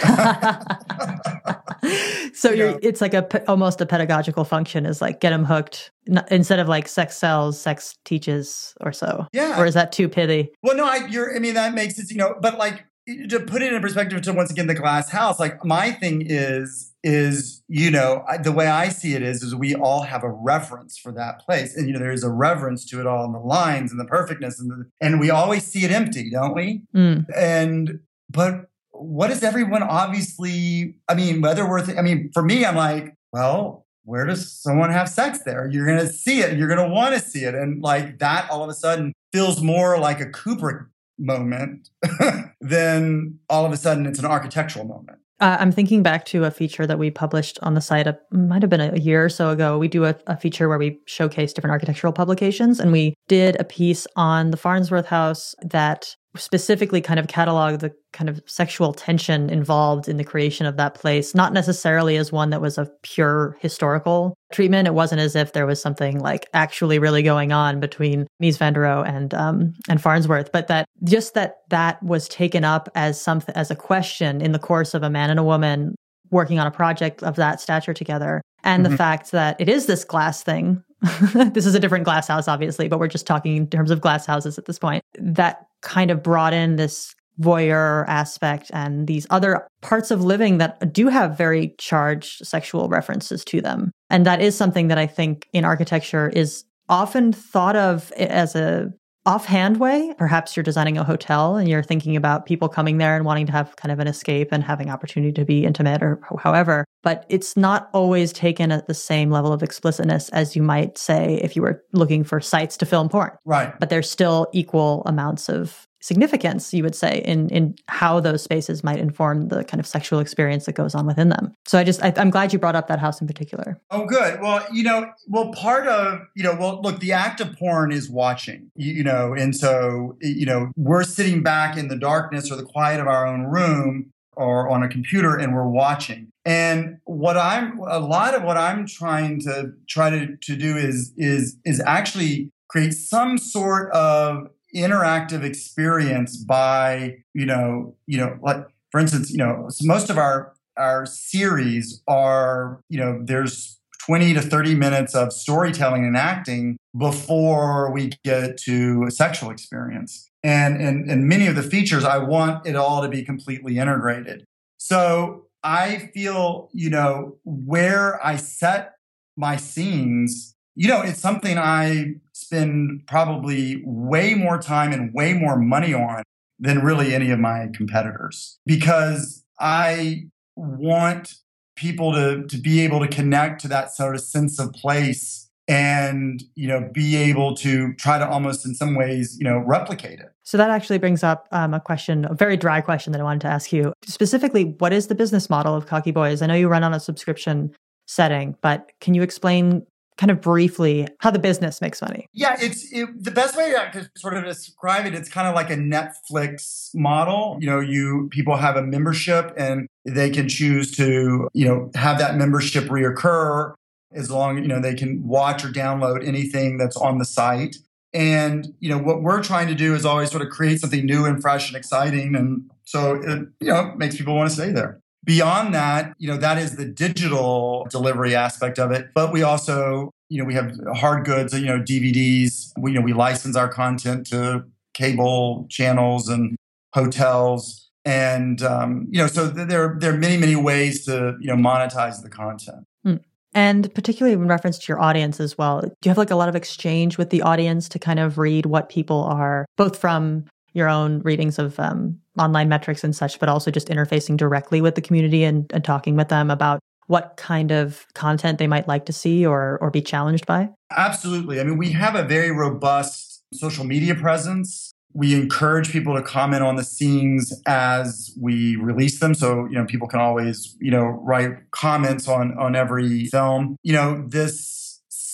So 2.34 2.50
you 2.50 2.66
are 2.66 2.78
it's 2.82 3.00
like 3.00 3.14
a 3.14 3.48
almost 3.48 3.80
a 3.80 3.86
pedagogical 3.86 4.44
function 4.44 4.86
is 4.86 5.00
like 5.00 5.20
get 5.20 5.30
them 5.30 5.44
hooked 5.44 5.92
instead 6.30 6.58
of 6.58 6.68
like 6.68 6.88
sex 6.88 7.16
sells 7.16 7.60
sex 7.60 7.96
teaches 8.04 8.74
or 8.80 8.92
so. 8.92 9.26
Yeah. 9.32 9.58
Or 9.58 9.66
is 9.66 9.74
that 9.74 9.92
too 9.92 10.08
pithy? 10.08 10.50
Well 10.62 10.76
no 10.76 10.84
i 10.84 11.06
you're 11.06 11.34
i 11.34 11.38
mean 11.38 11.54
that 11.54 11.74
makes 11.74 11.98
it 11.98 12.10
you 12.10 12.16
know 12.16 12.34
but 12.40 12.58
like 12.58 12.84
to 13.06 13.40
put 13.40 13.62
it 13.62 13.72
in 13.72 13.82
perspective 13.82 14.22
to 14.22 14.32
once 14.32 14.50
again 14.50 14.66
the 14.66 14.74
glass 14.74 15.10
house 15.10 15.38
like 15.38 15.64
my 15.64 15.90
thing 15.90 16.24
is 16.26 16.92
is 17.02 17.62
you 17.68 17.90
know 17.90 18.24
the 18.42 18.52
way 18.52 18.66
i 18.66 18.88
see 18.88 19.14
it 19.14 19.22
is 19.22 19.42
is 19.42 19.54
we 19.54 19.74
all 19.74 20.02
have 20.02 20.22
a 20.22 20.30
reverence 20.30 20.96
for 20.96 21.12
that 21.12 21.40
place. 21.40 21.76
And 21.76 21.86
you 21.86 21.92
know 21.92 21.98
there's 21.98 22.24
a 22.24 22.30
reverence 22.30 22.84
to 22.86 23.00
it 23.00 23.06
all 23.06 23.24
and 23.24 23.34
the 23.34 23.38
lines 23.38 23.90
and 23.90 24.00
the 24.00 24.06
perfectness 24.06 24.58
and 24.58 24.70
the, 24.70 24.90
and 25.00 25.20
we 25.20 25.30
always 25.30 25.64
see 25.64 25.84
it 25.84 25.90
empty 25.90 26.30
don't 26.30 26.54
we? 26.54 26.82
Mm. 26.94 27.26
and 27.36 28.00
but 28.30 28.66
what 28.92 29.30
is 29.30 29.42
everyone 29.42 29.82
obviously 29.82 30.96
i 31.08 31.14
mean 31.14 31.40
whether 31.40 31.68
we're 31.68 31.84
th- 31.84 31.98
i 31.98 32.02
mean 32.02 32.30
for 32.32 32.42
me 32.42 32.64
i'm 32.64 32.76
like 32.76 33.14
well 33.32 33.84
where 34.04 34.26
does 34.26 34.52
someone 34.52 34.90
have 34.90 35.08
sex 35.08 35.40
there? 35.44 35.68
You're 35.70 35.86
gonna 35.86 36.06
see 36.06 36.40
it. 36.40 36.58
You're 36.58 36.68
gonna 36.68 36.88
want 36.88 37.14
to 37.14 37.20
see 37.20 37.44
it. 37.44 37.54
And 37.54 37.82
like 37.82 38.18
that 38.18 38.50
all 38.50 38.62
of 38.62 38.68
a 38.68 38.74
sudden 38.74 39.12
feels 39.32 39.62
more 39.62 39.98
like 39.98 40.20
a 40.20 40.26
kubrick 40.26 40.86
moment 41.18 41.90
then 42.60 43.38
all 43.48 43.64
of 43.64 43.72
a 43.72 43.76
sudden 43.76 44.06
it's 44.06 44.18
an 44.18 44.24
architectural 44.24 44.84
moment. 44.84 45.18
Uh, 45.40 45.56
I'm 45.58 45.72
thinking 45.72 46.02
back 46.02 46.24
to 46.26 46.44
a 46.44 46.50
feature 46.50 46.86
that 46.86 46.98
we 46.98 47.10
published 47.10 47.58
on 47.60 47.74
the 47.74 47.80
site. 47.80 48.06
It 48.06 48.18
might 48.30 48.62
have 48.62 48.70
been 48.70 48.80
a 48.80 48.96
year 48.96 49.24
or 49.24 49.28
so 49.28 49.50
ago. 49.50 49.78
We 49.78 49.88
do 49.88 50.04
a, 50.04 50.14
a, 50.28 50.36
feature 50.36 50.68
where 50.68 50.78
we 50.78 50.98
showcase 51.06 51.52
different 51.52 51.72
architectural 51.72 52.12
publications, 52.12 52.78
and 52.78 52.92
we 52.92 53.14
did 53.26 53.60
a 53.60 53.64
piece 53.64 54.06
on 54.16 54.52
the 54.52 54.56
Farnsworth 54.56 55.06
House 55.06 55.54
that 55.60 56.14
specifically 56.36 57.00
kind 57.00 57.20
of 57.20 57.28
catalog 57.28 57.80
the 57.80 57.92
kind 58.12 58.28
of 58.28 58.42
sexual 58.46 58.92
tension 58.92 59.50
involved 59.50 60.08
in 60.08 60.16
the 60.16 60.24
creation 60.24 60.66
of 60.66 60.76
that 60.76 60.94
place, 60.94 61.34
not 61.34 61.52
necessarily 61.52 62.16
as 62.16 62.32
one 62.32 62.50
that 62.50 62.60
was 62.60 62.78
a 62.78 62.90
pure 63.02 63.56
historical 63.60 64.34
treatment. 64.52 64.88
It 64.88 64.94
wasn't 64.94 65.20
as 65.20 65.36
if 65.36 65.52
there 65.52 65.66
was 65.66 65.80
something 65.80 66.18
like 66.20 66.48
actually 66.54 66.98
really 66.98 67.22
going 67.22 67.52
on 67.52 67.80
between 67.80 68.26
Mies 68.42 68.58
van 68.58 68.72
der 68.72 68.82
Rohe 68.82 69.08
and 69.08 69.34
um, 69.34 69.74
and 69.88 70.00
Farnsworth, 70.00 70.50
but 70.52 70.68
that 70.68 70.86
just 71.04 71.34
that 71.34 71.56
that 71.70 72.02
was 72.02 72.28
taken 72.28 72.64
up 72.64 72.88
as 72.94 73.20
something 73.20 73.54
as 73.54 73.70
a 73.70 73.76
question 73.76 74.40
in 74.40 74.52
the 74.52 74.58
course 74.58 74.94
of 74.94 75.02
a 75.02 75.10
man 75.10 75.30
and 75.30 75.38
a 75.38 75.44
woman 75.44 75.94
working 76.30 76.58
on 76.58 76.66
a 76.66 76.70
project 76.70 77.22
of 77.22 77.36
that 77.36 77.60
stature 77.60 77.94
together, 77.94 78.42
and 78.62 78.82
mm-hmm. 78.82 78.92
the 78.92 78.96
fact 78.96 79.30
that 79.32 79.60
it 79.60 79.68
is 79.68 79.86
this 79.86 80.04
glass 80.04 80.42
thing. 80.42 80.82
this 81.34 81.66
is 81.66 81.74
a 81.74 81.80
different 81.80 82.04
glass 82.04 82.28
house, 82.28 82.48
obviously, 82.48 82.88
but 82.88 82.98
we're 82.98 83.08
just 83.08 83.26
talking 83.26 83.56
in 83.56 83.68
terms 83.68 83.90
of 83.90 84.00
glass 84.00 84.24
houses 84.24 84.56
at 84.56 84.64
this 84.64 84.78
point. 84.78 85.02
That 85.18 85.66
kind 85.84 86.10
of 86.10 86.22
brought 86.22 86.52
in 86.52 86.76
this 86.76 87.14
voyeur 87.40 88.04
aspect 88.08 88.70
and 88.72 89.06
these 89.06 89.26
other 89.30 89.66
parts 89.80 90.10
of 90.10 90.22
living 90.22 90.58
that 90.58 90.92
do 90.92 91.08
have 91.08 91.36
very 91.36 91.74
charged 91.78 92.46
sexual 92.46 92.88
references 92.88 93.44
to 93.44 93.60
them. 93.60 93.90
And 94.10 94.24
that 94.26 94.40
is 94.40 94.56
something 94.56 94.88
that 94.88 94.98
I 94.98 95.06
think 95.06 95.48
in 95.52 95.64
architecture 95.64 96.28
is 96.28 96.64
often 96.88 97.32
thought 97.32 97.76
of 97.76 98.12
as 98.12 98.54
a 98.54 98.92
offhand 99.26 99.78
way. 99.78 100.14
Perhaps 100.18 100.56
you're 100.56 100.62
designing 100.62 100.98
a 100.98 101.04
hotel 101.04 101.56
and 101.56 101.68
you're 101.68 101.82
thinking 101.82 102.16
about 102.16 102.46
people 102.46 102.68
coming 102.68 102.98
there 102.98 103.16
and 103.16 103.24
wanting 103.24 103.46
to 103.46 103.52
have 103.52 103.74
kind 103.76 103.90
of 103.90 103.98
an 103.98 104.06
escape 104.06 104.48
and 104.52 104.62
having 104.62 104.90
opportunity 104.90 105.32
to 105.32 105.44
be 105.44 105.64
intimate 105.64 106.02
or 106.02 106.20
however. 106.42 106.84
But 107.02 107.24
it's 107.28 107.56
not 107.56 107.88
always 107.92 108.32
taken 108.32 108.72
at 108.72 108.86
the 108.86 108.94
same 108.94 109.30
level 109.30 109.52
of 109.52 109.62
explicitness 109.62 110.28
as 110.30 110.54
you 110.54 110.62
might 110.62 110.98
say 110.98 111.40
if 111.42 111.56
you 111.56 111.62
were 111.62 111.82
looking 111.92 112.24
for 112.24 112.40
sites 112.40 112.76
to 112.78 112.86
film 112.86 113.08
porn. 113.08 113.32
Right. 113.44 113.78
But 113.78 113.90
there's 113.90 114.10
still 114.10 114.48
equal 114.52 115.02
amounts 115.06 115.48
of 115.48 115.86
significance, 116.04 116.74
you 116.74 116.82
would 116.82 116.94
say, 116.94 117.22
in 117.24 117.48
in 117.48 117.74
how 117.88 118.20
those 118.20 118.42
spaces 118.42 118.84
might 118.84 118.98
inform 118.98 119.48
the 119.48 119.64
kind 119.64 119.80
of 119.80 119.86
sexual 119.86 120.18
experience 120.18 120.66
that 120.66 120.74
goes 120.74 120.94
on 120.94 121.06
within 121.06 121.30
them. 121.30 121.54
So 121.64 121.78
I 121.78 121.84
just 121.84 122.02
I, 122.04 122.12
am 122.16 122.28
glad 122.28 122.52
you 122.52 122.58
brought 122.58 122.76
up 122.76 122.88
that 122.88 122.98
house 122.98 123.22
in 123.22 123.26
particular. 123.26 123.80
Oh, 123.90 124.04
good. 124.04 124.38
Well, 124.42 124.66
you 124.70 124.82
know, 124.82 125.10
well, 125.28 125.50
part 125.52 125.86
of 125.86 126.20
you 126.36 126.42
know, 126.42 126.54
well, 126.60 126.82
look, 126.82 127.00
the 127.00 127.12
act 127.12 127.40
of 127.40 127.56
porn 127.56 127.90
is 127.90 128.10
watching, 128.10 128.70
you, 128.76 128.92
you 128.92 129.02
know, 129.02 129.32
and 129.32 129.56
so 129.56 130.18
you 130.20 130.44
know, 130.44 130.70
we're 130.76 131.04
sitting 131.04 131.42
back 131.42 131.78
in 131.78 131.88
the 131.88 131.96
darkness 131.96 132.52
or 132.52 132.56
the 132.56 132.64
quiet 132.64 133.00
of 133.00 133.06
our 133.06 133.26
own 133.26 133.44
room 133.44 134.12
or 134.36 134.68
on 134.68 134.82
a 134.82 134.88
computer 134.88 135.36
and 135.36 135.54
we're 135.54 135.68
watching. 135.68 136.28
And 136.44 136.98
what 137.04 137.38
I'm 137.38 137.78
a 137.78 137.98
lot 137.98 138.34
of 138.34 138.42
what 138.42 138.58
I'm 138.58 138.86
trying 138.86 139.40
to 139.40 139.72
try 139.88 140.10
to, 140.10 140.36
to 140.36 140.56
do 140.56 140.76
is 140.76 141.14
is 141.16 141.56
is 141.64 141.80
actually 141.86 142.50
create 142.68 142.92
some 142.92 143.38
sort 143.38 143.90
of 143.92 144.48
interactive 144.74 145.42
experience 145.42 146.36
by 146.36 147.16
you 147.32 147.46
know 147.46 147.94
you 148.06 148.18
know 148.18 148.38
like 148.42 148.66
for 148.90 149.00
instance 149.00 149.30
you 149.30 149.38
know 149.38 149.68
most 149.82 150.10
of 150.10 150.18
our 150.18 150.54
our 150.76 151.06
series 151.06 152.02
are 152.08 152.80
you 152.88 152.98
know 152.98 153.20
there's 153.22 153.78
20 154.06 154.34
to 154.34 154.42
30 154.42 154.74
minutes 154.74 155.14
of 155.14 155.32
storytelling 155.32 156.04
and 156.04 156.16
acting 156.16 156.76
before 156.98 157.90
we 157.90 158.10
get 158.22 158.58
to 158.58 159.04
a 159.08 159.10
sexual 159.10 159.50
experience. 159.50 160.30
And 160.42 160.76
and 160.76 161.10
and 161.10 161.26
many 161.26 161.46
of 161.46 161.56
the 161.56 161.62
features 161.62 162.04
i 162.04 162.18
want 162.18 162.66
it 162.66 162.76
all 162.76 163.00
to 163.00 163.08
be 163.08 163.24
completely 163.24 163.78
integrated. 163.78 164.44
So 164.76 165.46
i 165.62 166.10
feel 166.12 166.68
you 166.74 166.90
know 166.90 167.38
where 167.44 168.24
i 168.24 168.36
set 168.36 168.96
my 169.36 169.56
scenes 169.56 170.54
you 170.76 170.86
know 170.86 171.00
it's 171.00 171.18
something 171.18 171.56
i 171.56 172.14
spend 172.54 173.06
probably 173.06 173.82
way 173.84 174.34
more 174.34 174.58
time 174.58 174.92
and 174.92 175.12
way 175.12 175.34
more 175.34 175.58
money 175.58 175.92
on 175.92 176.22
than 176.58 176.80
really 176.80 177.14
any 177.14 177.30
of 177.30 177.38
my 177.38 177.68
competitors. 177.74 178.58
Because 178.64 179.44
I 179.58 180.24
want 180.56 181.34
people 181.76 182.12
to, 182.12 182.46
to 182.46 182.56
be 182.56 182.80
able 182.80 183.00
to 183.00 183.08
connect 183.08 183.60
to 183.62 183.68
that 183.68 183.92
sort 183.92 184.14
of 184.14 184.20
sense 184.20 184.60
of 184.60 184.72
place 184.72 185.50
and 185.66 186.42
you 186.56 186.68
know 186.68 186.90
be 186.92 187.16
able 187.16 187.56
to 187.56 187.94
try 187.94 188.18
to 188.18 188.28
almost 188.28 188.66
in 188.66 188.74
some 188.74 188.94
ways 188.94 189.38
you 189.40 189.44
know 189.44 189.56
replicate 189.66 190.20
it. 190.20 190.30
So 190.42 190.58
that 190.58 190.68
actually 190.68 190.98
brings 190.98 191.24
up 191.24 191.48
um, 191.52 191.72
a 191.72 191.80
question 191.80 192.26
a 192.26 192.34
very 192.34 192.58
dry 192.58 192.82
question 192.82 193.12
that 193.12 193.20
i 193.20 193.24
wanted 193.24 193.40
to 193.40 193.48
ask 193.48 193.72
you. 193.72 193.94
Specifically 194.04 194.64
what 194.64 194.92
is 194.92 195.06
the 195.06 195.14
business 195.14 195.48
model 195.48 195.74
of 195.74 195.86
CockyBoys? 195.86 196.42
I 196.42 196.46
know 196.48 196.54
you 196.54 196.68
run 196.68 196.84
on 196.84 196.92
a 196.92 197.00
subscription 197.00 197.74
setting 198.06 198.54
but 198.60 198.92
can 199.00 199.14
you 199.14 199.22
explain 199.22 199.86
kind 200.16 200.30
of 200.30 200.40
briefly 200.40 201.08
how 201.18 201.30
the 201.30 201.38
business 201.38 201.80
makes 201.80 202.00
money? 202.00 202.28
Yeah, 202.32 202.56
it's 202.60 202.90
it, 202.92 203.08
the 203.22 203.30
best 203.30 203.56
way 203.56 203.72
to 203.72 204.10
sort 204.16 204.34
of 204.34 204.44
describe 204.44 205.06
it. 205.06 205.14
It's 205.14 205.28
kind 205.28 205.48
of 205.48 205.54
like 205.54 205.70
a 205.70 205.76
Netflix 205.76 206.94
model. 206.94 207.58
You 207.60 207.68
know, 207.68 207.80
you 207.80 208.28
people 208.30 208.56
have 208.56 208.76
a 208.76 208.82
membership 208.82 209.52
and 209.56 209.88
they 210.04 210.30
can 210.30 210.48
choose 210.48 210.90
to 210.96 211.48
you 211.52 211.66
know 211.66 211.90
have 211.94 212.18
that 212.18 212.36
membership 212.36 212.84
reoccur 212.84 213.74
as 214.12 214.30
long 214.30 214.58
you 214.58 214.68
know 214.68 214.80
they 214.80 214.94
can 214.94 215.26
watch 215.26 215.64
or 215.64 215.68
download 215.68 216.26
anything 216.26 216.78
that's 216.78 216.96
on 216.96 217.18
the 217.18 217.24
site. 217.24 217.76
And 218.12 218.72
you 218.78 218.88
know 218.88 218.98
what 218.98 219.22
we're 219.22 219.42
trying 219.42 219.66
to 219.68 219.74
do 219.74 219.94
is 219.94 220.04
always 220.04 220.30
sort 220.30 220.42
of 220.42 220.50
create 220.50 220.80
something 220.80 221.04
new 221.04 221.24
and 221.24 221.42
fresh 221.42 221.68
and 221.68 221.76
exciting, 221.76 222.36
and 222.36 222.70
so 222.84 223.16
it 223.16 223.48
you 223.60 223.68
know 223.68 223.92
makes 223.96 224.16
people 224.16 224.36
want 224.36 224.48
to 224.48 224.54
stay 224.54 224.70
there. 224.70 225.00
Beyond 225.24 225.74
that, 225.74 226.14
you 226.18 226.28
know, 226.28 226.36
that 226.36 226.58
is 226.58 226.76
the 226.76 226.84
digital 226.84 227.86
delivery 227.90 228.34
aspect 228.34 228.78
of 228.78 228.90
it. 228.90 229.08
But 229.14 229.32
we 229.32 229.42
also, 229.42 230.10
you 230.28 230.38
know, 230.38 230.44
we 230.44 230.54
have 230.54 230.76
hard 230.94 231.24
goods, 231.24 231.52
you 231.54 231.66
know, 231.66 231.78
DVDs. 231.78 232.72
We, 232.76 232.92
you 232.92 232.98
know, 232.98 233.04
we 233.04 233.12
license 233.12 233.56
our 233.56 233.68
content 233.68 234.26
to 234.28 234.64
cable 234.92 235.66
channels 235.70 236.28
and 236.28 236.56
hotels. 236.92 237.90
And, 238.04 238.62
um, 238.62 239.08
you 239.10 239.18
know, 239.18 239.26
so 239.26 239.48
there, 239.48 239.96
there 239.98 240.14
are 240.14 240.18
many, 240.18 240.36
many 240.36 240.56
ways 240.56 241.06
to, 241.06 241.36
you 241.40 241.48
know, 241.48 241.56
monetize 241.56 242.22
the 242.22 242.28
content. 242.28 242.86
Mm. 243.06 243.20
And 243.54 243.94
particularly 243.94 244.34
in 244.34 244.48
reference 244.48 244.78
to 244.78 244.86
your 244.88 245.00
audience 245.00 245.40
as 245.40 245.56
well, 245.56 245.80
do 245.80 245.88
you 246.04 246.10
have 246.10 246.18
like 246.18 246.30
a 246.30 246.36
lot 246.36 246.48
of 246.48 246.56
exchange 246.56 247.18
with 247.18 247.30
the 247.30 247.40
audience 247.42 247.88
to 247.90 247.98
kind 247.98 248.18
of 248.18 248.36
read 248.36 248.66
what 248.66 248.88
people 248.88 249.22
are, 249.24 249.64
both 249.76 249.96
from 249.96 250.44
your 250.74 250.88
own 250.88 251.20
readings 251.20 251.58
of 251.58 251.80
um, 251.80 252.18
online 252.38 252.68
metrics 252.68 253.02
and 253.02 253.16
such, 253.16 253.38
but 253.38 253.48
also 253.48 253.70
just 253.70 253.88
interfacing 253.88 254.36
directly 254.36 254.80
with 254.80 254.96
the 254.96 255.00
community 255.00 255.44
and, 255.44 255.70
and 255.72 255.84
talking 255.84 256.16
with 256.16 256.28
them 256.28 256.50
about 256.50 256.80
what 257.06 257.34
kind 257.36 257.70
of 257.70 258.06
content 258.14 258.58
they 258.58 258.66
might 258.66 258.88
like 258.88 259.06
to 259.06 259.12
see 259.12 259.44
or 259.44 259.78
or 259.80 259.90
be 259.90 260.00
challenged 260.00 260.46
by? 260.46 260.68
Absolutely. 260.96 261.60
I 261.60 261.64
mean, 261.64 261.78
we 261.78 261.90
have 261.92 262.14
a 262.14 262.24
very 262.24 262.50
robust 262.50 263.42
social 263.52 263.84
media 263.84 264.14
presence. 264.14 264.92
We 265.12 265.34
encourage 265.34 265.92
people 265.92 266.16
to 266.16 266.22
comment 266.22 266.62
on 266.62 266.74
the 266.76 266.82
scenes 266.82 267.52
as 267.66 268.34
we 268.40 268.76
release 268.76 269.20
them. 269.20 269.34
So, 269.34 269.66
you 269.66 269.76
know, 269.76 269.84
people 269.84 270.08
can 270.08 270.18
always, 270.18 270.76
you 270.80 270.90
know, 270.90 271.04
write 271.22 271.70
comments 271.70 272.26
on 272.26 272.56
on 272.58 272.74
every 272.74 273.26
film. 273.26 273.76
You 273.82 273.92
know, 273.92 274.24
this 274.26 274.83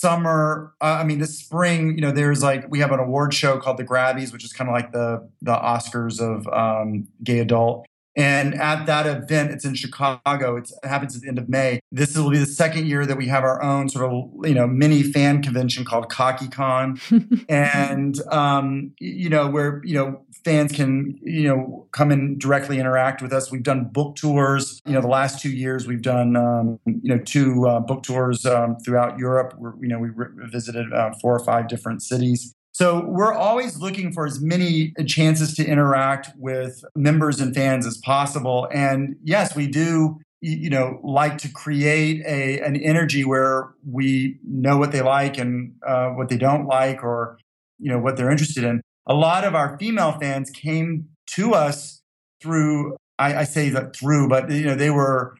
summer, 0.01 0.73
uh, 0.81 0.97
I 0.99 1.03
mean, 1.03 1.19
this 1.19 1.37
spring, 1.37 1.95
you 1.95 2.01
know, 2.01 2.11
there's 2.11 2.41
like 2.41 2.65
we 2.69 2.79
have 2.79 2.91
an 2.91 2.99
award 2.99 3.33
show 3.33 3.59
called 3.59 3.77
the 3.77 3.83
Grabbies, 3.83 4.33
which 4.33 4.43
is 4.43 4.51
kind 4.51 4.67
of 4.69 4.73
like 4.73 4.91
the 4.91 5.29
the 5.41 5.53
Oscars 5.53 6.19
of 6.19 6.47
um, 6.47 7.07
gay 7.23 7.39
adult. 7.39 7.85
And 8.15 8.55
at 8.55 8.85
that 8.87 9.07
event, 9.07 9.51
it's 9.51 9.63
in 9.63 9.75
Chicago. 9.75 10.57
It's, 10.57 10.71
it 10.83 10.87
happens 10.87 11.15
at 11.15 11.21
the 11.21 11.29
end 11.29 11.37
of 11.37 11.47
May. 11.47 11.79
This 11.91 12.17
will 12.17 12.29
be 12.29 12.37
the 12.37 12.45
second 12.45 12.87
year 12.87 13.05
that 13.05 13.17
we 13.17 13.27
have 13.27 13.43
our 13.43 13.61
own 13.63 13.89
sort 13.89 14.11
of, 14.11 14.29
you 14.47 14.53
know, 14.53 14.67
mini 14.67 15.01
fan 15.01 15.41
convention 15.41 15.85
called 15.85 16.09
CockyCon. 16.09 17.45
and, 17.49 18.19
um, 18.27 18.91
you 18.99 19.29
know, 19.29 19.47
where, 19.47 19.81
you 19.85 19.95
know, 19.95 20.25
fans 20.43 20.71
can, 20.71 21.17
you 21.21 21.47
know, 21.47 21.87
come 21.91 22.11
and 22.11 22.39
directly 22.39 22.79
interact 22.79 23.21
with 23.21 23.31
us. 23.31 23.51
We've 23.51 23.63
done 23.63 23.85
book 23.85 24.15
tours. 24.15 24.81
You 24.85 24.93
know, 24.93 25.01
the 25.01 25.07
last 25.07 25.41
two 25.41 25.51
years 25.51 25.87
we've 25.87 26.01
done, 26.01 26.35
um, 26.35 26.79
you 26.85 27.15
know, 27.15 27.19
two 27.19 27.67
uh, 27.67 27.79
book 27.79 28.03
tours 28.03 28.45
um, 28.45 28.77
throughout 28.83 29.17
Europe. 29.19 29.53
We're, 29.57 29.73
you 29.81 29.87
know, 29.87 29.99
we 29.99 30.09
re- 30.09 30.47
visited 30.51 30.91
uh, 30.91 31.11
four 31.21 31.35
or 31.35 31.43
five 31.43 31.67
different 31.67 32.01
cities. 32.01 32.53
So 32.73 33.05
we're 33.05 33.33
always 33.33 33.79
looking 33.79 34.13
for 34.13 34.25
as 34.25 34.41
many 34.41 34.93
chances 35.05 35.53
to 35.55 35.65
interact 35.65 36.29
with 36.37 36.83
members 36.95 37.41
and 37.41 37.53
fans 37.53 37.85
as 37.85 37.97
possible. 37.97 38.67
And 38.71 39.17
yes, 39.23 39.55
we 39.55 39.67
do 39.67 40.19
you 40.41 40.69
know 40.69 40.99
like 41.03 41.37
to 41.37 41.49
create 41.49 42.25
a 42.25 42.59
an 42.61 42.75
energy 42.75 43.23
where 43.23 43.69
we 43.87 44.39
know 44.43 44.77
what 44.77 44.91
they 44.91 45.01
like 45.01 45.37
and 45.37 45.75
uh, 45.87 46.09
what 46.09 46.29
they 46.29 46.37
don't 46.37 46.65
like 46.65 47.03
or 47.03 47.37
you 47.79 47.89
know 47.91 47.99
what 47.99 48.17
they're 48.17 48.31
interested 48.31 48.63
in 48.63 48.81
a 49.07 49.13
lot 49.13 49.43
of 49.43 49.55
our 49.55 49.77
female 49.77 50.17
fans 50.19 50.49
came 50.49 51.07
to 51.27 51.53
us 51.53 52.01
through 52.41 52.95
i, 53.19 53.37
I 53.37 53.43
say 53.43 53.69
that 53.69 53.95
through 53.95 54.29
but 54.29 54.49
you 54.49 54.65
know 54.65 54.75
they 54.75 54.89
were 54.89 55.37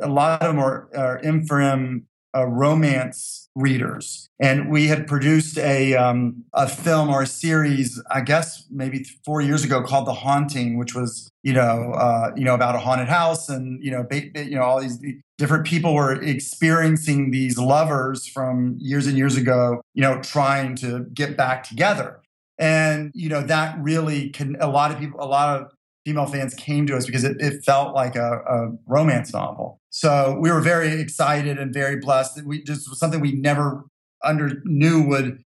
a 0.00 0.08
lot 0.08 0.42
of 0.42 0.48
them 0.48 0.58
are, 0.58 0.88
are 0.96 1.20
infram 1.22 2.02
uh, 2.36 2.46
romance 2.46 3.41
readers. 3.54 4.28
And 4.40 4.70
we 4.70 4.88
had 4.88 5.06
produced 5.06 5.58
a, 5.58 5.94
um, 5.94 6.44
a 6.54 6.66
film 6.66 7.10
or 7.10 7.22
a 7.22 7.26
series, 7.26 8.02
I 8.10 8.22
guess 8.22 8.64
maybe 8.70 9.04
four 9.24 9.40
years 9.40 9.62
ago 9.64 9.82
called 9.82 10.06
The 10.06 10.14
Haunting, 10.14 10.78
which 10.78 10.94
was, 10.94 11.30
you 11.42 11.52
know, 11.52 11.92
uh, 11.92 12.30
you 12.36 12.44
know, 12.44 12.54
about 12.54 12.74
a 12.74 12.78
haunted 12.78 13.08
house 13.08 13.48
and, 13.48 13.82
you 13.84 13.90
know, 13.90 14.04
ba- 14.08 14.30
you 14.34 14.56
know, 14.56 14.62
all 14.62 14.80
these 14.80 14.98
different 15.38 15.66
people 15.66 15.94
were 15.94 16.20
experiencing 16.22 17.30
these 17.30 17.58
lovers 17.58 18.26
from 18.26 18.76
years 18.80 19.06
and 19.06 19.18
years 19.18 19.36
ago, 19.36 19.82
you 19.94 20.02
know, 20.02 20.20
trying 20.22 20.74
to 20.76 21.06
get 21.12 21.36
back 21.36 21.64
together. 21.64 22.20
And, 22.58 23.10
you 23.14 23.28
know, 23.28 23.42
that 23.42 23.76
really 23.80 24.30
can, 24.30 24.56
a 24.60 24.68
lot 24.68 24.92
of 24.92 24.98
people, 24.98 25.20
a 25.20 25.26
lot 25.26 25.60
of 25.60 25.72
female 26.04 26.26
fans 26.26 26.54
came 26.54 26.86
to 26.86 26.96
us 26.96 27.06
because 27.06 27.24
it, 27.24 27.40
it 27.40 27.64
felt 27.64 27.94
like 27.94 28.16
a, 28.16 28.40
a, 28.48 28.68
romance 28.86 29.32
novel. 29.32 29.78
So 29.90 30.36
we 30.40 30.50
were 30.50 30.60
very 30.60 31.00
excited 31.00 31.58
and 31.58 31.72
very 31.72 31.96
blessed. 31.96 32.36
That 32.36 32.46
we 32.46 32.62
just 32.62 32.88
was 32.88 32.98
something 32.98 33.20
we 33.20 33.32
never 33.32 33.84
under 34.24 34.60
knew 34.64 35.02
would 35.08 35.42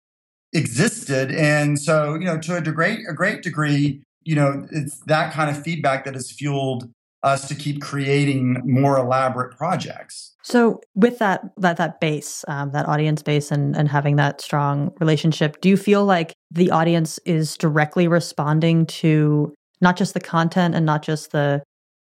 existed. 0.53 1.33
And 1.33 1.79
so, 1.79 2.15
you 2.15 2.25
know, 2.25 2.39
to 2.39 2.57
a 2.57 2.61
degree, 2.61 3.05
a 3.09 3.13
great 3.13 3.43
degree, 3.43 4.03
you 4.23 4.37
know, 4.37 4.67
it's 4.71 5.01
that 5.07 5.33
kind 5.33 5.51
of 5.51 5.63
feedback 5.63 6.05
that 6.05 6.15
has 6.15 6.31
fueled 6.31 6.89
us 7.25 7.49
to 7.49 7.55
keep 7.55 7.81
creating 7.81 8.61
more 8.65 8.99
elaborate 8.99 9.57
projects. 9.57 10.35
So, 10.43 10.81
with 10.95 11.19
that 11.19 11.43
that 11.57 11.79
that 11.79 11.99
base, 11.99 12.45
um, 12.49 12.71
that 12.73 12.87
audience 12.87 13.23
base, 13.23 13.51
and 13.51 13.75
and 13.75 13.89
having 13.89 14.17
that 14.17 14.43
strong 14.43 14.93
relationship, 15.01 15.61
do 15.63 15.71
you 15.71 15.77
feel 15.79 16.05
like 16.05 16.35
the 16.51 16.71
audience 16.71 17.19
is 17.25 17.57
directly 17.57 18.07
responding 18.09 18.85
to 18.87 19.55
not 19.85 19.97
just 19.97 20.15
the 20.15 20.21
content 20.21 20.75
and 20.75 20.85
not 20.85 21.03
just 21.03 21.31
the 21.31 21.63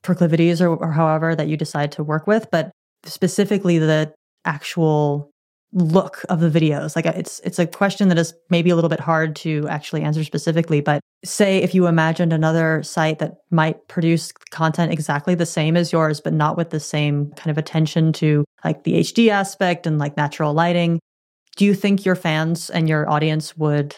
proclivities 0.02 0.62
or, 0.62 0.68
or 0.68 0.92
however 0.92 1.34
that 1.36 1.48
you 1.48 1.56
decide 1.58 1.92
to 1.92 2.04
work 2.04 2.26
with, 2.26 2.46
but 2.50 2.70
specifically 3.04 3.78
the 3.78 4.14
actual 4.46 5.30
look 5.74 6.24
of 6.28 6.40
the 6.40 6.48
videos. 6.48 6.94
Like 6.94 7.06
uh, 7.06 7.12
it's 7.16 7.40
it's 7.40 7.58
a 7.58 7.66
question 7.66 8.08
that 8.08 8.18
is 8.18 8.32
maybe 8.48 8.70
a 8.70 8.76
little 8.76 8.88
bit 8.88 9.00
hard 9.00 9.34
to 9.36 9.66
actually 9.68 10.02
answer 10.02 10.22
specifically 10.22 10.80
but 10.80 11.00
say 11.24 11.58
if 11.58 11.74
you 11.74 11.88
imagined 11.88 12.32
another 12.32 12.82
site 12.84 13.18
that 13.18 13.34
might 13.50 13.88
produce 13.88 14.30
content 14.50 14.92
exactly 14.92 15.34
the 15.34 15.46
same 15.46 15.76
as 15.76 15.92
yours 15.92 16.20
but 16.20 16.32
not 16.32 16.56
with 16.56 16.70
the 16.70 16.78
same 16.78 17.32
kind 17.32 17.50
of 17.50 17.58
attention 17.58 18.12
to 18.12 18.44
like 18.64 18.84
the 18.84 18.94
HD 19.00 19.30
aspect 19.30 19.86
and 19.86 19.98
like 19.98 20.16
natural 20.16 20.54
lighting 20.54 21.00
do 21.56 21.64
you 21.64 21.74
think 21.74 22.04
your 22.04 22.14
fans 22.14 22.70
and 22.70 22.88
your 22.88 23.10
audience 23.10 23.56
would 23.56 23.96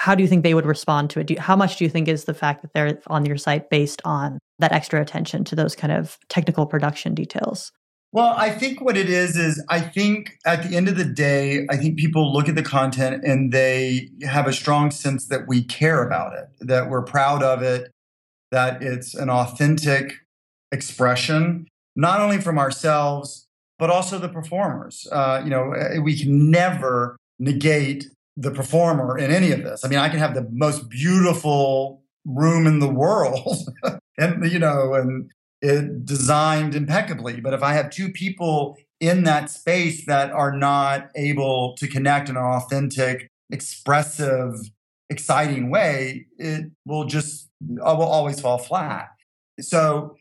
how 0.00 0.14
do 0.14 0.22
you 0.22 0.28
think 0.30 0.44
they 0.44 0.54
would 0.54 0.64
respond 0.64 1.10
to 1.10 1.20
it? 1.20 1.26
Do, 1.26 1.36
how 1.38 1.54
much 1.54 1.76
do 1.76 1.84
you 1.84 1.90
think 1.90 2.08
is 2.08 2.24
the 2.24 2.32
fact 2.32 2.62
that 2.62 2.72
they're 2.72 2.98
on 3.08 3.26
your 3.26 3.36
site 3.36 3.68
based 3.68 4.00
on 4.06 4.38
that 4.58 4.72
extra 4.72 4.98
attention 4.98 5.44
to 5.44 5.54
those 5.54 5.76
kind 5.76 5.92
of 5.92 6.18
technical 6.30 6.64
production 6.64 7.14
details? 7.14 7.70
Well, 8.10 8.32
I 8.34 8.48
think 8.48 8.80
what 8.80 8.96
it 8.96 9.10
is 9.10 9.36
is 9.36 9.62
I 9.68 9.80
think 9.80 10.38
at 10.46 10.66
the 10.66 10.74
end 10.74 10.88
of 10.88 10.96
the 10.96 11.04
day, 11.04 11.66
I 11.68 11.76
think 11.76 11.98
people 11.98 12.32
look 12.32 12.48
at 12.48 12.54
the 12.54 12.62
content 12.62 13.24
and 13.24 13.52
they 13.52 14.08
have 14.22 14.46
a 14.46 14.54
strong 14.54 14.90
sense 14.90 15.26
that 15.26 15.46
we 15.46 15.62
care 15.62 16.02
about 16.02 16.32
it, 16.32 16.48
that 16.60 16.88
we're 16.88 17.02
proud 17.02 17.42
of 17.42 17.60
it, 17.60 17.90
that 18.50 18.82
it's 18.82 19.14
an 19.14 19.28
authentic 19.28 20.14
expression, 20.72 21.66
not 21.94 22.22
only 22.22 22.38
from 22.38 22.58
ourselves, 22.58 23.44
but 23.78 23.90
also 23.90 24.18
the 24.18 24.30
performers. 24.30 25.06
Uh, 25.12 25.42
you 25.44 25.50
know, 25.50 25.74
we 26.02 26.18
can 26.18 26.50
never 26.50 27.18
negate 27.38 28.06
the 28.40 28.50
performer 28.50 29.18
in 29.18 29.30
any 29.30 29.52
of 29.52 29.62
this. 29.62 29.84
I 29.84 29.88
mean, 29.88 29.98
I 29.98 30.08
can 30.08 30.18
have 30.18 30.34
the 30.34 30.48
most 30.50 30.88
beautiful 30.88 32.02
room 32.24 32.66
in 32.66 32.78
the 32.78 32.88
world 32.88 33.58
and 34.18 34.50
you 34.50 34.58
know 34.58 34.94
and 34.94 35.30
it 35.62 36.04
designed 36.04 36.74
impeccably. 36.74 37.40
But 37.40 37.54
if 37.54 37.62
i 37.62 37.72
have 37.72 37.90
two 37.90 38.10
people 38.10 38.76
in 39.00 39.24
that 39.24 39.50
space 39.50 40.04
that 40.06 40.30
are 40.30 40.52
not 40.56 41.08
able 41.16 41.74
to 41.78 41.88
connect 41.88 42.28
in 42.28 42.36
an 42.36 42.42
authentic 42.42 43.28
expressive 43.50 44.54
exciting 45.08 45.70
way 45.70 46.26
it 46.38 46.66
will 46.84 47.04
just 47.04 47.48
uh, 47.82 47.94
will 47.96 48.04
always 48.04 48.40
fall 48.40 48.58
flat. 48.58 49.08
So 49.60 50.16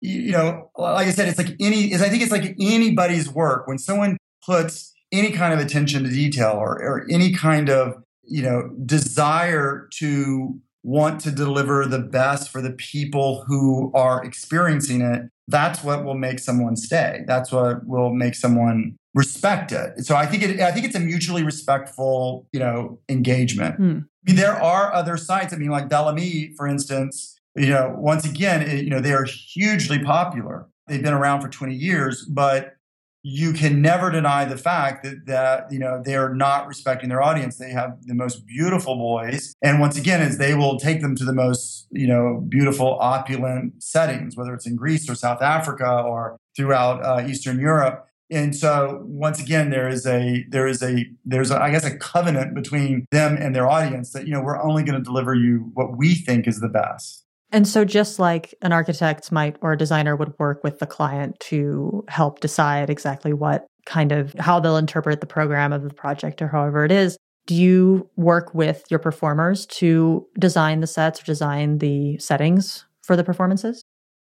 you 0.00 0.32
know 0.32 0.70
like 0.76 1.06
i 1.06 1.10
said 1.10 1.28
it's 1.28 1.38
like 1.38 1.56
any 1.60 1.94
i 1.94 2.08
think 2.10 2.22
it's 2.22 2.32
like 2.32 2.56
anybody's 2.58 3.30
work. 3.30 3.66
When 3.66 3.78
someone 3.78 4.16
puts 4.46 4.93
any 5.14 5.30
kind 5.30 5.54
of 5.54 5.60
attention 5.60 6.04
to 6.04 6.10
detail 6.10 6.52
or, 6.52 6.80
or 6.82 7.06
any 7.10 7.32
kind 7.32 7.70
of 7.70 8.02
you 8.22 8.42
know 8.42 8.70
desire 8.84 9.88
to 9.94 10.60
want 10.82 11.20
to 11.22 11.30
deliver 11.30 11.86
the 11.86 11.98
best 11.98 12.50
for 12.50 12.60
the 12.60 12.72
people 12.72 13.44
who 13.46 13.90
are 13.94 14.22
experiencing 14.24 15.00
it 15.00 15.30
that's 15.48 15.84
what 15.84 16.04
will 16.04 16.14
make 16.14 16.38
someone 16.38 16.76
stay. 16.76 17.22
That's 17.26 17.52
what 17.52 17.86
will 17.86 18.12
make 18.12 18.34
someone 18.34 18.96
respect 19.14 19.70
it. 19.70 20.04
So 20.04 20.16
i 20.16 20.26
think 20.26 20.42
it 20.42 20.60
i 20.60 20.72
think 20.72 20.84
it's 20.86 20.96
a 20.96 21.00
mutually 21.00 21.44
respectful 21.44 22.48
you 22.52 22.60
know 22.60 22.98
engagement. 23.08 23.76
Hmm. 23.76 23.98
I 24.26 24.30
mean, 24.30 24.36
there 24.36 24.60
are 24.60 24.92
other 24.92 25.16
sites. 25.16 25.52
I 25.52 25.56
mean 25.56 25.70
like 25.70 25.88
BelAmi 25.88 26.54
for 26.56 26.66
instance 26.66 27.38
you 27.54 27.68
know 27.68 27.94
once 27.96 28.24
again 28.24 28.62
it, 28.62 28.84
you 28.84 28.90
know 28.90 29.00
they 29.00 29.12
are 29.12 29.24
hugely 29.24 30.02
popular. 30.02 30.66
They've 30.88 31.02
been 31.02 31.14
around 31.14 31.40
for 31.42 31.48
20 31.48 31.74
years 31.74 32.24
but 32.24 32.74
you 33.26 33.54
can 33.54 33.80
never 33.80 34.10
deny 34.10 34.44
the 34.44 34.56
fact 34.56 35.02
that 35.02 35.24
that 35.24 35.72
you 35.72 35.78
know 35.78 36.00
they're 36.04 36.34
not 36.34 36.68
respecting 36.68 37.08
their 37.08 37.22
audience. 37.22 37.56
They 37.56 37.70
have 37.70 37.96
the 38.02 38.14
most 38.14 38.46
beautiful 38.46 38.96
boys. 38.96 39.54
And 39.62 39.80
once 39.80 39.96
again 39.96 40.20
is 40.20 40.36
they 40.36 40.54
will 40.54 40.78
take 40.78 41.00
them 41.00 41.16
to 41.16 41.24
the 41.24 41.32
most 41.32 41.88
you 41.90 42.06
know 42.06 42.44
beautiful 42.46 42.98
opulent 43.00 43.82
settings 43.82 44.36
whether 44.36 44.52
it's 44.52 44.66
in 44.66 44.76
greece 44.76 45.08
or 45.08 45.14
south 45.14 45.40
africa 45.40 46.02
or 46.02 46.36
throughout 46.54 47.02
uh, 47.02 47.26
eastern 47.26 47.58
europe. 47.58 48.06
And 48.30 48.54
so 48.54 49.00
once 49.04 49.40
again 49.40 49.70
there 49.70 49.88
is 49.88 50.06
a 50.06 50.44
there 50.50 50.66
is 50.66 50.82
a 50.82 51.06
there's 51.24 51.50
a, 51.50 51.62
I 51.62 51.70
guess 51.70 51.86
a 51.86 51.96
covenant 51.96 52.54
between 52.54 53.06
them 53.10 53.38
and 53.38 53.54
their 53.54 53.66
audience 53.66 54.12
that 54.12 54.26
you 54.26 54.34
know 54.34 54.42
we're 54.42 54.62
only 54.62 54.82
going 54.82 54.98
to 54.98 55.04
deliver 55.04 55.34
you 55.34 55.70
what 55.72 55.96
we 55.96 56.14
think 56.14 56.46
is 56.46 56.60
the 56.60 56.68
best 56.68 57.23
and 57.54 57.68
so, 57.68 57.84
just 57.84 58.18
like 58.18 58.52
an 58.62 58.72
architect 58.72 59.30
might 59.30 59.56
or 59.60 59.72
a 59.72 59.78
designer 59.78 60.16
would 60.16 60.36
work 60.40 60.64
with 60.64 60.80
the 60.80 60.86
client 60.86 61.38
to 61.40 62.04
help 62.08 62.40
decide 62.40 62.90
exactly 62.90 63.32
what 63.32 63.64
kind 63.86 64.10
of 64.10 64.34
how 64.40 64.58
they'll 64.58 64.76
interpret 64.76 65.20
the 65.20 65.26
program 65.26 65.72
of 65.72 65.84
the 65.84 65.94
project 65.94 66.42
or 66.42 66.48
however 66.48 66.84
it 66.84 66.90
is, 66.90 67.16
do 67.46 67.54
you 67.54 68.10
work 68.16 68.52
with 68.54 68.82
your 68.90 68.98
performers 68.98 69.66
to 69.66 70.26
design 70.36 70.80
the 70.80 70.88
sets 70.88 71.20
or 71.20 71.24
design 71.24 71.78
the 71.78 72.18
settings 72.18 72.86
for 73.02 73.14
the 73.14 73.22
performances? 73.22 73.84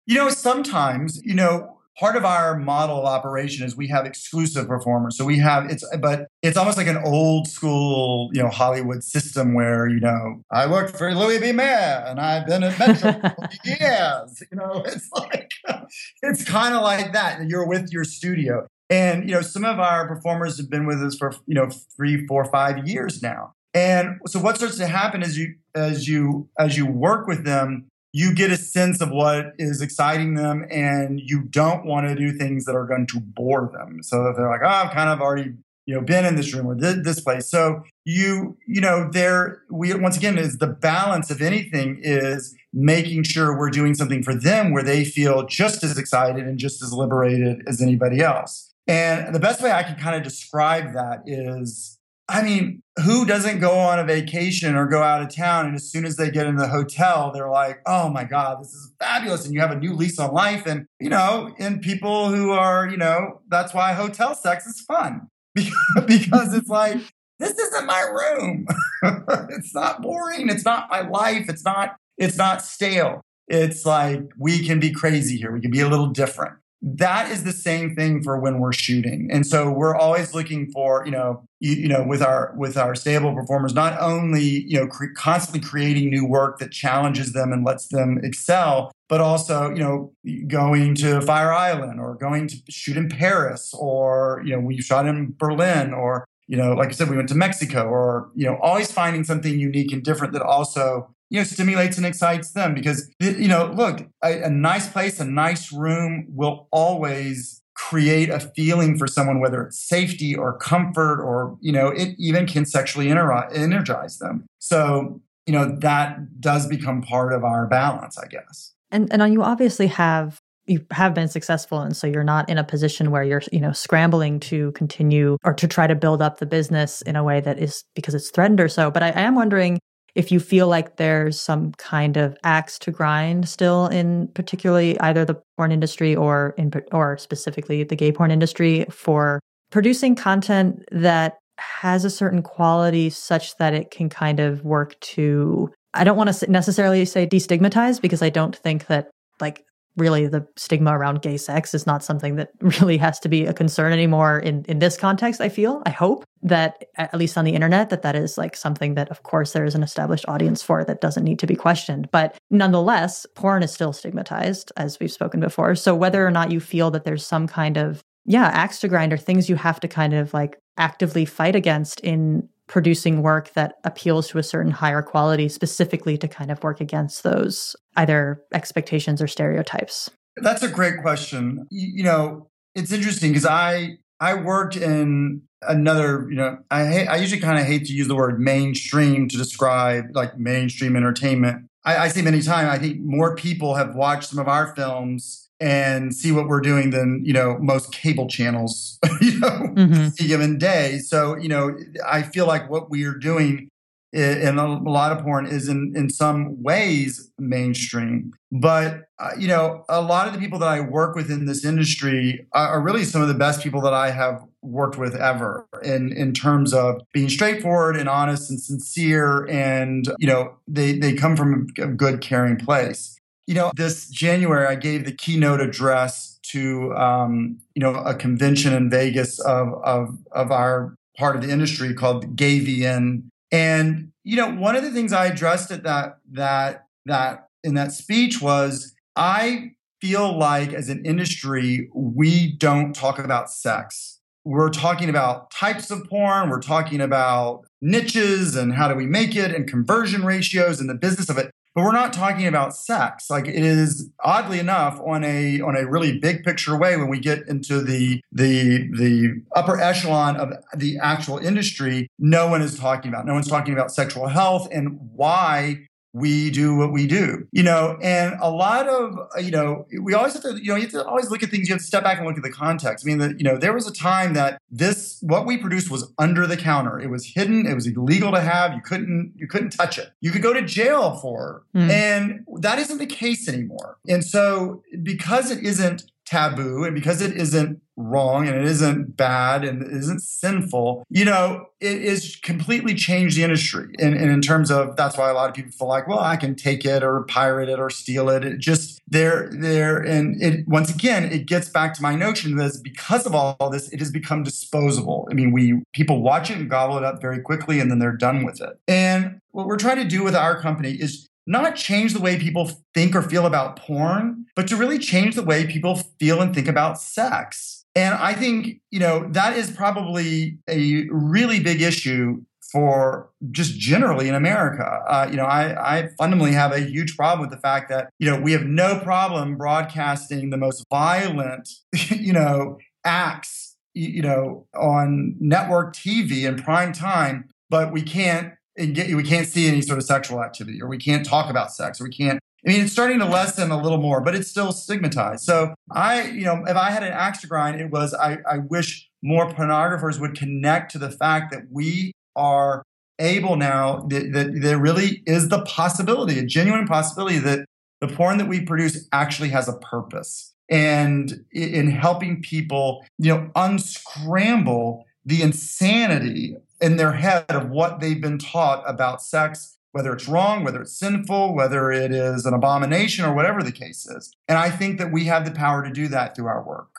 You 0.06 0.16
know, 0.16 0.28
sometimes, 0.28 1.22
you 1.24 1.34
know, 1.34 1.73
part 2.00 2.16
of 2.16 2.26
our 2.26 2.58
model 2.58 3.00
of 3.00 3.06
operation 3.06 3.66
is 3.66 3.76
we 3.76 3.88
have 3.88 4.06
exclusive 4.06 4.68
performers. 4.68 5.18
So 5.18 5.26
we 5.26 5.38
have 5.40 5.70
it's 5.70 5.84
but 6.00 6.28
it's 6.42 6.58
almost 6.58 6.78
like 6.78 6.88
an 6.88 6.98
old 6.98 7.48
school, 7.48 8.30
you 8.34 8.42
know, 8.42 8.50
Hollywood 8.50 9.04
system 9.04 9.54
where, 9.54 9.88
you 9.88 10.00
know, 10.00 10.42
I 10.52 10.68
worked 10.68 10.98
for 10.98 11.14
Louis 11.14 11.40
B. 11.40 11.52
Mayer 11.52 12.04
and 12.08 12.20
I've 12.20 12.48
been 12.48 12.64
at 12.64 12.80
Metro 12.80 13.12
for 13.22 13.50
years. 13.64 14.44
You 14.52 14.58
know, 14.58 14.84
it's 14.86 15.10
like 15.14 15.52
it's 16.22 16.44
kind 16.44 16.76
of 16.76 16.82
like 16.82 17.14
that. 17.14 17.48
You're 17.48 17.68
with 17.68 17.92
your 17.92 18.04
studio. 18.04 18.68
And 18.90 19.28
you 19.28 19.36
know, 19.36 19.42
some 19.42 19.66
of 19.66 19.80
our 19.80 20.08
performers 20.08 20.58
have 20.58 20.70
been 20.70 20.86
with 20.86 21.02
us 21.02 21.18
for 21.18 21.34
you 21.46 21.56
know 21.56 21.70
three, 21.96 22.26
four, 22.28 22.46
five 22.46 22.88
years 22.88 23.22
now. 23.22 23.54
And 23.74 24.20
so 24.28 24.40
what 24.40 24.58
starts 24.58 24.78
to 24.78 24.88
happen 24.88 25.24
is 25.24 25.38
you 25.38 25.56
as 25.74 26.08
you 26.08 26.48
as 26.60 26.78
you 26.78 26.86
work 26.86 27.28
with 27.28 27.44
them, 27.44 27.88
you 28.14 28.34
get 28.34 28.52
a 28.52 28.58
sense 28.58 29.02
of 29.02 29.10
what 29.10 29.54
is 29.58 29.82
exciting 29.82 30.36
them 30.36 30.66
and 30.70 31.20
you 31.20 31.42
don't 31.42 31.84
want 31.84 32.08
to 32.08 32.16
do 32.16 32.32
things 32.32 32.64
that 32.66 32.76
are 32.76 32.86
going 32.86 33.08
to 33.08 33.20
bore 33.20 33.72
them. 33.74 34.04
So 34.04 34.32
they're 34.38 34.50
like, 34.50 34.62
oh, 34.64 34.68
I've 34.68 34.92
kind 34.92 35.10
of 35.10 35.20
already, 35.20 35.54
you 35.88 35.96
know, 35.96 36.02
been 36.02 36.24
in 36.24 36.36
this 36.36 36.54
room 36.54 36.68
or 36.68 36.76
th- 36.76 37.04
this 37.04 37.20
place. 37.20 37.50
So 37.50 37.82
you, 38.06 38.56
you 38.68 38.82
know, 38.82 39.10
there 39.12 39.64
we 39.72 39.94
once 39.96 40.16
again 40.16 40.38
is 40.38 40.60
the 40.60 40.68
balance 40.68 41.32
of 41.32 41.42
anything 41.42 42.00
is 42.04 42.56
making 42.72 43.24
sure 43.24 43.58
we're 43.58 43.72
doing 43.72 43.96
something 43.96 44.22
for 44.22 44.36
them 44.36 44.72
where 44.72 44.84
they 44.84 45.04
feel 45.04 45.48
just 45.48 45.84
as 45.84 45.98
excited 45.98 46.46
and 46.46 46.60
just 46.60 46.84
as 46.84 46.94
liberated 46.94 47.64
as 47.68 47.82
anybody 47.82 48.22
else. 48.22 48.72
And 48.88 49.34
the 49.34 49.40
best 49.40 49.62
way 49.62 49.72
I 49.72 49.82
can 49.82 49.96
kind 49.96 50.16
of 50.16 50.22
describe 50.22 50.94
that 50.94 51.24
is 51.26 51.98
I 52.30 52.42
mean, 52.42 52.82
who 53.04 53.26
doesn't 53.26 53.60
go 53.60 53.78
on 53.78 54.00
a 54.00 54.04
vacation 54.04 54.76
or 54.76 54.88
go 54.88 55.02
out 55.02 55.22
of 55.22 55.34
town 55.34 55.66
and 55.66 55.76
as 55.76 55.92
soon 55.92 56.06
as 56.06 56.16
they 56.16 56.32
get 56.32 56.48
in 56.48 56.56
the 56.56 56.68
hotel, 56.68 57.32
they're 57.34 57.50
like, 57.50 57.82
oh 57.86 58.10
my 58.10 58.24
God, 58.24 58.62
this 58.62 58.70
is 58.70 58.94
fabulous. 59.00 59.46
And 59.46 59.54
you 59.54 59.60
have 59.60 59.72
a 59.72 59.80
new 59.80 59.94
lease 59.94 60.20
on 60.20 60.34
life. 60.34 60.66
And, 60.66 60.86
you 61.00 61.10
know, 61.10 61.54
and 61.60 61.82
people 61.82 62.30
who 62.30 62.52
are, 62.52 62.88
you 62.88 62.98
know, 62.98 63.42
that's 63.50 63.74
why 63.74 63.94
hotel 63.94 64.36
sex 64.36 64.66
is 64.66 64.80
fun 64.82 65.28
because 65.56 66.54
it's 66.54 66.70
like, 66.70 66.98
this 67.40 67.58
isn't 67.58 67.86
my 67.86 68.02
room. 68.02 68.68
it's 69.50 69.74
not 69.76 70.02
boring. 70.02 70.50
It's 70.50 70.66
not 70.66 70.90
my 70.90 71.02
life. 71.02 71.50
It's 71.50 71.66
not, 71.66 71.98
it's 72.18 72.38
not 72.38 72.62
stale. 72.62 73.22
It's 73.50 73.86
like 73.86 74.22
we 74.38 74.66
can 74.66 74.80
be 74.80 74.92
crazy 74.92 75.38
here. 75.38 75.52
We 75.52 75.60
can 75.60 75.72
be 75.72 75.82
a 75.82 75.90
little 75.90 76.08
different 76.08 76.56
that 76.86 77.32
is 77.32 77.46
the 77.46 77.54
same 77.54 77.96
thing 77.96 78.22
for 78.22 78.38
when 78.38 78.60
we're 78.60 78.74
shooting. 78.74 79.30
And 79.32 79.48
so 79.48 79.72
we're 79.72 79.96
always 79.96 80.34
looking 80.34 80.70
for 80.72 81.06
you 81.06 81.12
know 81.12 81.48
you, 81.62 81.74
you 81.74 81.88
know 81.88 82.04
with 82.04 82.22
our 82.22 82.54
with 82.58 82.78
our 82.78 82.94
stable 82.94 83.34
performers 83.34 83.74
not 83.74 84.00
only 84.02 84.44
you 84.44 84.78
know 84.78 84.88
cre- 84.88 85.14
constantly 85.16 85.68
creating 85.68 86.10
new 86.10 86.26
work 86.26 86.60
that 86.60 86.72
challenges 86.72 87.32
them 87.32 87.54
and 87.54 87.66
lets 87.66 87.88
them 87.88 88.20
excel 88.22 88.92
but 89.08 89.22
also 89.22 89.70
you 89.70 89.80
know 89.80 90.12
going 90.48 90.94
to 90.96 91.22
fire 91.22 91.54
island 91.54 92.00
or 92.02 92.16
going 92.16 92.48
to 92.48 92.58
shoot 92.70 92.98
in 92.98 93.08
paris 93.08 93.74
or 93.80 94.44
you 94.46 94.52
know 94.52 94.60
we 94.60 94.82
shot 94.82 95.06
in 95.06 95.34
berlin 95.38 95.94
or 95.94 96.26
you 96.48 96.58
know 96.58 96.74
like 96.74 96.90
i 96.90 96.92
said 96.92 97.10
we 97.10 97.16
went 97.16 97.30
to 97.30 97.36
mexico 97.36 97.88
or 97.88 98.30
you 98.36 98.46
know 98.46 98.58
always 98.62 98.92
finding 98.92 99.24
something 99.24 99.58
unique 99.58 99.94
and 99.94 100.04
different 100.04 100.34
that 100.34 100.42
also 100.42 101.14
you 101.34 101.40
know 101.40 101.44
stimulates 101.44 101.98
and 101.98 102.06
excites 102.06 102.52
them 102.52 102.76
because 102.76 103.10
you 103.20 103.48
know 103.48 103.74
look 103.76 104.08
a, 104.24 104.44
a 104.44 104.50
nice 104.50 104.88
place 104.88 105.20
a 105.20 105.26
nice 105.26 105.74
room 105.74 106.28
will 106.30 106.68
always 106.72 107.64
create 107.74 108.30
a 108.30 108.40
feeling 108.40 108.98
for 109.00 109.08
someone 109.08 109.40
whether 109.40 109.64
it's 109.64 109.80
safety 109.80 110.36
or 110.36 110.58
comfort 110.60 111.20
or 111.22 111.58
you 111.60 111.72
know 111.72 111.88
it 111.88 112.16
even 112.20 112.46
can 112.46 112.66
sexually 112.66 113.10
energize 113.10 114.20
them. 114.20 114.46
So 114.60 115.22
you 115.48 115.54
know 115.54 115.76
that 115.80 116.40
does 116.40 116.68
become 116.68 117.02
part 117.02 117.34
of 117.34 117.44
our 117.44 117.68
balance 117.68 118.18
i 118.18 118.28
guess. 118.28 118.72
And 118.92 119.12
and 119.12 119.34
you 119.34 119.42
obviously 119.42 119.88
have 119.88 120.38
you 120.66 120.86
have 120.92 121.16
been 121.16 121.28
successful 121.28 121.80
and 121.80 121.98
so 121.98 122.06
you're 122.06 122.24
not 122.24 122.48
in 122.48 122.60
a 122.60 122.64
position 122.64 123.10
where 123.10 123.24
you're 123.24 123.42
you 123.52 123.60
know 123.60 123.72
scrambling 123.72 124.40
to 124.42 124.72
continue 124.74 125.38
or 125.44 125.56
to 125.56 125.68
try 125.68 125.88
to 125.88 125.96
build 125.96 126.22
up 126.22 126.38
the 126.38 126.46
business 126.46 127.02
in 127.02 127.16
a 127.16 127.24
way 127.24 127.42
that 127.42 127.58
is 127.58 127.84
because 127.96 128.14
it's 128.14 128.30
threatened 128.30 128.62
or 128.62 128.70
so. 128.70 128.92
But 128.92 129.02
I, 129.02 129.08
I 129.10 129.22
am 129.22 129.34
wondering 129.34 129.80
if 130.16 130.32
you 130.32 130.40
feel 130.40 130.68
like 130.68 130.98
there's 130.98 131.40
some 131.40 131.72
kind 131.74 132.18
of 132.18 132.38
axe 132.44 132.78
to 132.80 132.92
grind 132.92 133.50
still 133.50 133.88
in 133.88 134.28
particularly 134.30 135.00
either 135.00 135.26
the 135.26 135.42
porn 135.58 135.72
industry 135.72 136.16
or 136.16 136.54
in 136.58 136.72
or 136.92 137.18
specifically 137.18 137.84
the 137.84 137.96
gay 137.96 138.12
porn 138.12 138.32
industry 138.32 138.86
for 138.90 139.40
producing 139.72 140.16
content 140.16 140.84
that 140.92 141.38
has 141.58 142.04
a 142.06 142.10
certain 142.10 142.42
quality 142.42 143.10
such 143.10 143.56
that 143.58 143.74
it 143.74 143.92
can 143.92 144.10
kind 144.10 144.40
of 144.40 144.64
work 144.64 145.00
to 145.00 145.72
I 145.94 146.04
don't 146.04 146.18
want 146.18 146.34
to 146.34 146.52
necessarily 146.52 147.06
say 147.06 147.28
destigmatize 147.28 148.02
because 148.02 148.22
I 148.22 148.30
don't 148.30 148.56
think 148.56 148.88
that 148.88 149.10
like 149.40 149.64
really 149.98 150.28
the 150.28 150.46
stigma 150.56 150.98
around 150.98 151.22
gay 151.22 151.38
sex 151.38 151.74
is 151.74 151.86
not 151.86 152.04
something 152.04 152.36
that 152.36 152.50
really 152.82 152.98
has 152.98 153.20
to 153.20 153.30
be 153.30 153.46
a 153.46 153.54
concern 153.54 153.94
anymore 153.94 154.40
in 154.40 154.66
in 154.66 154.80
this 154.80 154.98
context 154.98 155.42
i 155.42 155.50
feel 155.50 155.82
i 155.86 155.90
hope 155.90 156.26
that 156.44 156.84
at 156.98 157.16
least 157.16 157.38
on 157.38 157.46
the 157.46 157.56
internet 157.56 157.90
that 157.90 158.02
that 158.02 158.16
is 158.16 158.38
like 158.38 158.56
something 158.56 158.96
that 158.96 159.10
of 159.10 159.24
course 159.24 159.54
there 159.54 159.64
is 159.64 159.76
an 159.76 159.82
established 159.82 160.26
audience 160.28 160.62
for 160.62 160.84
that 160.84 161.02
doesn't 161.02 161.24
need 161.24 161.40
to 161.40 161.48
be 161.48 161.56
questioned. 161.56 162.10
But 162.12 162.38
nonetheless 162.52 163.26
porn 163.36 163.64
is 163.64 163.72
still 163.72 163.94
stigmatized 163.94 164.72
as 164.76 165.00
we've 165.00 165.12
spoken 165.12 165.40
before. 165.40 165.76
So 165.76 165.96
whether 165.96 166.26
or 166.28 166.32
not 166.32 166.52
you 166.52 166.60
feel 166.60 166.92
that 166.92 167.06
there's 167.06 167.26
some 167.26 167.48
kind 167.48 167.78
of 167.78 168.02
yeah 168.26 168.48
axe 168.54 168.80
to 168.82 168.88
grind 168.88 169.14
or 169.14 169.18
things 169.18 169.50
you 169.50 169.56
have 169.56 169.80
to 169.80 169.88
kind 169.88 170.14
of 170.14 170.34
like 170.34 170.58
actively 170.78 171.26
fight 171.26 171.56
against 171.56 172.00
in 172.02 172.50
producing 172.68 173.22
work 173.22 173.54
that 173.54 173.76
appeals 173.84 174.28
to 174.30 174.38
a 174.38 174.44
certain 174.44 174.72
higher 174.72 175.02
quality 175.02 175.50
specifically 175.50 176.18
to 176.18 176.28
kind 176.28 176.52
of 176.52 176.62
work 176.64 176.80
against 176.82 177.24
those 177.24 177.76
either 177.98 178.42
expectations 178.54 179.22
or 179.22 179.28
stereotypes? 179.28 180.10
That's 180.38 180.64
a 180.64 180.70
great 180.70 181.02
question. 181.02 181.68
You 181.70 182.04
know, 182.04 182.50
it's 182.76 182.92
interesting 182.92 183.32
because 183.32 183.46
I 183.46 183.98
I 184.20 184.36
worked 184.36 184.78
in 184.78 185.42
another, 185.62 186.28
you 186.30 186.38
know, 186.38 186.58
I 186.72 186.86
hate, 186.86 187.08
I 187.08 187.18
usually 187.18 187.42
kind 187.42 187.60
of 187.60 187.66
hate 187.66 187.86
to 187.86 187.94
use 187.94 188.08
the 188.08 188.16
word 188.16 188.40
mainstream 188.40 189.28
to 189.28 189.38
describe 189.38 190.06
like 190.14 190.38
mainstream 190.38 190.96
entertainment. 190.96 191.68
I, 191.86 191.98
I 191.98 192.08
say 192.08 192.22
many 192.22 192.42
times, 192.42 192.70
I 192.70 192.78
think 192.78 193.02
more 193.02 193.36
people 193.36 193.76
have 193.76 193.96
watched 193.96 194.30
some 194.30 194.40
of 194.40 194.48
our 194.48 194.76
films 194.76 195.44
and 195.60 196.14
see 196.14 196.32
what 196.32 196.48
we're 196.48 196.62
doing 196.62 196.90
than 196.90 197.22
you 197.24 197.32
know 197.32 197.58
most 197.60 197.94
cable 197.94 198.28
channels 198.28 199.00
you 199.22 199.40
know 199.40 199.48
mm-hmm. 199.50 200.08
a 200.20 200.28
given 200.28 200.58
day 200.58 200.98
so 200.98 201.38
you 201.38 201.48
know 201.48 201.78
i 202.06 202.22
feel 202.22 202.46
like 202.46 202.70
what 202.70 202.90
we 202.90 203.06
are 203.06 203.14
doing 203.14 203.70
in 204.14 204.58
a 204.58 204.80
lot 204.82 205.12
of 205.12 205.24
porn 205.24 205.46
is 205.46 205.68
in 205.68 205.92
in 205.96 206.10
some 206.10 206.62
ways 206.62 207.32
mainstream 207.40 208.32
but 208.52 209.02
uh, 209.20 209.32
you 209.38 209.48
know 209.48 209.84
a 209.90 210.02
lot 210.02 210.28
of 210.28 210.34
the 210.34 210.40
people 210.40 210.60
that 210.60 210.70
i 210.70 210.80
work 210.80 211.16
with 211.16 211.32
in 211.32 211.46
this 211.46 211.66
industry 211.66 212.48
are, 212.54 212.68
are 212.68 212.82
really 212.82 213.04
some 213.04 213.22
of 213.22 213.28
the 213.28 213.34
best 213.34 213.62
people 213.62 213.82
that 213.82 213.94
i 213.94 214.12
have 214.12 214.44
worked 214.62 214.98
with 214.98 215.16
ever 215.16 215.68
in 215.84 216.12
in 216.14 216.34
terms 216.34 216.74
of 216.74 217.02
being 217.12 217.28
straightforward 217.30 217.98
and 217.98 218.08
honest 218.08 218.50
and 218.50 218.62
sincere 218.62 219.48
and 219.50 220.14
you 220.20 220.28
know 220.28 220.56
they 220.68 220.94
they 220.94 221.14
come 221.14 221.36
from 221.36 221.68
a 221.80 221.88
good 221.88 222.22
caring 222.22 222.56
place 222.56 223.14
you 223.48 223.56
know, 223.56 223.72
this 223.76 224.10
January, 224.10 224.66
I 224.66 224.76
gave 224.76 225.06
the 225.06 225.12
keynote 225.12 225.60
address 225.60 226.40
to, 226.44 226.94
um, 226.96 227.60
you 227.76 227.82
know, 227.82 227.96
a 227.96 228.16
convention 228.16 228.74
in 228.74 228.90
Vegas 228.90 229.40
of, 229.40 229.74
of, 229.84 230.18
of 230.32 230.52
our 230.52 230.96
part 231.18 231.36
of 231.36 231.42
the 231.42 231.50
industry 231.50 231.94
called 231.94 232.36
GayVN. 232.36 233.24
And, 233.54 234.12
you 234.24 234.36
know, 234.36 234.52
one 234.52 234.76
of 234.76 234.84
the 234.84 234.90
things 234.90 235.14
I 235.14 235.28
addressed 235.28 235.70
at 235.70 235.84
that, 235.84 236.18
that, 236.32 236.88
that 237.06 237.48
in 237.64 237.76
that 237.76 237.92
speech 237.92 238.42
was 238.42 238.96
I 239.16 239.74
feel 240.02 240.38
like 240.38 240.74
as 240.74 240.90
an 240.90 241.06
industry, 241.06 241.88
we 241.94 242.52
don't 242.58 242.94
talk 242.94 243.20
about 243.20 243.52
sex. 243.52 244.20
We're 244.44 244.72
talking 244.72 245.08
about 245.08 245.52
types 245.52 245.92
of 245.92 246.04
porn. 246.10 246.50
We're 246.50 246.62
talking 246.62 247.00
about 247.00 247.66
niches 247.80 248.56
and 248.56 248.74
how 248.74 248.88
do 248.88 248.96
we 248.96 249.06
make 249.06 249.36
it 249.36 249.54
and 249.54 249.68
conversion 249.68 250.26
ratios 250.26 250.82
and 250.82 250.90
the 250.90 250.96
business 250.96 251.30
of 251.30 251.38
it 251.38 251.52
but 251.76 251.84
we're 251.84 251.92
not 251.92 252.14
talking 252.14 252.46
about 252.46 252.76
sex. 252.76 253.30
Like 253.30 253.48
it 253.48 253.56
is 253.56 254.10
oddly 254.24 254.60
enough 254.60 255.00
on 255.06 255.24
a 255.24 255.62
on 255.62 255.76
a 255.76 255.88
really 255.88 256.20
big 256.20 256.44
picture 256.44 256.78
way 256.78 256.96
when 256.98 257.10
we 257.10 257.20
get 257.20 257.48
into 257.48 257.82
the 257.82 258.22
the 258.32 258.90
the 258.92 259.42
upper 259.56 259.80
echelon 259.80 260.36
of 260.38 260.54
the 260.76 260.98
actual 261.02 261.38
industry 261.38 262.08
no 262.20 262.48
one 262.48 262.62
is 262.62 262.78
talking 262.78 263.10
about 263.10 263.26
no 263.26 263.34
one's 263.34 263.48
talking 263.48 263.74
about 263.74 263.92
sexual 263.92 264.28
health 264.28 264.68
and 264.72 264.98
why 265.14 265.78
we 266.14 266.52
do 266.52 266.76
what 266.76 266.92
we 266.92 267.08
do, 267.08 267.48
you 267.52 267.64
know, 267.64 267.98
and 268.02 268.36
a 268.40 268.50
lot 268.50 268.88
of, 268.88 269.18
you 269.44 269.50
know, 269.50 269.88
we 270.02 270.14
always 270.14 270.34
have 270.34 270.44
to, 270.44 270.60
you 270.62 270.70
know, 270.70 270.76
you 270.76 270.84
have 270.84 270.92
to 270.92 271.06
always 271.06 271.32
look 271.32 271.42
at 271.42 271.50
things. 271.50 271.68
You 271.68 271.74
have 271.74 271.82
to 271.82 271.88
step 271.88 272.04
back 272.04 272.20
and 272.20 272.28
look 272.28 272.38
at 272.38 272.44
the 272.44 272.52
context. 272.52 273.04
I 273.04 273.10
mean, 273.10 273.18
that, 273.18 273.40
you 273.40 273.44
know, 273.44 273.58
there 273.58 273.74
was 273.74 273.88
a 273.88 273.94
time 273.94 274.34
that 274.36 274.62
this, 274.70 275.18
what 275.22 275.48
we 275.48 275.58
produced 275.58 275.90
was 275.90 276.14
under 276.20 276.46
the 276.46 276.56
counter. 276.56 277.00
It 277.00 277.10
was 277.10 277.26
hidden. 277.26 277.66
It 277.66 277.74
was 277.74 277.88
illegal 277.88 278.32
to 278.32 278.42
have. 278.42 278.74
You 278.74 278.82
couldn't, 278.82 279.34
you 279.36 279.48
couldn't 279.48 279.72
touch 279.72 279.98
it. 279.98 280.12
You 280.22 280.30
could 280.30 280.44
go 280.44 280.54
to 280.54 280.62
jail 280.62 281.16
for, 281.16 281.64
mm. 281.76 281.90
and 281.90 282.46
that 282.60 282.78
isn't 282.78 283.00
the 283.00 283.08
case 283.08 283.50
anymore. 283.50 283.98
And 284.08 284.24
so 284.24 284.84
because 285.02 285.50
it 285.50 285.64
isn't 285.64 286.04
taboo 286.34 286.84
and 286.84 286.96
because 286.96 287.22
it 287.22 287.36
isn't 287.38 287.80
wrong 287.96 288.48
and 288.48 288.58
it 288.58 288.64
isn't 288.64 289.16
bad 289.16 289.64
and 289.64 289.84
it 289.84 289.92
isn't 289.92 290.20
sinful, 290.20 291.04
you 291.10 291.24
know, 291.24 291.68
it 291.80 292.02
is 292.02 292.38
completely 292.38 292.96
changed 292.96 293.38
the 293.38 293.44
industry. 293.44 293.94
And, 294.00 294.16
and, 294.16 294.32
in 294.32 294.42
terms 294.42 294.72
of 294.72 294.96
that's 294.96 295.16
why 295.16 295.30
a 295.30 295.34
lot 295.34 295.48
of 295.48 295.56
people 295.56 295.72
feel 295.72 295.88
like, 295.88 296.08
well, 296.08 296.20
I 296.20 296.36
can 296.36 296.56
take 296.56 296.86
it 296.86 297.04
or 297.04 297.24
pirate 297.26 297.70
it 297.70 297.80
or 297.80 297.92
steal 297.92 298.30
it. 298.30 298.44
It 298.44 298.58
just 298.58 299.00
there, 299.08 299.50
there, 299.52 299.98
and 299.98 300.42
it 300.42 300.68
once 300.68 300.94
again, 300.94 301.26
it 301.26 301.46
gets 301.46 301.70
back 301.70 301.94
to 301.96 302.02
my 302.02 302.16
notion 302.16 302.56
that 302.56 302.80
because 302.84 303.28
of 303.28 303.36
all 303.36 303.70
this, 303.72 303.90
it 303.94 304.00
has 304.00 304.10
become 304.10 304.42
disposable. 304.42 305.28
I 305.30 305.36
mean, 305.36 305.52
we 305.52 305.84
people 305.94 306.24
watch 306.24 306.50
it 306.50 306.58
and 306.58 306.70
gobble 306.70 306.98
it 306.98 307.04
up 307.04 307.22
very 307.22 307.42
quickly 307.42 307.80
and 307.80 307.92
then 307.92 308.00
they're 308.00 308.18
done 308.18 308.44
with 308.44 308.60
it. 308.60 308.80
And 308.88 309.40
what 309.52 309.68
we're 309.68 309.78
trying 309.78 309.98
to 309.98 310.06
do 310.06 310.24
with 310.24 310.36
our 310.36 310.60
company 310.60 310.94
is 310.94 311.30
not 311.46 311.76
change 311.76 312.14
the 312.14 312.22
way 312.22 312.40
people 312.40 312.72
think 312.94 313.16
or 313.16 313.22
feel 313.22 313.46
about 313.46 313.76
porn, 313.76 314.46
but 314.56 314.68
to 314.68 314.76
really 314.76 315.00
change 315.00 315.36
the 315.36 315.44
way 315.44 315.66
people 315.66 315.96
feel 316.20 316.42
and 316.42 316.54
think 316.54 316.68
about 316.68 317.02
sex. 317.02 317.86
And 317.96 318.16
I 318.16 318.34
think, 318.34 318.80
you 318.92 319.00
know, 319.00 319.28
that 319.32 319.56
is 319.56 319.72
probably 319.72 320.58
a 320.68 321.06
really 321.10 321.60
big 321.60 321.82
issue 321.82 322.42
for 322.74 323.30
just 323.52 323.78
generally 323.78 324.28
in 324.28 324.34
America. 324.34 324.84
Uh, 325.08 325.28
you 325.30 325.38
know, 325.38 325.46
I, 325.46 325.98
I 325.98 326.10
fundamentally 326.18 326.54
have 326.54 326.72
a 326.72 326.80
huge 326.80 327.16
problem 327.16 327.42
with 327.42 327.52
the 327.52 327.62
fact 327.62 327.88
that, 327.90 328.10
you 328.18 328.30
know, 328.30 328.40
we 328.40 328.52
have 328.52 328.64
no 328.64 329.00
problem 329.00 329.58
broadcasting 329.58 330.50
the 330.50 330.58
most 330.58 330.84
violent, 330.90 331.70
you 332.10 332.34
know, 332.34 332.80
acts, 333.06 333.76
you 333.94 334.24
know, 334.24 334.66
on 334.76 335.36
network 335.40 335.96
TV 335.96 336.48
in 336.48 336.56
prime 336.64 336.94
time, 336.94 337.50
but 337.70 337.94
we 337.94 338.02
can't 338.02 338.54
get, 338.78 339.16
we 339.16 339.24
can't 339.24 339.48
see 339.48 339.68
any 339.68 339.82
sort 339.82 340.00
of 340.00 340.06
sexual 340.06 340.44
activity 340.44 340.82
or 340.82 340.88
we 340.88 340.98
can't 340.98 341.26
talk 341.26 341.50
about 341.50 341.72
sex 341.72 342.02
or 342.02 342.06
we 342.06 342.12
can't 342.12 342.40
I 342.66 342.70
mean, 342.70 342.82
it's 342.82 342.94
starting 342.94 343.20
to 343.20 343.26
lessen 343.26 343.72
a 343.72 343.82
little 343.82 343.98
more, 343.98 344.22
but 344.22 344.36
it's 344.36 344.48
still 344.48 344.72
stigmatized. 344.72 345.44
So 345.44 345.76
I, 345.92 346.28
you 346.28 346.46
know, 346.46 346.64
if 346.66 346.78
I 346.78 346.92
had 346.92 347.04
an 347.04 347.12
axe 347.12 347.42
to 347.42 347.48
grind, 347.48 347.82
it 347.82 347.92
was 347.92 348.14
I, 348.14 348.38
I 348.50 348.60
wish 348.60 349.10
more 349.22 349.50
pornographers 349.50 350.20
would 350.20 350.36
connect 350.36 350.92
to 350.94 350.98
the 350.98 351.12
fact 351.12 351.52
that 351.52 351.64
we 351.70 352.14
are 352.36 352.84
able 353.20 353.58
now 353.58 354.08
that, 354.10 354.32
that 354.32 354.62
there 354.62 354.78
really 354.78 355.24
is 355.26 355.50
the 355.50 355.62
possibility, 355.64 356.40
a 356.40 356.46
genuine 356.46 356.88
possibility 356.88 357.38
that 357.40 357.66
the 358.00 358.08
porn 358.08 358.38
that 358.38 358.48
we 358.48 358.62
produce 358.62 359.08
actually 359.12 359.50
has 359.50 359.68
a 359.68 359.78
purpose. 359.78 360.54
And 360.70 361.46
in 361.52 361.92
helping 361.92 362.42
people, 362.42 363.06
you 363.18 363.34
know, 363.34 363.52
unscramble 363.56 365.06
the 365.26 365.42
insanity 365.42 366.56
in 366.84 366.98
their 366.98 367.14
head 367.14 367.46
of 367.50 367.70
what 367.70 368.02
they've 368.02 368.22
been 368.22 368.38
taught 368.38 368.84
about 368.86 369.24
sex, 369.24 369.78
whether 369.94 370.12
it's 370.12 370.28
wrong, 370.28 370.66
whether 370.66 370.82
it's 370.82 371.00
sinful, 371.00 371.56
whether 371.56 371.94
it 371.94 372.12
is 372.12 372.46
an 372.46 372.54
abomination, 372.54 373.24
or 373.24 373.34
whatever 373.34 373.64
the 373.64 373.72
case 373.72 374.06
is. 374.06 374.34
And 374.50 374.58
I 374.58 374.70
think 374.70 375.00
that 375.00 375.10
we 375.10 375.24
have 375.26 375.46
the 375.46 375.52
power 375.52 375.82
to 375.82 375.90
do 375.90 376.10
that 376.10 376.36
through 376.36 376.48
our 376.48 376.62
work. 376.62 376.90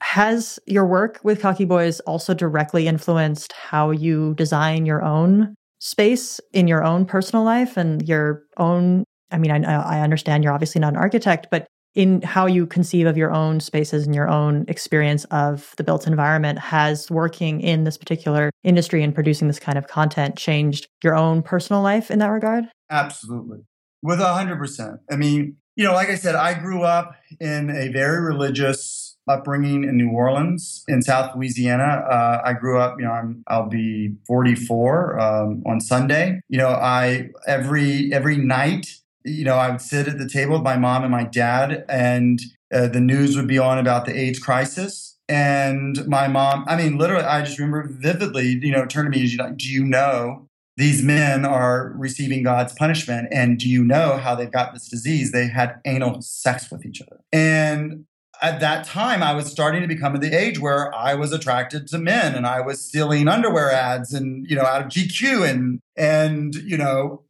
Has 0.00 0.60
your 0.66 0.86
work 0.86 1.18
with 1.24 1.42
CockyBoys 1.42 2.00
also 2.06 2.34
directly 2.34 2.86
influenced 2.86 3.52
how 3.52 3.90
you 3.90 4.34
design 4.34 4.86
your 4.86 5.02
own 5.02 5.56
space 5.80 6.40
in 6.52 6.68
your 6.68 6.84
own 6.84 7.04
personal 7.04 7.44
life 7.44 7.76
and 7.76 8.06
your 8.08 8.44
own? 8.58 9.02
I 9.32 9.38
mean, 9.38 9.50
I, 9.50 9.98
I 9.98 10.00
understand 10.02 10.44
you're 10.44 10.52
obviously 10.52 10.80
not 10.80 10.92
an 10.92 10.98
architect, 10.98 11.48
but 11.50 11.66
in 11.94 12.22
how 12.22 12.46
you 12.46 12.66
conceive 12.66 13.06
of 13.06 13.16
your 13.16 13.32
own 13.32 13.60
spaces 13.60 14.06
and 14.06 14.14
your 14.14 14.28
own 14.28 14.64
experience 14.68 15.24
of 15.26 15.74
the 15.76 15.84
built 15.84 16.06
environment 16.06 16.58
has 16.58 17.10
working 17.10 17.60
in 17.60 17.84
this 17.84 17.98
particular 17.98 18.50
industry 18.64 19.02
and 19.02 19.14
producing 19.14 19.48
this 19.48 19.58
kind 19.58 19.76
of 19.76 19.88
content 19.88 20.36
changed 20.36 20.88
your 21.02 21.14
own 21.14 21.42
personal 21.42 21.82
life 21.82 22.10
in 22.10 22.18
that 22.18 22.28
regard? 22.28 22.64
Absolutely. 22.90 23.58
With 24.02 24.20
a 24.20 24.32
hundred 24.32 24.58
percent. 24.58 25.00
I 25.10 25.16
mean, 25.16 25.56
you 25.76 25.84
know, 25.84 25.92
like 25.92 26.08
I 26.08 26.16
said, 26.16 26.34
I 26.34 26.54
grew 26.54 26.82
up 26.82 27.14
in 27.40 27.70
a 27.70 27.88
very 27.88 28.20
religious 28.20 29.16
upbringing 29.28 29.84
in 29.84 29.96
New 29.96 30.10
Orleans, 30.10 30.84
in 30.88 31.02
South 31.02 31.34
Louisiana. 31.34 32.04
Uh, 32.10 32.42
I 32.44 32.52
grew 32.54 32.78
up, 32.78 32.96
you 32.98 33.04
know, 33.04 33.12
I'm, 33.12 33.44
I'll 33.46 33.68
be 33.68 34.14
44 34.26 35.20
um, 35.20 35.62
on 35.66 35.80
Sunday. 35.80 36.40
You 36.48 36.58
know, 36.58 36.68
I 36.68 37.30
every 37.46 38.12
every 38.12 38.36
night 38.36 38.88
you 39.24 39.44
know, 39.44 39.56
I 39.56 39.70
would 39.70 39.80
sit 39.80 40.08
at 40.08 40.18
the 40.18 40.28
table 40.28 40.54
with 40.54 40.62
my 40.62 40.76
mom 40.76 41.02
and 41.02 41.10
my 41.10 41.24
dad, 41.24 41.84
and 41.88 42.40
uh, 42.72 42.88
the 42.88 43.00
news 43.00 43.36
would 43.36 43.48
be 43.48 43.58
on 43.58 43.78
about 43.78 44.06
the 44.06 44.16
AIDS 44.16 44.38
crisis. 44.38 45.18
And 45.28 46.06
my 46.06 46.28
mom, 46.28 46.64
I 46.68 46.76
mean, 46.76 46.98
literally, 46.98 47.24
I 47.24 47.42
just 47.42 47.58
remember 47.58 47.88
vividly, 47.88 48.58
you 48.60 48.72
know, 48.72 48.86
turn 48.86 49.04
to 49.04 49.10
me, 49.10 49.20
and 49.20 49.28
she's 49.28 49.38
like, 49.38 49.56
do 49.56 49.68
you 49.68 49.84
know 49.84 50.48
these 50.76 51.02
men 51.02 51.44
are 51.44 51.92
receiving 51.96 52.42
God's 52.42 52.72
punishment? 52.74 53.28
And 53.30 53.58
do 53.58 53.68
you 53.68 53.84
know 53.84 54.16
how 54.16 54.34
they've 54.34 54.50
got 54.50 54.72
this 54.72 54.88
disease? 54.88 55.32
They 55.32 55.46
had 55.46 55.80
anal 55.84 56.20
sex 56.22 56.70
with 56.70 56.84
each 56.84 57.00
other. 57.02 57.20
And 57.32 58.06
at 58.42 58.58
that 58.60 58.84
time, 58.84 59.22
I 59.22 59.32
was 59.34 59.46
starting 59.46 59.82
to 59.82 59.88
become 59.88 60.14
at 60.16 60.20
the 60.20 60.36
age 60.36 60.58
where 60.58 60.92
I 60.94 61.14
was 61.14 61.32
attracted 61.32 61.86
to 61.88 61.98
men 61.98 62.34
and 62.34 62.46
I 62.46 62.60
was 62.60 62.84
stealing 62.84 63.28
underwear 63.28 63.70
ads 63.70 64.12
and, 64.12 64.44
you 64.50 64.56
know, 64.56 64.62
out 64.62 64.82
of 64.82 64.88
GQ 64.88 65.48
and, 65.48 65.80
and, 65.96 66.54
you 66.56 66.76
know, 66.76 67.22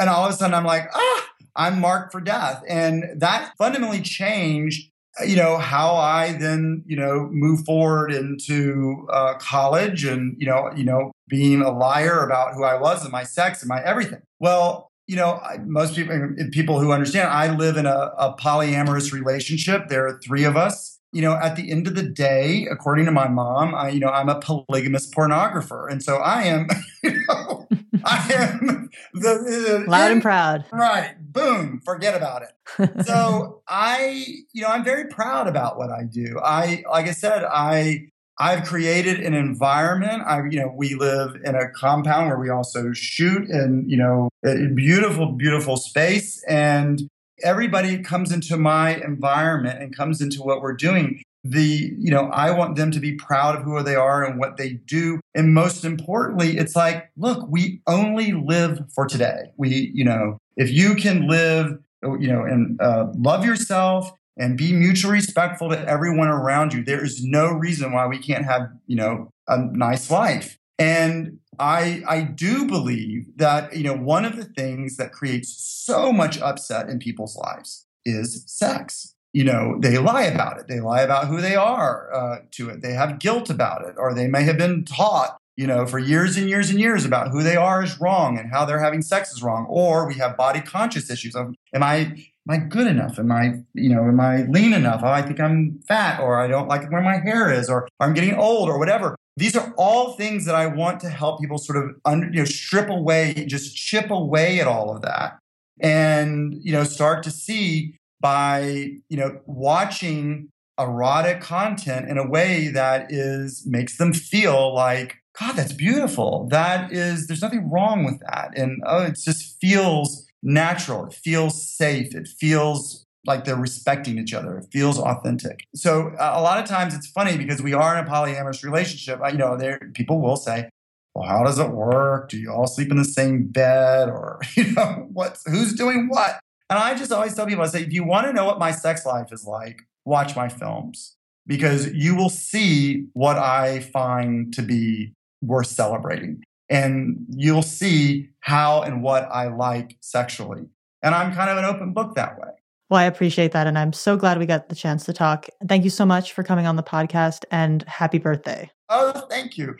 and 0.00 0.08
all 0.08 0.24
of 0.24 0.32
a 0.32 0.36
sudden 0.36 0.54
I'm 0.54 0.64
like, 0.64 0.88
ah, 0.94 1.28
I'm 1.54 1.80
marked 1.80 2.12
for 2.12 2.20
death. 2.20 2.62
And 2.68 3.04
that 3.20 3.52
fundamentally 3.58 4.02
changed 4.02 4.90
you 5.24 5.36
know 5.36 5.56
how 5.56 5.94
i 5.94 6.32
then 6.32 6.82
you 6.86 6.96
know 6.96 7.28
move 7.30 7.64
forward 7.64 8.12
into 8.12 9.06
uh, 9.10 9.34
college 9.38 10.04
and 10.04 10.36
you 10.38 10.46
know 10.46 10.70
you 10.76 10.84
know 10.84 11.12
being 11.28 11.62
a 11.62 11.70
liar 11.70 12.22
about 12.22 12.54
who 12.54 12.64
i 12.64 12.78
was 12.78 13.02
and 13.02 13.12
my 13.12 13.24
sex 13.24 13.62
and 13.62 13.68
my 13.68 13.82
everything. 13.82 14.20
Well 14.38 14.90
you 15.06 15.16
know 15.16 15.40
most 15.64 15.94
people 15.94 16.34
people 16.52 16.80
who 16.80 16.92
understand 16.92 17.28
i 17.30 17.54
live 17.54 17.76
in 17.76 17.86
a, 17.86 18.12
a 18.18 18.36
polyamorous 18.38 19.12
relationship. 19.12 19.88
There 19.88 20.06
are 20.06 20.20
three 20.20 20.44
of 20.44 20.56
us 20.56 20.98
you 21.12 21.22
know 21.22 21.34
at 21.34 21.56
the 21.56 21.70
end 21.70 21.86
of 21.86 21.94
the 21.94 22.02
day 22.02 22.66
according 22.70 23.04
to 23.04 23.12
my 23.12 23.28
mom 23.28 23.74
i 23.74 23.88
you 23.88 24.00
know 24.00 24.08
i'm 24.08 24.28
a 24.28 24.38
polygamous 24.40 25.08
pornographer 25.08 25.90
and 25.90 26.02
so 26.02 26.16
i 26.16 26.42
am 26.42 26.66
you 27.02 27.18
know 27.28 27.66
I 28.04 28.32
am 28.34 28.90
the, 29.14 29.20
the 29.20 29.84
loud 29.90 30.10
and 30.10 30.22
proud. 30.22 30.64
Right. 30.72 31.14
Boom. 31.20 31.80
Forget 31.84 32.16
about 32.16 32.42
it. 32.42 33.06
so 33.06 33.62
I, 33.68 34.24
you 34.52 34.62
know, 34.62 34.68
I'm 34.68 34.84
very 34.84 35.06
proud 35.06 35.48
about 35.48 35.76
what 35.76 35.90
I 35.90 36.04
do. 36.04 36.40
I, 36.42 36.84
like 36.90 37.06
I 37.06 37.12
said, 37.12 37.44
I, 37.44 38.08
I've 38.38 38.64
created 38.64 39.20
an 39.20 39.34
environment. 39.34 40.22
I, 40.26 40.42
you 40.50 40.60
know, 40.60 40.72
we 40.74 40.94
live 40.94 41.36
in 41.44 41.54
a 41.54 41.70
compound 41.70 42.28
where 42.28 42.38
we 42.38 42.50
also 42.50 42.92
shoot 42.92 43.48
in, 43.48 43.84
you 43.88 43.96
know, 43.96 44.28
a 44.44 44.68
beautiful, 44.68 45.32
beautiful 45.32 45.76
space. 45.76 46.44
And 46.44 47.08
everybody 47.42 48.02
comes 48.02 48.32
into 48.32 48.56
my 48.56 48.96
environment 48.96 49.82
and 49.82 49.96
comes 49.96 50.20
into 50.20 50.42
what 50.42 50.60
we're 50.60 50.74
doing 50.74 51.22
the 51.50 51.94
you 51.98 52.10
know 52.10 52.28
i 52.32 52.50
want 52.50 52.76
them 52.76 52.90
to 52.90 53.00
be 53.00 53.14
proud 53.14 53.56
of 53.56 53.62
who 53.62 53.80
they 53.82 53.94
are 53.94 54.24
and 54.24 54.38
what 54.38 54.56
they 54.56 54.70
do. 54.70 55.20
And 55.34 55.54
most 55.54 55.84
importantly 55.84 56.56
it's 56.56 56.74
like 56.74 57.10
look 57.16 57.46
we 57.48 57.80
only 57.86 58.32
live 58.32 58.80
for 58.94 59.06
today. 59.06 59.52
We 59.56 59.90
you 59.94 60.04
know 60.04 60.38
if 60.56 60.70
you 60.70 60.94
can 60.94 61.28
live 61.28 61.78
you 62.02 62.28
know 62.28 62.44
and 62.44 62.80
uh, 62.80 63.06
love 63.16 63.44
yourself 63.44 64.10
and 64.36 64.58
be 64.58 64.72
mutually 64.72 65.14
respectful 65.14 65.70
to 65.70 65.88
everyone 65.88 66.28
around 66.28 66.72
you 66.72 66.84
there 66.84 67.02
is 67.02 67.24
no 67.24 67.48
reason 67.48 67.92
why 67.92 68.06
we 68.06 68.18
can't 68.18 68.44
have 68.44 68.68
you 68.86 68.96
know 68.96 69.30
a 69.48 69.58
nice 69.58 70.10
life 70.10 70.58
and 70.78 71.38
i 71.58 72.02
i 72.06 72.20
do 72.22 72.66
believe 72.66 73.26
that 73.36 73.74
you 73.74 73.82
know 73.82 73.96
one 73.96 74.24
of 74.24 74.36
the 74.36 74.44
things 74.44 74.96
that 74.96 75.12
creates 75.12 75.54
so 75.62 76.12
much 76.12 76.38
upset 76.40 76.88
in 76.88 76.98
people's 76.98 77.36
lives 77.36 77.86
is 78.04 78.44
sex 78.46 79.16
you 79.36 79.44
know, 79.44 79.76
they 79.78 79.98
lie 79.98 80.22
about 80.22 80.58
it. 80.58 80.66
They 80.66 80.80
lie 80.80 81.02
about 81.02 81.26
who 81.26 81.42
they 81.42 81.56
are 81.56 82.10
uh, 82.10 82.38
to 82.52 82.70
it. 82.70 82.80
They 82.80 82.94
have 82.94 83.18
guilt 83.18 83.50
about 83.50 83.86
it, 83.86 83.96
or 83.98 84.14
they 84.14 84.28
may 84.28 84.44
have 84.44 84.56
been 84.56 84.82
taught, 84.82 85.36
you 85.56 85.66
know, 85.66 85.84
for 85.84 85.98
years 85.98 86.38
and 86.38 86.48
years 86.48 86.70
and 86.70 86.80
years 86.80 87.04
about 87.04 87.28
who 87.28 87.42
they 87.42 87.54
are 87.54 87.84
is 87.84 88.00
wrong 88.00 88.38
and 88.38 88.50
how 88.50 88.64
they're 88.64 88.82
having 88.82 89.02
sex 89.02 89.34
is 89.34 89.42
wrong. 89.42 89.66
Or 89.68 90.08
we 90.08 90.14
have 90.14 90.38
body 90.38 90.62
conscious 90.62 91.10
issues 91.10 91.36
of, 91.36 91.54
am 91.74 91.82
I, 91.82 91.96
am 91.96 92.16
I 92.48 92.56
good 92.56 92.86
enough? 92.86 93.18
Am 93.18 93.30
I, 93.30 93.60
you 93.74 93.90
know, 93.94 94.04
am 94.04 94.20
I 94.20 94.44
lean 94.44 94.72
enough? 94.72 95.02
Oh, 95.04 95.08
I 95.08 95.20
think 95.20 95.38
I'm 95.38 95.80
fat, 95.86 96.18
or 96.18 96.40
I 96.40 96.46
don't 96.46 96.68
like 96.68 96.90
where 96.90 97.02
my 97.02 97.18
hair 97.18 97.52
is, 97.52 97.68
or 97.68 97.88
I'm 98.00 98.14
getting 98.14 98.36
old, 98.36 98.70
or 98.70 98.78
whatever. 98.78 99.16
These 99.36 99.56
are 99.56 99.74
all 99.76 100.12
things 100.12 100.46
that 100.46 100.54
I 100.54 100.66
want 100.66 101.00
to 101.00 101.10
help 101.10 101.40
people 101.40 101.58
sort 101.58 101.78
of, 101.78 102.22
you 102.32 102.40
know, 102.40 102.44
strip 102.44 102.88
away, 102.88 103.44
just 103.46 103.76
chip 103.76 104.10
away 104.10 104.60
at 104.60 104.66
all 104.66 104.94
of 104.94 105.02
that, 105.02 105.38
and 105.80 106.54
you 106.62 106.72
know, 106.72 106.84
start 106.84 107.22
to 107.24 107.30
see 107.30 107.98
by 108.20 108.90
you 109.08 109.16
know 109.16 109.40
watching 109.46 110.48
erotic 110.78 111.40
content 111.40 112.08
in 112.08 112.18
a 112.18 112.28
way 112.28 112.68
that 112.68 113.06
is 113.10 113.66
makes 113.66 113.96
them 113.96 114.12
feel 114.12 114.74
like 114.74 115.16
god 115.38 115.56
that's 115.56 115.72
beautiful. 115.72 116.46
That 116.50 116.92
is 116.92 117.26
there's 117.26 117.42
nothing 117.42 117.70
wrong 117.70 118.04
with 118.04 118.20
that. 118.20 118.56
And 118.56 118.82
oh 118.86 119.02
it 119.02 119.18
just 119.22 119.58
feels 119.60 120.26
natural. 120.42 121.06
It 121.06 121.14
feels 121.14 121.68
safe. 121.68 122.14
It 122.14 122.28
feels 122.28 123.05
like 123.26 123.44
they're 123.44 123.56
respecting 123.56 124.18
each 124.18 124.34
other 124.34 124.58
it 124.58 124.66
feels 124.72 124.98
authentic 124.98 125.64
so 125.74 126.08
uh, 126.18 126.32
a 126.36 126.42
lot 126.42 126.58
of 126.58 126.68
times 126.68 126.94
it's 126.94 127.06
funny 127.06 127.36
because 127.36 127.62
we 127.62 127.72
are 127.72 127.96
in 127.96 128.04
a 128.04 128.08
polyamorous 128.08 128.62
relationship 128.62 129.20
you 129.30 129.38
know 129.38 129.56
there 129.56 129.80
people 129.94 130.20
will 130.20 130.36
say 130.36 130.68
well 131.14 131.26
how 131.26 131.44
does 131.44 131.58
it 131.58 131.70
work 131.70 132.28
do 132.28 132.38
you 132.38 132.50
all 132.50 132.66
sleep 132.66 132.90
in 132.90 132.96
the 132.96 133.04
same 133.04 133.46
bed 133.46 134.08
or 134.08 134.40
you 134.56 134.72
know 134.72 135.08
what's 135.12 135.48
who's 135.48 135.74
doing 135.74 136.08
what 136.08 136.40
and 136.68 136.78
I 136.78 136.94
just 136.94 137.12
always 137.12 137.34
tell 137.34 137.46
people, 137.46 137.62
I 137.62 137.68
say, 137.68 137.82
if 137.82 137.92
you 137.92 138.04
want 138.04 138.26
to 138.26 138.32
know 138.32 138.44
what 138.44 138.58
my 138.58 138.72
sex 138.72 139.06
life 139.06 139.32
is 139.32 139.44
like, 139.44 139.82
watch 140.04 140.34
my 140.34 140.48
films 140.48 141.16
because 141.46 141.92
you 141.92 142.16
will 142.16 142.28
see 142.28 143.06
what 143.12 143.38
I 143.38 143.80
find 143.80 144.52
to 144.54 144.62
be 144.62 145.12
worth 145.42 145.68
celebrating. 145.68 146.42
And 146.68 147.24
you'll 147.30 147.62
see 147.62 148.30
how 148.40 148.82
and 148.82 149.02
what 149.02 149.28
I 149.30 149.46
like 149.46 149.96
sexually. 150.00 150.62
And 151.02 151.14
I'm 151.14 151.32
kind 151.32 151.50
of 151.50 151.58
an 151.58 151.64
open 151.64 151.92
book 151.92 152.16
that 152.16 152.36
way. 152.38 152.48
Well, 152.88 153.00
I 153.00 153.04
appreciate 153.04 153.52
that. 153.52 153.66
And 153.66 153.78
I'm 153.78 153.92
so 153.92 154.16
glad 154.16 154.38
we 154.38 154.46
got 154.46 154.68
the 154.68 154.76
chance 154.76 155.04
to 155.06 155.12
talk. 155.12 155.48
Thank 155.68 155.84
you 155.84 155.90
so 155.90 156.06
much 156.06 156.32
for 156.32 156.42
coming 156.42 156.66
on 156.66 156.76
the 156.76 156.82
podcast 156.82 157.44
and 157.50 157.82
happy 157.84 158.18
birthday. 158.18 158.70
Oh, 158.88 159.12
thank 159.28 159.58
you. 159.58 159.76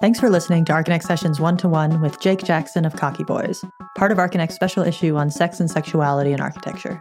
Thanks 0.00 0.20
for 0.20 0.28
listening 0.28 0.64
to 0.66 0.72
Archinect 0.72 1.02
Sessions 1.04 1.40
1 1.40 1.56
to 1.58 1.68
1 1.68 2.00
with 2.00 2.20
Jake 2.20 2.40
Jaxson 2.40 2.84
of 2.84 2.94
CockyBoys, 2.94 3.68
part 3.96 4.12
of 4.12 4.18
Archinect's 4.18 4.54
special 4.54 4.82
issue 4.82 5.16
on 5.16 5.30
sex 5.30 5.58
and 5.58 5.70
sexuality 5.70 6.32
in 6.32 6.40
architecture. 6.40 7.00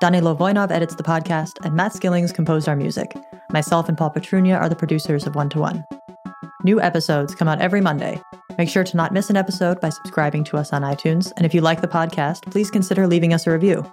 Danilo 0.00 0.34
Voinov 0.34 0.70
edits 0.70 0.94
the 0.94 1.02
podcast, 1.02 1.52
and 1.64 1.74
Matt 1.74 1.92
Skillings 1.92 2.34
composed 2.34 2.68
our 2.68 2.76
music. 2.76 3.14
Myself 3.50 3.88
and 3.88 3.96
Paul 3.96 4.10
Petrunia 4.10 4.58
are 4.58 4.68
the 4.68 4.74
producers 4.74 5.26
of 5.26 5.34
One 5.34 5.48
to 5.50 5.60
One. 5.60 5.84
New 6.64 6.80
episodes 6.80 7.34
come 7.34 7.46
out 7.46 7.60
every 7.60 7.80
Monday. 7.80 8.20
Make 8.56 8.68
sure 8.68 8.84
to 8.84 8.96
not 8.96 9.12
miss 9.12 9.30
an 9.30 9.36
episode 9.36 9.80
by 9.80 9.90
subscribing 9.90 10.44
to 10.44 10.56
us 10.56 10.72
on 10.72 10.82
iTunes, 10.82 11.32
and 11.36 11.44
if 11.44 11.54
you 11.54 11.60
like 11.60 11.80
the 11.80 11.88
podcast, 11.88 12.50
please 12.50 12.70
consider 12.70 13.06
leaving 13.06 13.32
us 13.32 13.46
a 13.46 13.50
review. 13.50 13.84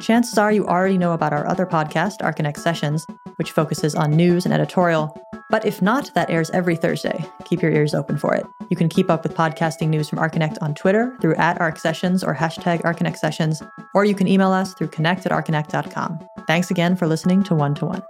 Chances 0.00 0.36
are 0.36 0.50
you 0.50 0.66
already 0.66 0.98
know 0.98 1.12
about 1.12 1.32
our 1.32 1.46
other 1.46 1.66
podcast, 1.66 2.18
Archinect 2.18 2.58
Sessions, 2.58 3.06
which 3.36 3.52
focuses 3.52 3.94
on 3.94 4.10
news 4.10 4.44
and 4.44 4.52
editorial. 4.52 5.16
But 5.48 5.64
if 5.64 5.82
not, 5.82 6.12
that 6.14 6.30
airs 6.30 6.50
every 6.50 6.76
Thursday. 6.76 7.24
Keep 7.44 7.62
your 7.62 7.70
ears 7.70 7.94
open 7.94 8.18
for 8.18 8.34
it. 8.34 8.44
You 8.70 8.76
can 8.76 8.88
keep 8.88 9.10
up 9.10 9.22
with 9.22 9.34
podcasting 9.34 9.88
news 9.88 10.08
from 10.08 10.18
Archinect 10.18 10.58
on 10.60 10.74
Twitter 10.74 11.16
through 11.20 11.36
at 11.36 11.58
ArcSessions 11.58 12.26
or 12.26 12.34
hashtag 12.34 12.82
Archinect 12.82 13.18
Sessions, 13.18 13.62
or 13.94 14.04
you 14.04 14.14
can 14.14 14.26
email 14.26 14.50
us 14.50 14.74
through 14.74 14.88
connect 14.88 15.26
at 15.26 15.32
archinect.com. 15.32 16.18
Thanks 16.46 16.70
again 16.70 16.96
for 16.96 17.06
listening 17.06 17.44
to 17.44 17.54
One 17.54 17.74
to 17.76 17.86
One. 17.86 18.02